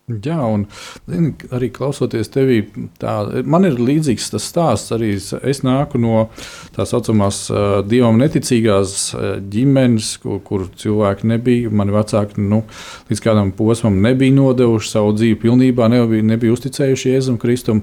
Jā, 0.07 0.37
un 0.39 0.69
zini, 1.11 1.33
arī 1.51 1.67
klausoties 1.75 2.29
tevī, 2.31 2.61
tā, 3.03 3.17
man 3.43 3.67
ir 3.67 3.75
līdzīgs 3.75 4.29
tas 4.31 4.45
stāsts. 4.47 4.93
Arī 4.95 5.09
es, 5.19 5.61
nāku 5.67 5.99
no 5.99 6.29
tā 6.77 6.87
saucamās 6.87 7.41
uh, 7.51 7.81
dievam 7.83 8.21
neticīgās 8.23 8.93
uh, 9.17 9.25
ģimenes, 9.51 10.13
kur, 10.23 10.39
kur 10.47 10.69
cilvēki 10.79 11.27
nebija. 11.33 11.73
Mani 11.75 11.97
vecāki 11.97 12.39
nu, 12.39 12.63
līdz 13.11 13.25
kādam 13.25 13.51
posmam 13.59 13.99
nebija 14.05 14.37
nodevuši 14.37 14.93
savu 14.93 15.17
dzīvi 15.19 15.41
pilnībā, 15.43 15.91
nebija, 15.91 16.31
nebija 16.31 16.55
uzticējuši 16.55 17.17
Jēzum 17.17 17.43
Kristum. 17.43 17.83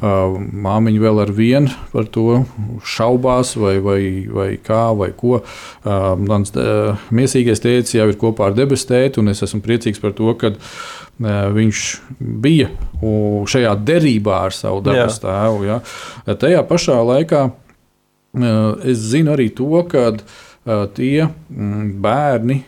Uh, 0.00 0.40
māmiņa 0.66 1.00
vēl 1.02 1.18
ar 1.22 1.30
vienu 1.34 1.70
par 1.92 2.06
to 2.14 2.40
šaubās, 2.86 3.52
vai, 3.58 3.76
vai, 3.84 4.00
vai 4.26 4.52
kā, 4.58 4.88
vai 4.96 5.12
ko. 5.14 5.38
Uh, 5.38 6.12
mans 6.18 6.50
uh, 6.58 6.98
miesīgais 7.14 7.62
tēvs 7.62 7.94
jau 7.94 8.10
ir 8.10 8.18
kopā 8.18 8.48
ar 8.48 8.58
debesu 8.58 8.90
tēti, 8.90 9.22
un 9.22 9.30
es 9.30 9.42
esmu 9.46 9.62
priecīgs 9.62 10.02
par 10.02 10.14
to, 10.18 10.34
ka 10.40 10.56
viņš 11.20 11.86
bija 12.18 12.70
šajā 13.50 13.74
derībā 13.84 14.44
ar 14.48 14.54
savu 14.56 14.80
dabas 14.84 15.20
tēvu. 15.20 15.66
Ja. 15.68 15.80
Tajā 16.24 16.62
pašā 16.68 16.96
laikā 17.04 17.48
es 18.88 19.02
zinu 19.10 19.34
arī 19.34 19.50
to, 19.52 19.82
ka 19.90 20.14
tie 20.94 21.24
bērni 22.04 22.58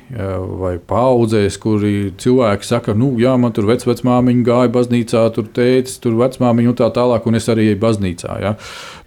vai 0.59 0.73
paudzēs, 0.81 1.59
kuri 1.61 2.13
cilvēki 2.19 2.65
saka, 2.67 2.95
nu, 2.99 3.11
jā, 3.21 3.35
man 3.39 3.53
tur 3.55 3.69
vecmāmiņa 3.69 4.47
gāja 4.49 4.73
baznīcā, 4.73 5.27
tur 5.37 5.51
teica, 5.55 5.99
tur 6.03 6.17
vecmāmiņa 6.19 6.73
un 6.73 6.79
tā 6.81 6.89
tālāk, 6.97 7.29
un 7.29 7.37
es 7.39 7.51
arī 7.53 7.69
eju 7.71 7.81
baznīcā. 7.85 8.39
Ja. 8.43 8.55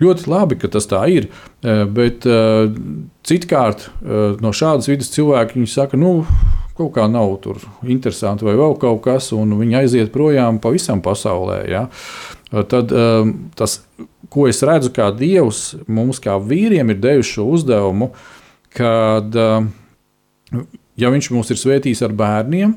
Ļoti 0.06 0.30
labi, 0.32 0.60
ka 0.62 0.70
tas 0.78 0.86
tā 0.92 1.02
ir, 1.12 1.28
bet 1.98 2.30
citkārt 3.26 3.90
no 4.46 4.54
šādas 4.54 4.88
vidas 4.94 5.12
cilvēki 5.18 5.66
saka, 5.70 5.98
nu, 6.00 6.22
kaut 6.76 6.92
kā 6.98 7.06
nav 7.12 7.38
tur 7.44 7.62
interesanti 7.88 8.46
vai 8.48 8.56
vēl 8.60 8.76
kaut 8.82 9.02
kas, 9.06 9.32
un 9.36 9.56
viņi 9.60 9.80
aiziet 9.82 10.14
projām 10.14 10.60
pavisam 10.64 11.02
pasaulē. 11.04 11.60
Ja? 11.72 11.86
Tad 12.52 12.92
um, 12.96 13.34
tas, 13.58 13.80
ko 14.32 14.48
es 14.52 14.62
redzu, 14.66 14.92
kā 14.96 15.10
Dievs 15.16 15.76
mums, 15.88 16.20
kā 16.24 16.36
vīriem, 16.40 16.92
ir 16.92 17.00
devis 17.04 17.32
šo 17.32 17.48
uzdevumu, 17.56 18.12
kad, 18.76 19.40
um, 19.40 19.72
ja 21.00 21.12
Viņš 21.12 21.32
mūs 21.36 21.52
ir 21.52 21.60
svētījis 21.60 22.04
ar 22.08 22.16
bērniem, 22.16 22.76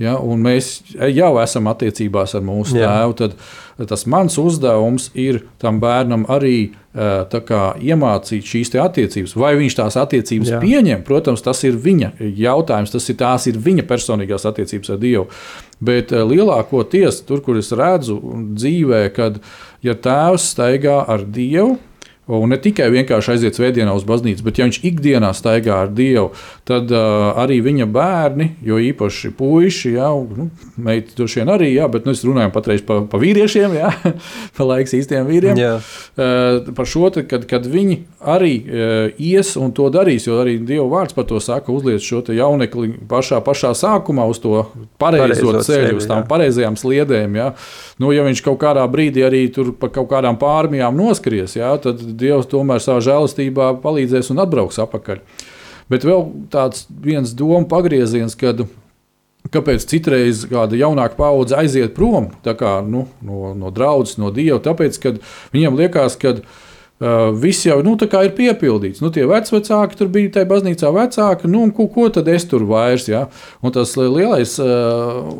Ja, 0.00 0.14
un 0.16 0.40
mēs 0.40 0.78
jau 1.12 1.34
esam 1.42 1.68
attiecībās 1.68 2.32
ar 2.38 2.44
mūsu 2.44 2.78
Jā. 2.78 2.88
tēvu. 2.88 3.16
Tad 3.20 3.88
tas 3.90 4.06
mans 4.08 4.36
uzdevums 4.40 5.10
ir 5.16 5.42
tam 5.60 5.80
bērnam 5.80 6.24
arī 6.32 6.70
kā, 6.92 7.60
iemācīt 7.80 8.48
šīs 8.48 8.72
attiecības. 8.80 9.36
Vai 9.36 9.52
viņš 9.60 9.76
tās 9.78 9.98
attiecības 10.00 10.54
Jā. 10.54 10.60
Pieņem, 10.62 11.04
protams, 11.06 11.44
tas 11.44 11.60
ir 11.68 11.76
viņa 11.76 12.14
jautājums. 12.18 12.94
Tas 12.96 13.08
ir, 13.12 13.18
tās 13.20 13.46
ir 13.50 13.60
viņa 13.60 13.84
personīgās 13.88 14.48
attiecības 14.48 14.94
ar 14.96 15.02
Dievu. 15.04 15.26
Bet 15.80 16.12
lielākoties 16.12 17.22
tur, 17.28 17.44
kur 17.44 17.60
es 17.60 17.70
redzu 17.72 18.18
dzīvē, 18.56 19.04
kad 19.16 19.38
ja 19.84 19.94
tēvs 19.96 20.50
staigā 20.54 21.02
ar 21.08 21.24
Dievu, 21.28 21.76
Un 22.30 22.52
ne 22.52 22.58
tikai 22.62 22.86
vienkārši 22.94 23.34
aiziet 23.34 23.58
svētdienā 23.58 23.94
uz 23.96 24.04
baznīcu, 24.06 24.44
bet 24.46 24.60
ja 24.60 24.68
viņš 24.68 24.80
ikdienā 24.86 25.32
staigā 25.34 25.80
ar 25.84 25.90
Dievu, 25.94 26.30
tad 26.68 26.92
uh, 26.94 27.32
arī 27.40 27.58
viņa 27.64 27.88
bērni, 27.90 28.50
jo 28.64 28.78
īpaši 28.78 29.32
puiši, 29.38 29.94
ja, 29.96 30.12
nu, 30.14 30.50
meitene 30.78 31.16
droši 31.18 31.40
vien 31.40 31.50
arī, 31.56 31.72
jā, 31.74 31.88
bet 31.90 32.06
nu, 32.06 32.14
es 32.14 32.22
runāju 32.26 32.52
patreiz 32.54 32.84
par 32.86 33.02
pa 33.10 33.18
vīriešiem, 33.20 33.74
ja, 33.80 33.90
pa 34.56 34.68
laiks 34.68 34.94
īstiem 35.00 35.26
vīriem. 35.26 35.58
Jā. 35.58 35.72
Uh, 36.14 36.70
par 36.76 36.88
šo, 36.90 37.08
te, 37.14 37.24
kad, 37.26 37.48
kad 37.50 37.66
viņi 37.70 37.98
arī 38.20 38.54
uh, 38.60 39.18
ies 39.18 39.56
un 39.58 39.74
to 39.74 39.88
darīs, 39.92 40.28
jo 40.28 40.38
arī 40.42 40.58
Dieva 40.62 40.86
vārds 40.92 41.16
par 41.16 41.26
to 41.30 41.40
saka, 41.42 41.72
uzliec 41.74 42.04
šo 42.04 42.22
jaunekli 42.30 42.92
pašā, 43.10 43.40
pašā 43.44 43.72
sākumā 43.74 44.26
uz 44.30 44.38
to 44.42 44.64
pareizo, 45.00 45.56
ceļu, 45.64 45.98
uz 45.98 46.06
tām 46.08 46.22
jā. 46.22 46.28
pareizajām 46.30 46.76
sliedēm. 46.78 47.38
Ja? 47.40 47.50
Nu, 48.00 48.12
ja 48.14 48.24
viņš 48.26 48.44
kaut 48.46 48.60
kādā 48.62 48.84
brīdī 48.90 49.24
arī 49.26 49.42
tur 49.54 49.72
pa 49.78 49.90
kaut 49.92 50.10
kādām 50.12 50.38
pārmijām 50.40 50.96
noskries, 50.96 51.56
ja? 51.58 51.72
tad 51.82 52.02
Dievs 52.20 52.50
tomēr 52.50 52.82
savā 52.84 53.00
žēlastībā 53.04 53.72
palīdzēs 53.82 54.30
un 54.34 54.44
atbrauks 54.44 54.80
atpakaļ. 54.84 55.24
Bet 55.90 56.06
vēl 56.06 56.28
tāds 56.52 56.86
viens 57.02 57.32
domu 57.34 57.66
pagrieziens, 57.70 58.36
kad 58.38 58.62
Kāpēc 59.48 59.86
citreiz 59.88 60.42
kāda 60.50 60.76
jaunāka 60.76 61.16
paudze 61.16 61.56
aiziet 61.56 61.94
prom 61.96 62.28
kā, 62.44 62.74
nu, 62.84 63.06
no, 63.24 63.54
no 63.56 63.70
draudzes, 63.72 64.18
no 64.20 64.28
dieva? 64.34 64.60
Tāpēc, 64.62 64.98
ka 65.00 65.14
viņiem 65.54 65.78
liekas, 65.78 66.18
ka 66.20 66.34
uh, 66.36 67.30
viss 67.32 67.64
jau 67.64 67.78
nu, 67.86 67.96
ir 67.96 68.34
piepildīts. 68.36 69.00
Nu, 69.00 69.08
tie 69.14 69.24
vecāki 69.24 69.96
tur 69.96 70.12
bija 70.12 70.34
tajā 70.36 70.50
baznīcā 70.50 70.92
vecāki, 70.92 71.48
nu, 71.48 71.64
ko, 71.72 71.88
ko 71.88 72.10
tad 72.12 72.28
es 72.28 72.44
tur 72.50 72.68
vairs? 72.68 73.08
Ja? 73.08 73.26
Un 73.64 73.72
tas 73.74 73.96
lielais 73.96 74.58
uh, 74.60 75.32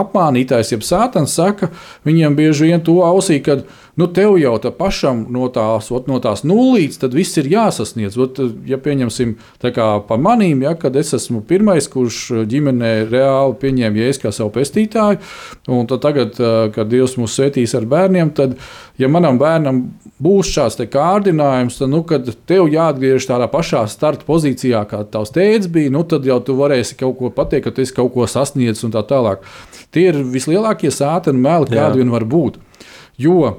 apmānītājs, 0.00 0.72
jeb 0.74 0.84
sātans, 0.86 1.36
saka 1.36 1.70
viņiem 2.08 2.36
bieži 2.38 2.70
vien 2.70 2.84
to 2.84 3.00
ausī, 3.06 3.40
ka 3.44 3.60
nu, 3.96 4.06
tev 4.08 4.38
jau 4.40 4.54
tā 4.62 4.72
pašam 4.74 5.26
no 5.32 5.48
tās, 5.52 5.90
ot, 5.92 6.06
no 6.08 6.18
tās 6.22 6.44
nulītes, 6.48 7.00
tad 7.02 7.14
viss 7.16 7.36
ir 7.40 7.50
jāsasniedz. 7.52 8.16
Ot, 8.20 8.40
ja 8.68 8.78
pieņemsim 8.80 9.34
tā 9.62 9.72
kā 9.74 9.88
pa 10.08 10.16
manīm, 10.20 10.64
ja, 10.64 10.74
kad 10.80 10.96
es 10.96 11.12
esmu 11.16 11.42
pirmais, 11.48 11.88
kurš 11.92 12.46
ģimenē 12.48 12.92
reāli 13.10 13.58
pieņēma 13.60 14.02
jēzu 14.02 14.24
kā 14.24 14.32
savu 14.34 14.52
pestītāju, 14.56 15.20
un 15.72 15.90
tagad, 15.92 16.38
kad 16.74 16.92
Dievs 16.92 17.18
mūs 17.20 17.36
svētīs 17.36 17.76
ar 17.76 17.88
bērniem, 17.88 18.32
tad, 18.36 18.56
ja 19.00 19.10
manam 19.12 19.40
bērnam 19.40 19.84
būs 20.22 20.52
šāds 20.54 20.80
kārdinājums, 20.92 21.78
tad, 21.80 21.92
nu, 21.92 22.02
kad 22.08 22.28
tev 22.48 22.70
jāatgriežas 22.72 23.28
tādā 23.28 23.48
pašā 23.52 23.84
starta 23.92 24.26
pozīcijā, 24.28 24.84
kā 24.88 25.04
tavs 25.12 25.34
tēvs 25.36 25.68
bija, 25.72 25.92
nu, 25.92 26.04
tad 26.08 26.26
jau 26.28 26.40
tu 26.44 26.56
varēsi 26.58 26.96
kaut 27.00 27.18
ko 27.20 27.32
pateikt, 27.34 27.68
ka 27.68 27.76
tu 27.76 27.84
esi 27.84 27.96
kaut 27.96 28.14
ko 28.16 28.28
sasniedzis 28.30 28.88
un 28.88 28.94
tā 28.94 29.04
tālāk. 29.08 29.44
Tie 29.92 30.08
ir 30.10 30.22
vislielākie 30.34 30.92
sāteni 30.92 31.42
meli, 31.42 31.72
kādi 31.72 32.00
vien 32.00 32.12
var 32.12 32.24
būt. 32.28 32.58
Jo 33.20 33.58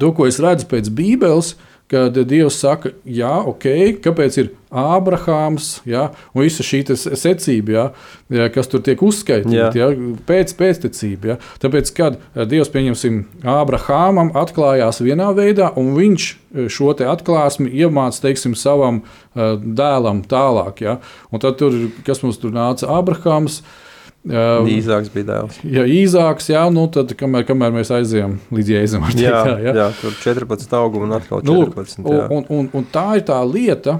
to, 0.00 0.10
ko 0.14 0.26
es 0.28 0.40
redzu 0.42 0.68
pēc 0.70 0.90
Bībeles, 0.94 1.54
kad 1.90 2.16
Dievs 2.16 2.56
saka, 2.58 2.94
jā, 3.04 3.30
ok, 3.44 3.66
kāpēc 4.02 4.38
ir 4.40 4.46
Ābrahāms 4.74 5.82
ja, 5.86 6.08
un 6.32 6.42
visa 6.46 6.64
šī 6.66 6.80
secība, 6.96 7.90
ja, 8.32 8.48
kas 8.54 8.70
tur 8.72 8.82
tiek 8.82 9.02
uzskaitīta, 9.04 9.70
ja, 9.76 9.90
pēc 10.26 10.54
pēctecība. 10.58 11.34
Ja. 11.34 11.36
Tāpēc, 11.62 11.92
kad 11.94 12.16
eh, 12.18 12.46
Dievs, 12.50 12.72
pieņemsim, 12.74 13.20
Ābrahāmam 13.54 14.32
atklājās 14.40 15.02
vienā 15.04 15.28
veidā, 15.36 15.70
un 15.78 15.92
viņš 15.98 16.28
eh, 16.32 16.66
šo 16.72 16.96
atklāsmi 16.96 17.70
iemāca, 17.84 18.24
teiksim, 18.24 18.56
savam 18.58 19.04
uh, 19.04 19.54
dēlam 19.60 20.24
tālāk. 20.26 20.82
Ja. 20.88 20.98
Un 21.30 21.44
tad, 21.44 21.60
tur, 21.60 21.76
kas 22.06 22.24
mums 22.24 22.40
tur 22.42 22.54
nāca, 22.56 22.88
Ābrahāms. 22.96 23.60
Uh, 23.60 23.80
Īzāks 24.24 25.10
bija 25.12 25.26
dēls. 25.28 25.58
Ja 25.68 25.84
īsāks, 25.84 26.48
jā, 26.48 26.62
nu 26.72 26.86
tad 26.92 27.12
kamēr, 27.18 27.44
kamēr 27.44 27.74
mēs 27.74 27.92
aizējām 27.92 28.38
līdz 28.56 28.72
jēzum, 28.72 29.04
var 29.04 29.12
teikt 29.18 29.26
Jā, 29.26 29.42
tā, 29.44 29.58
jā. 29.60 29.76
jā, 29.82 29.90
tur 30.00 30.16
14 30.22 30.76
auguma 30.80 31.08
un 31.10 31.14
atkal 31.18 31.44
Nu, 31.44 31.58
lūk, 31.60 31.76
14. 31.76 32.00
un, 32.00 32.16
jā. 32.16 32.26
un, 32.32 32.48
un, 32.48 32.70
un 32.72 32.86
tā 32.94 33.04
ir 33.18 33.26
tā 33.28 33.42
lieta, 33.44 33.98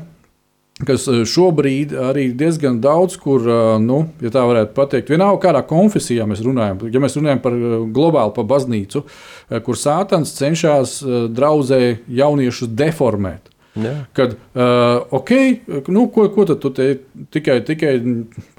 kas 0.83 1.07
eh, 1.11 1.23
šobrīd 1.29 1.95
arī 2.11 2.29
diezgan 2.35 2.81
daudz, 2.83 3.17
kur, 3.21 3.45
eh, 3.47 3.63
nu, 3.83 4.01
ja 4.25 4.33
tā 4.35 4.43
varētu 4.49 4.75
pateikt, 4.77 5.13
vienalga 5.13 5.43
kādā 5.47 5.63
konfesijā 5.69 6.27
mēs 6.27 6.43
runājam, 6.45 6.83
ja 6.91 7.03
mēs 7.03 7.19
runājam 7.21 7.43
par 7.45 7.55
eh, 7.55 7.79
globālu, 7.95 8.35
par 8.35 8.49
baznīcu, 8.51 9.05
kur 9.65 9.77
sātans 9.79 10.33
cenšas 10.35 11.03
draudzē 11.37 11.81
jauniešus 12.09 12.73
deformēt. 12.73 13.53
Jā. 13.75 13.93
Kad, 14.15 14.37
uh, 14.55 15.03
ok, 15.19 15.31
nu, 15.91 16.07
ko, 16.15 16.29
ko 16.31 16.45
tad 16.47 16.61
tu 16.63 16.71
te, 16.75 16.89
tikai, 17.35 17.59
tikai 17.67 17.95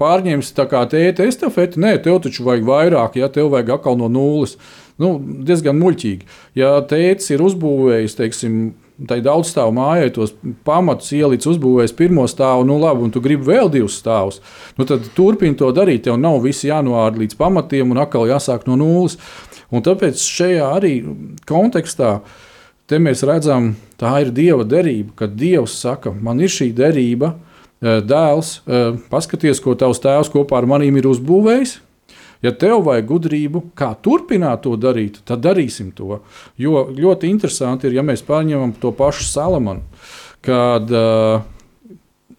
pārņemsi 0.00 0.56
tā 0.56 0.66
kā 0.68 0.82
tēta 0.92 1.24
estafeti? 1.24 1.80
Nē, 1.80 1.94
tev 2.04 2.20
taču 2.26 2.44
vajag 2.44 2.66
vairāk, 2.68 3.16
ja 3.16 3.30
tev 3.32 3.48
vajag 3.54 3.78
atkal 3.78 3.96
no 4.00 4.10
nulles. 4.12 4.58
Nu, 5.00 5.16
diezgan 5.20 5.76
muļķīgi. 5.80 6.28
Ja 6.60 6.74
tēvs 6.88 7.32
ir 7.32 7.44
uzbūvējis, 7.44 8.16
teiksim, 8.20 8.60
tai 9.08 9.18
daudz 9.24 9.50
stāvu 9.52 9.74
mājai, 9.76 10.12
tos 10.12 10.32
pamatus 10.68 11.10
ielicis, 11.16 11.48
uzbūvējis 11.54 11.96
pirmo 11.96 12.24
stāvu, 12.28 12.64
nu 12.68 12.78
labi, 12.80 13.04
un 13.04 13.12
tu 13.12 13.20
gribi 13.24 13.48
vēl 13.48 13.72
divus 13.72 13.98
stāvus, 14.00 14.40
nu 14.76 14.86
tad 14.88 15.04
turpini 15.16 15.56
to 15.56 15.68
darīt. 15.76 16.06
Tev 16.06 16.16
nav 16.20 16.42
viss 16.44 16.64
jānoāda 16.64 17.20
līdz 17.20 17.36
pamatiem 17.40 17.92
un 17.92 18.04
atkal 18.04 18.28
jāsāk 18.28 18.68
no 18.68 18.76
nulles. 18.80 19.16
Un 19.72 19.82
tāpēc 19.84 20.20
šajā 20.22 20.66
arī 20.78 20.92
kontekstā 21.48 22.18
te 22.90 23.00
mēs 23.02 23.24
redzam, 23.26 23.72
tā 24.00 24.12
ir 24.24 24.32
Dieva 24.34 24.66
derība, 24.66 25.14
kad 25.22 25.34
Dievs 25.38 25.76
saka, 25.80 26.12
man 26.12 26.40
ir 26.40 26.52
šī 26.52 26.72
derība, 26.76 27.34
eh, 27.82 28.00
dēls, 28.00 28.60
eh, 28.66 28.96
paskaties, 29.10 29.62
ko 29.62 29.74
tavs 29.74 30.00
tēvs 30.00 30.30
kopā 30.30 30.58
ar 30.58 30.66
maniem 30.66 30.96
ir 30.96 31.04
uzbūvējis. 31.04 31.78
Ja 32.42 32.52
tev 32.52 32.84
vajag 32.84 33.06
gudrību, 33.08 33.62
kā 33.74 33.96
turpināt 33.96 34.62
to 34.62 34.76
darīt, 34.76 35.22
tad 35.24 35.40
darīsim 35.40 35.92
to. 35.94 36.20
Jo 36.58 36.84
ļoti 36.92 37.30
interesanti 37.30 37.88
ir, 37.88 37.94
ja 37.94 38.02
mēs 38.02 38.22
paņemam 38.22 38.74
to 38.78 38.92
pašu 38.92 39.24
Salamanu, 39.24 39.80
kad 40.42 40.90
uh, 40.92 41.42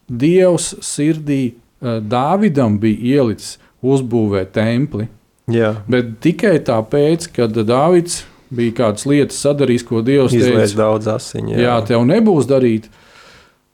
Dievs 0.08 0.76
sirdī 0.86 1.56
uh, 1.82 2.00
Dāvidam 2.00 2.78
bija 2.80 3.18
ielicis 3.18 3.58
uzbūvēt 3.84 4.54
templi. 4.54 5.10
Jā. 5.52 5.74
Bet 5.90 6.20
tikai 6.24 6.60
tāpēc, 6.60 7.32
ka 7.34 7.48
Dārvids 7.48 8.22
bija 8.54 8.76
kādas 8.82 9.06
lietas 9.10 9.42
sadarījis, 9.44 9.86
ko 9.88 10.02
Dievs 10.06 10.36
Izlaiž 10.38 10.76
daudz 10.78 11.10
asiņu. 11.12 11.58
jā, 11.60 11.76
tev 11.88 12.06
nebūs 12.08 12.48
darīt, 12.50 12.88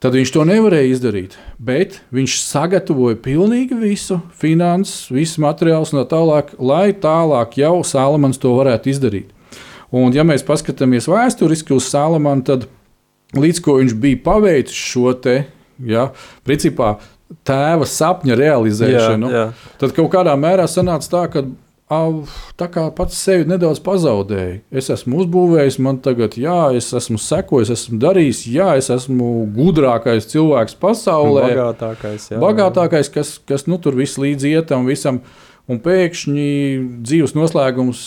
tad 0.04 0.18
viņš 0.18 0.32
to 0.36 0.44
nevarēja 0.50 0.92
izdarīt. 0.96 1.38
Bet 1.60 2.02
viņš 2.14 2.38
sagatavoja 2.44 3.20
pilnīgi 3.24 3.78
visu, 3.80 4.20
finanses, 4.40 5.08
visus 5.14 5.40
materiālus 5.44 5.94
un 5.94 6.02
tā 6.02 6.08
tālāk, 6.16 6.54
lai 6.60 6.92
tālāk 6.94 7.58
jau 7.62 7.78
Salamans 7.88 8.42
to 8.42 8.56
varētu 8.58 8.92
izdarīt. 8.92 9.32
Un, 9.94 10.10
ja 10.16 10.26
mēs 10.26 10.42
paskatāmies 10.46 11.06
vēsturiski 11.08 11.76
uz 11.76 11.86
Salamanu, 11.92 12.42
tad 12.44 12.66
līdz 13.38 13.60
ko 13.62 13.78
viņš 13.80 13.94
bija 14.02 14.22
paveicis 14.26 14.74
šo 14.92 15.14
te, 15.22 15.44
ja, 15.86 16.08
principā, 16.46 16.96
tēva 17.48 17.86
sapņa 17.90 18.36
realizēšanu, 18.38 19.30
Jā, 19.32 19.44
jā. 19.48 19.76
tad 19.82 19.94
kaut 19.96 20.12
kādā 20.14 20.34
mērā 20.38 20.66
sanāca 20.70 21.10
tā, 21.10 21.24
ka 21.34 21.46
tā 22.60 22.68
kā 22.74 22.86
pats 22.96 23.18
sevi 23.20 23.46
nedaudz 23.50 23.82
pazaudēju. 23.86 24.60
Es 24.72 24.90
esmu 24.94 25.22
uzbūvējis, 25.24 25.78
man 25.84 26.00
tagad, 26.04 26.38
jā, 26.40 26.58
es 26.78 26.92
esmu 26.98 27.20
sekojis, 27.22 27.72
esmu 27.76 28.00
darījis, 28.04 28.44
jā, 28.54 28.72
es 28.82 28.90
esmu 28.94 29.30
gudrākais 29.56 30.28
cilvēks 30.34 30.78
pasaulē, 30.82 31.50
Bagātākais. 31.52 32.30
Jā. 32.34 32.42
bagātākais, 32.44 33.12
kas, 33.14 33.36
kas 33.50 33.68
nu, 33.70 33.80
tur 33.82 33.98
viss 34.00 34.20
līdz 34.22 34.50
ietam 34.54 34.88
visam, 34.90 35.22
un 35.70 35.80
pēkšņi 35.84 36.50
dzīves 37.06 37.36
noslēgums 37.38 38.04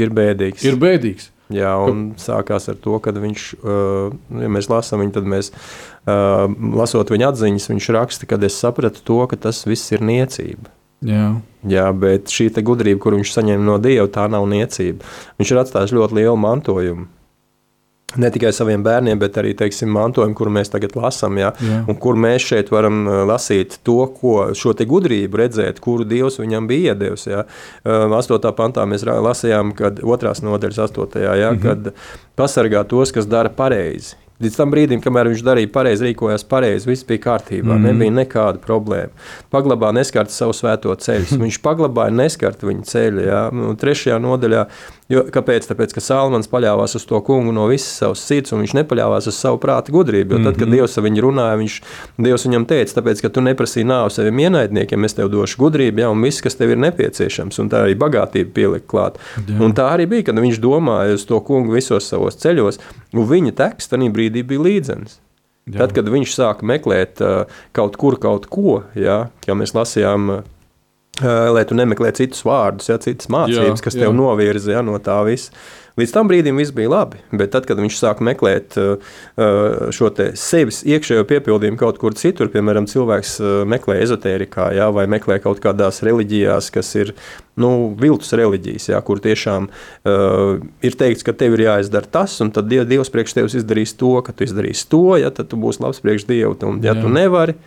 Ir 0.00 0.12
bēdīgs. 0.16 0.64
ir 0.64 0.78
bēdīgs. 0.80 1.28
Jā, 1.52 1.72
un 1.84 2.14
sākās 2.16 2.68
ar 2.72 2.78
to, 2.80 2.96
ka 3.04 3.12
viņš, 3.12 3.42
uh, 3.60 4.14
ja 4.40 4.48
mēs 4.48 4.70
lasām 4.72 5.02
viņu, 5.02 5.12
tad 5.18 5.26
mēs, 5.28 5.50
uh, 6.08 6.46
lasot 6.78 7.12
viņa 7.12 7.32
atziņas, 7.32 7.68
viņš 7.74 7.88
raksta, 7.98 8.28
ka 8.30 8.38
es 8.46 8.56
sapratu 8.56 9.04
to, 9.04 9.18
ka 9.28 9.36
tas 9.36 9.60
viss 9.68 9.92
ir 9.92 10.00
niecība. 10.00 10.72
Jā. 11.02 11.32
Jā, 11.68 11.88
bet 11.94 12.30
šī 12.30 12.50
gudrība, 12.62 13.00
kur 13.02 13.16
viņš 13.18 13.34
saņem 13.36 13.66
no 13.66 13.78
Dieva, 13.82 14.08
tā 14.10 14.26
nav 14.30 14.46
niecība. 14.50 15.06
Viņš 15.38 15.52
ir 15.52 15.60
atstājis 15.62 15.94
ļoti 15.94 16.18
lielu 16.18 16.38
mantojumu. 16.38 17.06
Ne 18.20 18.28
tikai 18.28 18.50
saviem 18.52 18.82
bērniem, 18.84 19.16
bet 19.16 19.38
arī 19.40 19.54
teiksim, 19.56 19.88
mantojumu, 19.94 20.34
kuru 20.36 20.52
mēs 20.52 20.68
tagad 20.72 20.92
lasām. 20.98 21.38
Ja? 21.40 21.52
Kur 22.02 22.18
mēs 22.20 22.44
šeit 22.44 22.68
varam 22.72 23.06
uh, 23.06 23.22
lasīt 23.28 23.78
to, 23.86 24.02
ko, 24.18 24.50
šo 24.58 24.74
te 24.76 24.84
gudrību, 24.88 25.38
redzēt, 25.40 25.80
kuru 25.80 26.04
Dievs 26.08 26.36
viņam 26.42 26.68
bija 26.68 26.92
iedevis. 26.92 27.24
Ja? 27.30 27.46
Uh, 27.86 28.12
8. 28.18 28.50
pantā 28.58 28.84
mēs 28.88 29.06
lasījām, 29.08 29.72
kad 29.78 30.02
otrās 30.04 30.44
nodaļas 30.44 30.82
8. 30.90 31.22
Ja? 31.22 31.54
Mm 31.54 31.58
-hmm. 31.58 31.62
kad 31.62 31.94
pasargā 32.36 32.84
tos, 32.88 33.14
kas 33.16 33.30
dara 33.30 33.48
pareizi. 33.48 34.18
Līdz 34.42 34.58
tam 34.58 34.72
brīdim, 34.74 35.02
kamēr 35.04 35.30
viņš 35.30 35.44
darīja 35.46 35.70
pareizi, 35.74 36.08
rīkojās 36.08 36.44
pareizi, 36.50 36.88
viss 36.90 37.06
bija 37.06 37.22
kārtībā, 37.28 37.76
mm. 37.76 37.86
nebija 37.88 38.16
nekāda 38.16 38.62
problēma. 38.62 39.12
Paglabā 39.54 39.92
neskarta 39.94 40.34
savu 40.34 40.56
svēto 40.56 40.94
ceļu. 40.98 41.38
Viņš 41.44 41.60
paglabāja 41.62 42.14
neskarta 42.14 42.66
viņa 42.68 42.88
ceļu. 42.88 43.22
Ja? 43.26 43.42
Nu, 43.54 43.72
trešajā 43.78 44.18
nodaļā 44.22 44.66
Jo, 45.12 45.26
kāpēc? 45.28 45.66
Tāpēc, 45.68 45.92
ka 45.92 46.00
Salmans 46.00 46.48
paļāvās 46.48 46.96
uz 46.96 47.04
to 47.08 47.18
kungu 47.26 47.52
no 47.52 47.66
visas 47.68 47.98
savas 48.00 48.22
sirds, 48.24 48.54
un 48.54 48.62
viņš 48.62 48.72
nepaļāvās 48.78 49.26
uz 49.28 49.36
savu 49.36 49.58
prāta 49.60 49.92
gudrību. 49.92 50.38
Jo 50.38 50.46
tad, 50.46 50.56
kad 50.56 50.68
Mhm. 50.68 50.72
Dievs 50.72 50.96
ar 50.96 51.04
viņu 51.04 51.24
runāja, 51.26 51.58
viņš, 51.60 51.74
Dievs 52.16 52.46
viņam 52.46 52.64
teica, 52.66 52.94
tāpēc, 52.96 53.20
ka 53.20 53.28
tu 53.28 53.40
neprasīji 53.44 53.84
nāvi 53.84 54.10
saviem 54.10 54.38
ienaidniekiem, 54.40 55.04
es 55.04 55.12
tev 55.12 55.28
došu 55.28 55.58
gudrību, 55.58 55.98
ja, 55.98 56.08
un 56.08 56.22
viss, 56.22 56.40
kas 56.40 56.56
tev 56.56 56.70
ir 56.70 56.78
nepieciešams, 56.78 57.58
un 57.58 57.68
tā 57.68 57.84
arī 57.84 57.94
bagātība 57.94 58.52
pielikt 58.54 58.86
klāt. 58.88 59.20
Jā. 59.36 59.60
Un 59.60 59.74
tā 59.74 59.90
arī 59.92 60.08
bija, 60.08 60.22
kad 60.30 60.36
viņš 60.36 60.58
domāja 60.58 61.12
uz 61.12 61.26
to 61.26 61.40
kungu 61.40 61.74
visos 61.74 62.08
savos 62.08 62.36
ceļos, 62.36 62.80
un 63.12 63.28
viņa 63.28 63.52
teksts 63.52 63.92
tajā 63.92 64.08
brīdī 64.08 64.31
bija 64.40 64.64
līdzenis. 64.64 65.18
Jā. 65.70 65.84
Tad, 65.84 65.92
kad 65.94 66.08
viņš 66.10 66.32
sāka 66.34 66.66
meklēt 66.66 67.20
uh, 67.22 67.44
kaut 67.76 67.94
kur 68.00 68.16
kaut 68.22 68.48
ko, 68.50 68.80
ja, 68.98 69.28
kā 69.44 69.54
mēs 69.54 69.76
lasījām, 69.76 70.32
uh, 70.40 71.52
lai 71.54 71.62
tu 71.68 71.76
nemeklē 71.78 72.10
citus 72.18 72.42
vārdus, 72.48 72.88
ja, 72.90 72.98
citas 73.02 73.30
mācības, 73.30 73.78
Jā, 73.78 73.84
kas 73.84 73.94
jā. 73.94 74.06
tev 74.06 74.16
novirza 74.18 74.74
ja, 74.74 74.82
no 74.82 74.98
tā 74.98 75.20
visa. 75.28 75.54
Līdz 76.00 76.12
tam 76.14 76.28
brīdim 76.30 76.56
viss 76.56 76.72
bija 76.72 76.88
labi, 76.88 77.18
bet 77.36 77.50
tad, 77.52 77.66
kad 77.68 77.76
viņš 77.76 77.98
sāka 78.00 78.24
meklēt 78.24 78.78
uh, 78.80 78.94
uh, 79.36 79.90
šo 79.92 80.08
te 80.16 80.30
sevis 80.40 80.80
iekšējo 80.88 81.26
piepildījumu 81.28 81.76
kaut 81.80 81.98
kur 82.00 82.16
citur, 82.16 82.48
piemēram, 82.52 82.86
cilvēks 82.88 83.34
uh, 83.42 83.50
meklē 83.68 83.98
ezotērijā, 84.06 84.70
ja, 84.78 84.88
vai 84.94 85.04
meklē 85.12 85.36
kaut 85.44 85.60
kādās 85.60 86.00
reliģijās, 86.06 86.70
kas 86.72 86.94
ir 86.96 87.12
nu, 87.60 87.92
viltus 88.00 88.32
reliģijas, 88.40 88.88
ja, 88.94 89.02
kur 89.04 89.20
tiešām 89.20 89.68
uh, 89.68 90.64
ir 90.80 90.96
teikts, 90.96 91.26
ka 91.28 91.36
tev 91.36 91.58
ir 91.58 91.66
jāizdara 91.66 92.08
tas, 92.08 92.38
un 92.40 92.54
tad 92.56 92.72
Diev- 92.72 92.88
Dievs 92.88 93.12
priekš 93.12 93.36
tevis 93.36 93.58
izdarīs 93.60 93.92
to, 94.00 94.14
ka 94.24 94.32
tu 94.32 94.48
izdarīsi 94.48 94.88
to, 94.88 95.04
ja, 95.20 95.28
tad 95.28 95.52
tu 95.52 95.60
būsi 95.60 95.84
labs 95.84 96.00
priekš 96.00 96.24
Dievu, 96.30 96.56
un 96.70 96.80
ja 96.80 96.96
Jā. 96.96 97.02
tu 97.04 97.12
nevari, 97.12 97.58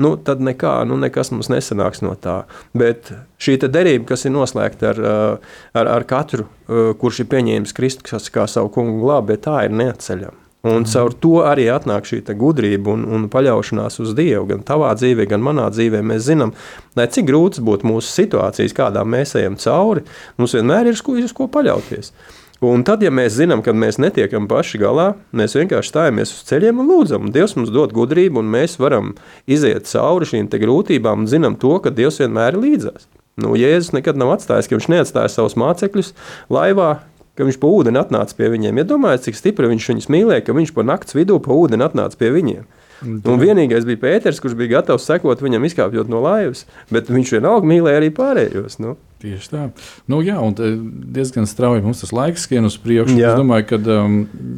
nu, 0.00 0.14
tad 0.16 0.42
nekā, 0.44 0.80
nu, 0.88 0.98
nekas 1.00 1.32
mums 1.34 1.50
nesanāks 1.52 2.02
no 2.04 2.16
tā. 2.18 2.42
Bet 2.76 3.12
šī 3.42 3.58
derība, 3.66 4.08
kas 4.12 4.26
ir 4.26 4.34
noslēgta 4.34 4.92
ar, 4.92 5.00
uh, 5.00 5.56
ar, 5.76 5.94
ar 6.00 6.06
katru, 6.08 6.48
uh, 6.48 6.92
kurš 7.00 7.24
ir 7.24 7.32
pieņēmis 7.32 7.76
Kristus 7.76 8.32
kā 8.32 8.48
savu 8.50 8.72
kungu 8.74 9.02
glābi, 9.04 9.40
tā 9.40 9.64
ir 9.68 9.76
neatceļama. 9.76 10.40
Un 10.60 10.84
caur 10.84 11.14
to 11.16 11.38
arī 11.48 11.70
atnāk 11.72 12.04
šī 12.04 12.18
gudrība 12.36 12.92
un, 12.92 13.06
un 13.08 13.28
paļaušanās 13.32 13.96
uz 14.04 14.10
Dievu. 14.16 14.44
Gan 14.50 14.60
tavā 14.68 14.90
dzīvē, 14.92 15.24
gan 15.30 15.40
manā 15.40 15.70
dzīvē 15.72 16.02
mēs 16.04 16.26
zinām, 16.26 16.52
lai 17.00 17.06
cik 17.08 17.30
grūtas 17.30 17.62
būtu 17.64 17.88
mūsu 17.88 18.12
situācijas, 18.12 18.76
kādām 18.76 19.08
mēs 19.08 19.32
ejam 19.40 19.56
cauri, 19.56 20.04
mums 20.36 20.56
vienmēr 20.58 20.90
ir 20.90 21.00
uz 21.00 21.32
ko, 21.32 21.48
paļauties. 21.48 22.12
Un 22.60 22.82
tad, 22.84 23.00
ja 23.00 23.08
mēs 23.08 23.38
zinām, 23.38 23.62
ka 23.64 23.72
mēs 23.72 23.96
netiekam 23.96 24.44
paši 24.48 24.82
galā, 24.82 25.06
mēs 25.32 25.54
vienkārši 25.56 25.94
stājamies 25.94 26.34
uz 26.34 26.42
ceļiem 26.50 26.82
un 26.82 26.90
lūdzam. 26.92 27.30
Dievs 27.32 27.56
mums 27.56 27.72
dod 27.72 27.94
gudrību, 27.96 28.42
un 28.42 28.50
mēs 28.52 28.76
varam 28.82 29.14
iziet 29.48 29.88
cauri 29.88 30.28
šīm 30.28 30.50
grūtībām 30.52 31.24
un 31.24 31.30
zinām 31.30 31.56
to, 31.56 31.78
ka 31.80 31.88
Dievs 31.88 32.20
vienmēr 32.20 32.58
ir 32.58 32.60
līdzās. 32.66 33.08
Nu, 33.40 33.54
Jēzus 33.56 33.94
nekad 33.96 34.20
nav 34.20 34.34
atstājis, 34.34 34.68
ka 34.68 34.76
viņš 34.76 34.90
neatstāja 34.92 35.32
savus 35.32 35.56
mācekļus 35.56 36.12
laivā, 36.52 36.90
ka 37.38 37.48
viņš 37.48 37.56
pa 37.62 37.72
ūdeni 37.72 38.00
atnāca 38.02 38.36
pie 38.36 38.50
viņiem. 38.52 38.82
Iedomājieties, 38.82 39.30
cik 39.30 39.40
stipri 39.40 39.70
viņš 39.70 39.90
viņus 39.94 40.10
mīlēja, 40.12 40.44
ka 40.44 40.56
viņš 40.60 40.76
pa 40.76 40.84
naktas 40.84 41.16
vidū 41.16 41.40
pa 41.40 41.56
ūdeni 41.56 41.86
atnāca 41.86 42.20
pie 42.20 42.28
viņiem. 42.36 42.66
Un 43.00 43.40
vienīgais 43.40 43.86
bija 43.88 44.02
Pēters, 44.02 44.42
kurš 44.44 44.58
bija 44.58 44.76
gatavs 44.76 45.06
sekot 45.08 45.40
viņam, 45.40 45.64
izkāpjot 45.64 46.10
no 46.12 46.20
laivas, 46.20 46.66
bet 46.92 47.08
viņš 47.08 47.38
vienalga 47.38 47.70
mīlēja 47.70 48.02
arī 48.02 48.10
pārējos. 48.12 48.76
Nu. 48.84 48.98
Tieši 49.20 49.50
tā. 49.52 49.62
Nu, 50.08 50.22
jā, 50.24 50.38
un 50.40 50.54
te 50.56 50.70
diezgan 51.12 51.44
strauji 51.48 51.82
mums 51.84 52.00
tas 52.00 52.12
laiks 52.16 52.46
skrien 52.46 52.64
uz 52.64 52.78
priekšu. 52.80 53.18
Jā. 53.20 53.34
Es 53.34 53.40
domāju, 53.40 53.66
ka 53.68 53.78
um, 53.98 54.14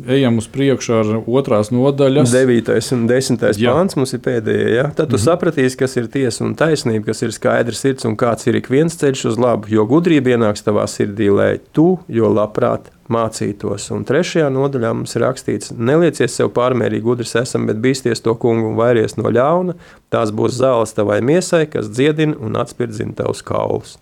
ejam 0.07 0.39
uz 0.39 0.47
priekšu 0.55 0.95
ar 1.01 1.11
otrās 1.19 1.73
nodaļas. 1.75 2.31
9. 2.31 2.71
un 2.95 3.09
10. 3.11 3.43
Jā. 3.59 3.75
pāns 3.75 3.99
mums 3.99 4.15
ir 4.15 4.23
pēdējie. 4.23 4.69
Ja? 4.77 4.85
Tad 4.87 5.11
tu 5.11 5.17
mm 5.17 5.19
-hmm. 5.19 5.25
sapratīsi, 5.25 5.79
kas 5.81 5.99
ir 5.99 6.07
tiesa 6.13 6.45
un 6.47 6.55
taisnība, 6.55 7.09
kas 7.11 7.25
ir 7.27 7.35
skaidrs 7.35 7.83
sirds 7.83 8.07
un 8.07 8.15
kāds 8.17 8.47
ir 8.47 8.61
ik 8.61 8.71
viens 8.71 8.95
ceļš 8.95 9.25
uz 9.33 9.39
labu. 9.39 9.67
Jo 9.69 9.87
gudrība 9.87 10.37
ienāks 10.37 10.63
tavā 10.63 10.87
sirdī, 10.87 11.33
lai 11.35 11.59
tu, 11.73 11.99
jo 12.07 12.31
labprāt, 12.31 12.93
mācītos. 13.11 13.89
Un 13.91 14.07
trešajā 14.07 14.47
nodaļā 14.53 14.93
mums 14.95 15.17
ir 15.17 15.25
rakstīts, 15.27 15.75
nelieciet 15.75 16.31
sev 16.31 16.53
pārmērīgi 16.55 17.03
gudrs 17.03 17.35
esam, 17.43 17.67
bet 17.67 17.83
bīsties 17.83 18.23
to 18.23 18.35
kungu 18.35 18.71
un 18.71 18.79
vairies 18.79 19.19
no 19.19 19.27
ļauna. 19.27 19.75
Tās 20.09 20.31
būs 20.31 20.55
zāles 20.61 20.95
tavai 20.95 21.21
miesai, 21.21 21.67
kas 21.67 21.91
dziedina 21.91 22.39
un 22.39 22.57
atspirdzina 22.63 23.19
tavus 23.19 23.43
kaulus. 23.43 23.99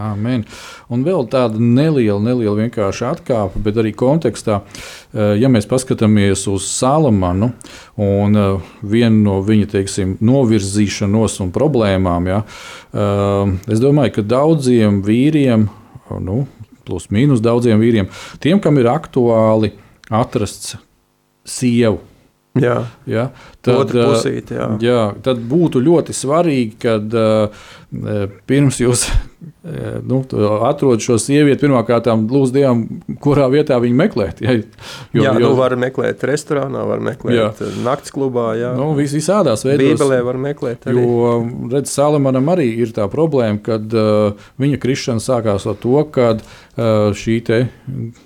Amen. 0.00 0.46
Un 0.92 1.02
vēl 1.04 1.26
tāda 1.28 1.60
neliela, 1.60 2.16
neliela 2.22 2.56
vienkārši 2.62 3.04
atkāpe, 3.10 3.60
bet 3.64 3.76
arī 3.76 3.92
kontekstā, 3.92 4.62
eh, 5.12 5.34
ja 5.42 5.50
mēs 5.52 5.68
paskatāmies 5.68 6.46
uz 6.48 6.64
Salamanu 6.70 7.50
un 8.00 8.38
eh, 8.40 8.70
vienu 8.82 9.20
no 9.26 9.40
viņa 9.44 9.68
teiksim, 9.74 10.14
novirzīšanos 10.24 11.40
un 11.44 11.52
problēmām, 11.52 12.30
ja, 12.30 12.40
eh, 12.92 13.52
es 13.68 13.82
domāju, 13.84 14.16
ka 14.16 14.24
daudziem 14.32 15.02
vīriem, 15.04 15.68
nu, 16.24 16.46
plus 16.88 17.10
mīnus 17.12 17.44
daudziem 17.44 17.80
vīriem, 17.80 18.08
tiem, 18.40 18.60
kam 18.60 18.80
ir 18.80 18.88
aktuāli 18.92 19.74
atrasts 20.08 20.78
sievu. 21.44 22.00
Jā, 22.60 22.82
Ja, 23.08 23.30
Otra 23.64 24.02
eh, 24.02 24.08
pusīte, 24.10 24.56
jā. 24.58 24.68
jā, 24.84 25.02
tad 25.24 25.40
būtu 25.48 25.80
ļoti 25.80 26.12
svarīgi, 26.16 26.74
kad 26.82 27.14
pirms 28.48 28.80
jūs 28.82 29.06
nu, 30.08 30.18
atrodat 30.66 31.04
šo 31.04 31.16
sievieti, 31.20 31.60
pirmkārt, 31.62 32.08
lūdzu 32.08 32.54
Dievam, 32.54 32.82
kurā 33.24 33.46
vietā 33.52 33.78
viņu 33.82 33.98
meklēt. 33.98 34.42
Ja, 34.44 34.56
jo, 34.58 35.24
jā 35.24 35.32
nu 35.38 35.52
var 35.58 35.76
meklēt 35.80 36.24
restorānā, 36.28 36.84
var 36.88 37.02
meklēt 37.04 37.36
Jā. 37.36 37.48
jā. 37.56 37.70
naktas 37.86 38.12
klubā, 38.14 38.50
jā. 38.58 38.74
nu, 38.78 38.90
vis, 38.98 39.14
visādās 39.16 39.64
veidos. 39.66 39.96
Bībelē 39.96 40.20
var 40.26 40.40
meklēt 40.40 40.88
arī. 40.90 41.04
Jo, 41.04 41.34
redz, 41.72 41.92
Salamanam 41.94 42.52
arī 42.52 42.68
ir 42.84 42.94
tā 42.96 43.08
problēma, 43.12 43.60
ka 43.64 43.80
uh, 43.80 44.46
viņa 44.62 44.80
krišana 44.82 45.24
sākās 45.24 45.68
ar 45.70 45.78
to, 45.82 45.98
ka 46.12 46.32
uh, 46.36 47.12
šī 47.16 47.40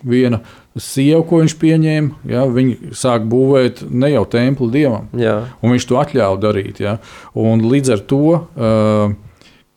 viena 0.07 0.43
sieva, 0.81 1.23
ko 1.27 1.41
viņš 1.43 1.55
pieņēma, 1.61 2.23
ja, 2.31 2.45
viņa 2.51 2.97
sāk 2.97 3.27
būvēt 3.31 3.85
ne 3.91 4.11
jau 4.13 4.25
templi 4.31 4.69
dievam, 4.75 5.09
Jā. 5.17 5.39
un 5.63 5.75
viņš 5.75 5.87
to 5.89 6.01
atļāva 6.01 6.41
darīt. 6.43 6.83
Ja. 6.85 6.99
Un 7.39 7.65
līdz 7.71 7.95
ar 7.97 8.05
to, 8.11 8.23
uh, 8.37 9.15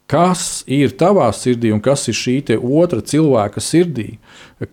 kas 0.10 0.64
ir 0.68 0.96
tavā 1.00 1.30
sirdī 1.36 1.72
un 1.76 1.82
kas 1.86 2.08
ir 2.10 2.18
šī 2.18 2.38
otra 2.58 3.04
cilvēka 3.06 3.62
sirdī, 3.64 4.18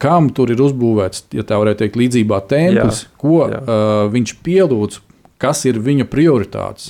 kam 0.02 0.30
tur 0.34 0.50
ir 0.50 0.62
uzbūvēts, 0.64 1.28
ja 1.36 1.44
tā 1.46 1.58
varētu 1.60 1.84
teikt, 1.84 1.98
līdzībā 2.00 2.40
templis, 2.50 3.04
Jā. 3.04 3.16
ko 3.22 3.40
Jā. 3.52 3.62
uh, 3.62 4.06
viņš 4.14 4.38
pielūdz. 4.46 5.02
Kas 5.36 5.66
ir 5.68 5.76
viņa 5.84 6.06
prioritātes? 6.08 6.86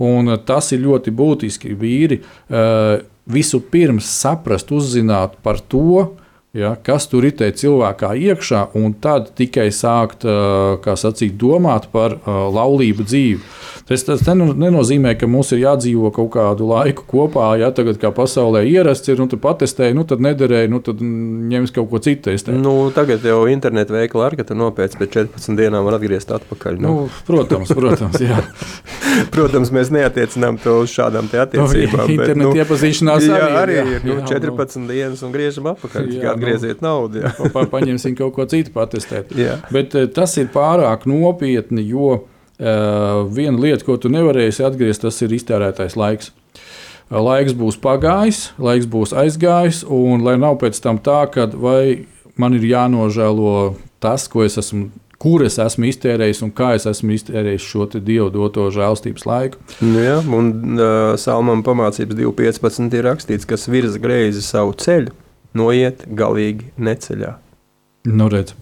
Uh, 0.00 0.30
tas 0.48 0.70
ir 0.72 0.80
ļoti 0.86 1.12
būtiski. 1.12 1.74
Vīri 1.76 2.22
uh, 2.24 3.02
vispirms 3.28 4.08
saprast, 4.08 4.72
uzzināt 4.72 5.36
par 5.44 5.60
to, 5.60 6.14
ja, 6.54 6.74
kas 6.86 7.08
tur 7.10 7.26
tajā 7.26 7.56
cilvēkā 7.64 8.12
iekšā, 8.30 8.62
un 8.78 8.94
tad 9.02 9.32
tikai 9.38 9.68
sākt 9.74 10.24
sacīt, 10.24 11.36
domāt 11.40 11.90
par 11.92 12.18
laulību 12.26 13.06
dzīvi. 13.06 13.42
Tas, 13.84 14.00
tas 14.06 14.22
neno- 14.24 14.54
nenozīmē, 14.56 15.10
ka 15.20 15.26
mums 15.28 15.50
ir 15.52 15.58
jādzīvo 15.66 16.08
kaut 16.16 16.30
kādu 16.32 16.64
laiku 16.70 17.02
kopā. 17.04 17.50
Ja 17.60 17.68
tagad 17.70 17.98
kā 18.00 18.08
pasaulē 18.16 18.62
ierasts 18.64 19.10
ir, 19.12 19.18
nu, 19.20 19.26
tad 19.28 19.42
patestēji, 19.44 19.92
nu, 19.98 20.04
tad 20.08 20.22
nederēja, 20.24 20.70
nu, 20.72 20.80
tad 20.80 21.02
ņems 21.04 21.72
kaut 21.76 21.90
ko 21.90 21.98
citu. 22.00 22.30
testēt. 22.30 22.56
Nu, 22.56 22.90
tagad 22.96 23.20
jau 23.28 23.42
internetu 23.52 23.92
veikala 23.92 24.30
ar, 24.30 24.36
ka 24.40 24.44
tu 24.48 24.54
nopēc 24.56 24.96
pēc 24.96 25.12
14 25.36 25.56
dienām 25.60 25.84
var 25.84 25.98
atgriezt 25.98 26.32
atpakaļ. 26.32 26.80
Nu. 26.80 26.94
Nu, 26.94 27.08
protams, 27.28 27.68
protams, 27.76 28.16
jā. 28.24 28.40
Protams, 29.34 29.70
mēs 29.70 29.92
neatiecinām 29.94 30.56
to 30.62 30.80
uz 30.82 30.90
šādām 30.96 31.28
te 31.30 31.38
attiecībām. 31.38 32.06
bet, 32.08 32.16
Internetu 32.16 32.56
iepazīšanās 32.64 33.28
jā, 33.28 33.38
arī 33.60 33.76
ir, 33.78 33.92
jā. 33.92 34.00
nu, 34.02 34.14
Jā, 34.14 34.20
nu. 34.24 34.26
14 34.32 34.88
dienas 34.90 35.22
un 35.22 35.32
griežam 35.36 35.68
atpakaļ. 35.74 36.08
Jā, 36.16 36.32
atgrieziet 36.32 36.80
naudu. 36.82 37.20
Jā. 37.22 37.34
Pa- 37.38 37.50
pa- 37.52 37.66
Paņemsim 37.76 38.16
kaut 38.18 38.34
ko 38.34 38.46
citu, 38.50 38.72
patestēt. 38.74 39.30
Jā. 39.44 39.58
Bet 39.74 39.94
eh, 39.94 40.06
tas 40.08 40.34
ir 40.40 40.48
pārāk 40.54 41.04
nopietni, 41.10 41.84
jo 41.92 42.24
viena 42.58 43.58
lieta, 43.58 43.84
ko 43.86 43.96
tu 43.98 44.10
nevarēsi 44.12 44.62
atgriezt, 44.66 45.02
tas 45.02 45.20
ir 45.26 45.34
iztērētais 45.34 45.96
laiks. 45.98 46.30
Uh, 46.30 46.44
Laiks 47.12 47.52
būs 47.52 47.76
pagājis, 47.78 48.54
laiks 48.56 48.88
būs 48.88 49.12
aizgājis, 49.12 49.82
un 49.84 50.24
lai 50.24 50.38
nav 50.40 50.56
pēc 50.62 50.80
tam 50.80 50.98
tā, 50.98 51.26
ka 51.28 51.46
vai 51.52 52.06
man 52.40 52.56
ir 52.56 52.64
jānožēlo 52.64 53.74
tas, 54.00 54.28
ko 54.28 54.44
es 54.44 54.58
esmu. 54.60 54.90
Kur 55.24 55.44
es 55.46 55.54
esmu 55.62 55.86
iztērējis 55.88 56.42
un 56.44 56.50
kā 56.52 56.74
es 56.76 56.84
esmu 56.90 57.14
iztērējis 57.14 57.64
šo 57.64 57.84
dievu 57.94 58.26
doto 58.34 58.66
žēlstības 58.74 59.22
laiku. 59.24 59.60
Nu, 59.80 60.02
jā, 60.02 60.18
un 60.20 60.50
uh, 60.74 61.14
Salmam 61.16 61.62
pamācības 61.64 62.18
2.15 62.18 62.98
ir 62.98 63.06
rakstīts, 63.06 63.48
kas 63.48 63.64
virza 63.70 64.02
greizi 64.02 64.42
savu 64.44 64.74
ceļu, 64.76 65.14
noiet 65.56 66.02
galīgi 66.18 66.74
neceļā. 66.76 67.30
Nu, 68.10 68.26
redz. 68.28 68.52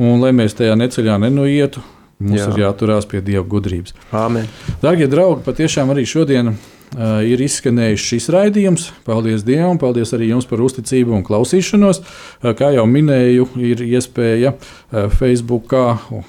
un 0.00 0.22
lai 0.22 0.30
mēs 0.32 0.56
tajā 0.56 0.78
neceļā 0.78 1.18
nenoietu, 1.26 1.82
mums 2.20 2.42
Jā. 2.42 2.50
Ir 2.52 2.66
jāturās 2.66 3.08
pie 3.08 3.22
dieva 3.24 3.46
gudrības. 3.48 3.96
Āmen. 4.12 4.48
Darbie 4.84 5.08
draugi, 5.10 5.42
patiešām 5.46 5.90
arī 5.94 6.04
šodien 6.08 6.52
uh, 6.52 7.20
ir 7.24 7.40
izskanējis 7.40 8.06
šis 8.10 8.28
raidījums. 8.34 8.88
Paldies 9.06 9.44
Dievam, 9.46 9.78
paldies 9.80 10.12
arī 10.16 10.30
jums 10.30 10.48
par 10.50 10.62
uzticību 10.64 11.14
un 11.16 11.24
klausīšanos. 11.26 12.02
Uh, 12.02 12.52
kā 12.58 12.72
jau 12.74 12.86
minēju, 12.90 13.46
ir 13.64 13.84
iespēja 13.86 14.54
uh, 14.54 15.06
Facebookā 15.14 15.84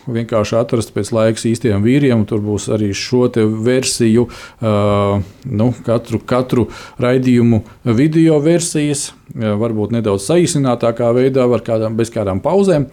vienkārši 0.07 0.59
atrast 0.61 0.93
pēc 0.95 1.11
laiks 1.15 1.47
īstiem 1.49 1.83
vīriem. 1.85 2.25
Tur 2.29 2.43
būs 2.45 2.69
arī 2.73 2.91
šo 2.95 3.27
versiju, 3.65 4.27
uh, 4.27 5.17
nu, 5.45 5.71
katru, 5.85 6.21
katru 6.25 6.69
raidījumu 7.01 7.63
video 7.97 8.39
versijas, 8.43 9.09
uh, 9.11 9.53
varbūt 9.61 9.97
nedaudz 9.97 10.29
saīsinātākā 10.29 11.11
veidā, 11.17 11.49
kādām, 11.65 11.99
bez 11.99 12.13
kādām 12.13 12.43
pauzēm. 12.43 12.87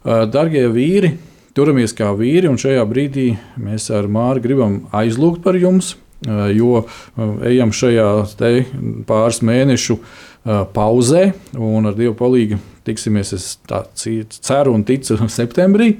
Uh, 0.00 0.24
Darbie 0.30 0.68
vīri! 0.72 1.16
Turamies 1.56 1.94
kā 1.98 2.12
vīri, 2.14 2.46
un 2.46 2.58
šajā 2.60 2.84
brīdī 2.86 3.26
mēs 3.58 3.88
ar 3.94 4.06
Māru 4.10 4.42
gribam 4.44 4.76
aizlūgt 4.94 5.42
par 5.42 5.58
jums, 5.58 5.96
jo 6.54 6.84
ejam 7.46 7.72
šajā 7.74 8.08
pāris 9.08 9.40
mēnešu 9.42 9.96
pauzē, 10.76 11.24
un 11.58 11.90
ar 11.90 11.96
Dievu 11.98 12.14
palīdzību 12.18 12.60
tiksimies, 12.86 13.34
es 13.36 13.50
ceru 14.40 14.74
un 14.76 14.86
ticu, 14.86 15.18
septembrī. 15.40 15.96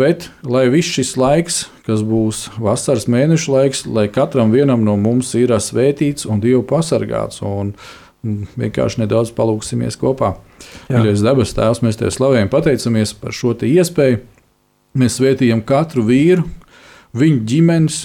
Bet, 0.00 0.30
lai 0.48 0.64
viss 0.72 0.94
šis 0.96 1.12
laiks, 1.20 1.58
kas 1.84 2.00
būs 2.06 2.46
vasaras 2.56 3.04
mēnešu 3.12 3.52
laiks, 3.52 3.84
lai 3.84 4.06
katram 4.08 4.54
no 4.80 4.96
mums 4.96 5.34
ir 5.36 5.52
svētīts 5.52 6.24
un 6.24 6.40
Dievu 6.40 6.64
pasargāts, 6.64 7.42
un 7.44 7.74
vienkārši 8.24 9.04
nedaudz 9.04 9.32
palūksimies 9.36 9.98
kopā. 10.00 10.34
Mīļais 10.88 11.24
debes 11.24 11.54
Tēvs, 11.56 11.82
mēs 11.84 12.00
Tev 12.00 12.12
slavējam, 12.14 12.50
pateicamies 12.52 13.14
par 13.20 13.36
šo 13.36 13.54
iespēju. 13.68 14.22
Mēs 14.94 15.18
svētījam 15.18 15.64
katru 15.66 16.04
vīru, 16.06 16.44
viņu 17.18 17.40
ģimenes, 17.50 18.04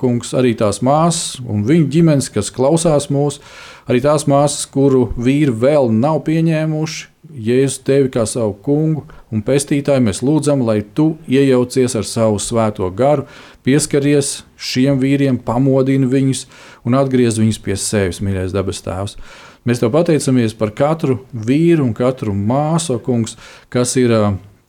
kungs, 0.00 0.32
arī 0.36 0.54
tās 0.58 0.80
māsas 0.84 1.38
un 1.44 1.64
viņu 1.66 1.88
ģimenes, 1.92 2.28
kas 2.32 2.50
klausās 2.52 3.08
mūsu, 3.12 3.42
arī 3.88 4.00
tās 4.04 4.26
māsas, 4.28 4.66
kuru 4.72 5.10
vīri 5.16 5.52
vēl 5.52 5.92
nav 5.94 6.22
pieņēmuši. 6.26 7.12
Jēzu 7.26 7.80
tevi 7.82 8.10
kā 8.14 8.22
savu 8.28 8.52
kungu 8.62 9.02
un 9.34 9.42
pestītāju 9.42 10.04
mēs 10.06 10.22
lūdzam, 10.22 10.62
lai 10.62 10.78
tu 10.94 11.16
iejaucies 11.26 11.96
ar 11.98 12.06
savu 12.06 12.38
svēto 12.38 12.86
garu, 12.94 13.26
pieskaries 13.66 14.44
šiem 14.56 15.00
vīriem, 15.02 15.40
pamodini 15.42 16.06
viņus 16.06 16.44
un 16.86 16.94
atgriez 16.94 17.40
viņus 17.40 17.58
pie 17.64 17.74
sevis, 17.80 18.22
mīļais 18.22 18.54
dabas 18.54 18.84
tēvs. 18.86 19.18
Mēs 19.66 19.80
te 19.82 19.88
pateicamies 19.90 20.54
par 20.54 20.70
katru 20.78 21.20
vīru 21.34 21.88
un 21.88 21.94
katru 21.96 22.34
māsu, 22.38 23.00
kungs, 23.02 23.34
kas 23.72 23.96
ir 23.98 24.12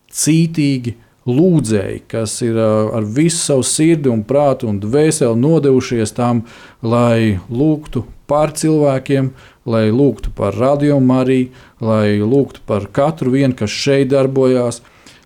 cītīgi, 0.10 0.96
lūdzēji, 1.28 2.02
kas 2.08 2.38
ir 2.46 2.58
ar 2.58 3.04
visu 3.04 3.38
savu 3.38 3.66
sirdi 3.68 4.10
un 4.10 4.24
prātu 4.26 4.70
un 4.72 4.80
dvēseli 4.82 5.38
nodevušies 5.38 6.16
tam, 6.16 6.46
lai 6.82 7.38
lūgtu 7.52 8.06
par 8.32 8.56
cilvēkiem, 8.58 9.30
lai 9.68 9.88
lūgtu 9.92 10.32
par 10.36 10.56
radiomu 10.56 11.20
arī, 11.20 11.42
lai 11.84 12.18
lūgtu 12.24 12.64
par 12.66 12.88
katru 12.96 13.36
vienu, 13.36 13.56
kas 13.60 13.70
šeit 13.72 14.10
darbojās, 14.16 14.82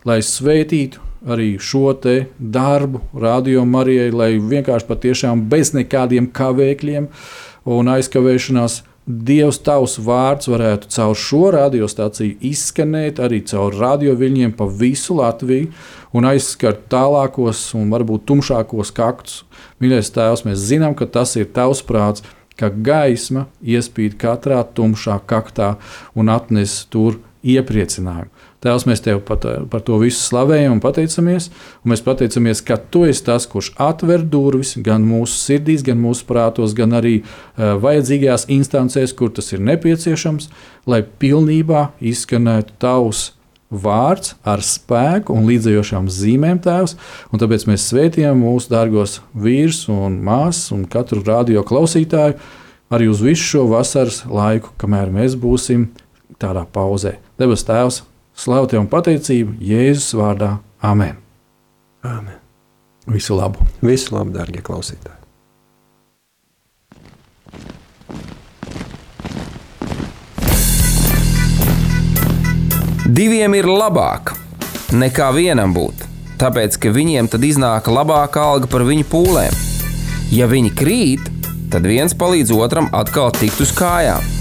lai 0.05 0.19
sveitītu 0.25 1.01
arī 1.21 1.53
šo 1.61 1.93
darbu, 2.39 3.03
radiomu 3.13 3.83
arī, 3.83 3.97
lai 4.09 4.31
vienkārši 4.41 4.89
patiešām 4.89 5.45
bez 5.49 5.75
nekādiem 5.77 6.31
kavēkļiem 6.33 7.07
un 7.69 7.93
aizkavēšanās 7.93 8.81
Dievs, 9.05 9.57
tavs 9.65 9.95
vārds 9.97 10.45
varētu 10.51 10.91
caur 10.93 11.15
šo 11.17 11.47
radiostaciju 11.55 12.35
izskanēt 12.51 13.17
arī 13.23 13.39
caur 13.49 13.73
radioviļņiem 13.73 14.53
pa 14.59 14.67
visu 14.69 15.17
Latviju 15.17 15.71
un 16.13 16.27
aizskart 16.29 16.85
tālākos 16.91 17.63
un 17.79 17.89
varbūt 17.89 18.27
tumšākos 18.29 18.93
kaktus. 18.93 19.41
Mīļais 19.81 20.13
Tēvs, 20.13 20.45
mēs 20.45 20.61
zinām, 20.69 20.93
ka 20.93 21.09
tas 21.09 21.33
ir 21.39 21.49
tavs 21.49 21.81
prāts, 21.81 22.21
ka 22.61 22.69
gaisma 22.69 23.47
iespīd 23.65 24.19
katrā 24.21 24.61
tumšā 24.77 25.17
kaktā 25.25 25.73
un 26.13 26.29
atnes 26.29 26.83
tur 26.93 27.17
iepriecinājumu. 27.41 28.29
Tēvs, 28.61 28.85
mēs 28.85 29.01
tev 29.01 29.23
par, 29.25 29.41
par 29.71 29.81
to 29.81 29.97
visu 30.01 30.19
slavējam 30.21 30.75
un 30.75 30.81
pateicamies. 30.83 31.49
Un 31.81 31.93
mēs 31.93 32.03
pateicamies, 32.05 32.61
ka 32.61 32.77
tu 32.77 33.07
esi 33.09 33.23
tas, 33.25 33.47
kurš 33.49 33.71
atver 33.81 34.21
durvis 34.21 34.75
gan 34.85 35.01
mūsu 35.07 35.39
sirdīs, 35.39 35.81
gan 35.85 35.97
mūsu 36.01 36.27
prātos, 36.29 36.75
gan 36.77 36.93
arī 36.99 37.21
uh, 37.23 37.73
vajadzīgajās 37.81 38.45
instancēs, 38.53 39.15
kur 39.17 39.33
tas 39.33 39.49
ir 39.55 39.65
nepieciešams, 39.65 40.51
lai 40.85 41.01
pilnībā 41.01 41.87
izskanētu 42.13 42.77
tavs 42.81 43.31
vārds 43.71 44.35
ar 44.45 44.61
spēku 44.61 45.33
un 45.33 45.47
līdzējošām 45.49 46.09
zīmēm, 46.11 46.61
Tēvs. 46.61 46.97
Un 47.31 47.41
tāpēc 47.41 47.65
mēs 47.71 47.87
svētījam 47.89 48.43
mūsu 48.43 48.69
dārgos 48.75 49.21
vīrus 49.33 49.87
un 49.89 50.19
māsas 50.27 50.73
un 50.75 50.85
katru 50.91 51.23
radio 51.25 51.65
klausītāju 51.65 52.37
arī 52.91 53.07
uz 53.09 53.23
visu 53.23 53.55
šo 53.55 53.65
vasaras 53.71 54.25
laiku, 54.27 54.75
kamēr 54.77 55.09
mēs 55.15 55.39
būsim 55.39 55.87
tādā 56.41 56.65
pauzē. 56.67 57.17
Debes 57.41 57.63
Tēvs! 57.65 58.03
Slavu 58.37 58.67
tev 58.69 58.83
un 58.83 58.87
pateicību 58.89 59.55
Jēzus 59.65 60.11
vārdā. 60.13 60.59
Amen. 60.85 61.15
Amen. 62.05 62.35
Visu 63.09 63.33
labu! 63.33 63.65
Visu 63.81 64.13
labu, 64.13 64.29
darbie 64.35 64.61
klausītāji! 64.61 65.17
Diviem 73.09 73.57
ir 73.57 73.65
labāk 73.65 74.35
nekā 74.93 75.31
vienam 75.33 75.73
būt, 75.73 76.05
tāpēc 76.39 76.77
ka 76.77 76.91
viņiem 76.93 77.31
tad 77.33 77.47
iznāk 77.47 77.89
labāka 77.89 78.43
alga 78.51 78.69
par 78.69 78.85
viņu 78.85 79.07
pūlēm. 79.09 79.57
Ja 80.29 80.45
viņi 80.51 80.75
krīt, 80.77 81.33
tad 81.73 81.89
viens 81.89 82.13
palīdz 82.13 82.53
otram 82.53 82.91
atkal 82.93 83.33
tikt 83.41 83.65
uz 83.65 83.73
kājām. 83.73 84.40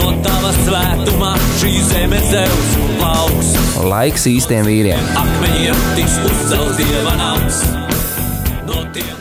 No 0.00 0.14
tava 0.24 0.50
svētumā 0.62 1.34
šī 1.60 1.72
zeme 1.84 2.20
zeus 2.30 2.70
plauks. 2.96 3.50
Laiks 3.84 4.24
īstiem 4.30 4.64
vīriem. 4.64 5.10
Akmeņiem 5.20 5.82
tiks 5.98 6.16
uzcelts 6.24 6.80
dieva 6.80 7.12
nams. 7.20 7.60
No 8.64 8.80
tiem, 8.94 9.12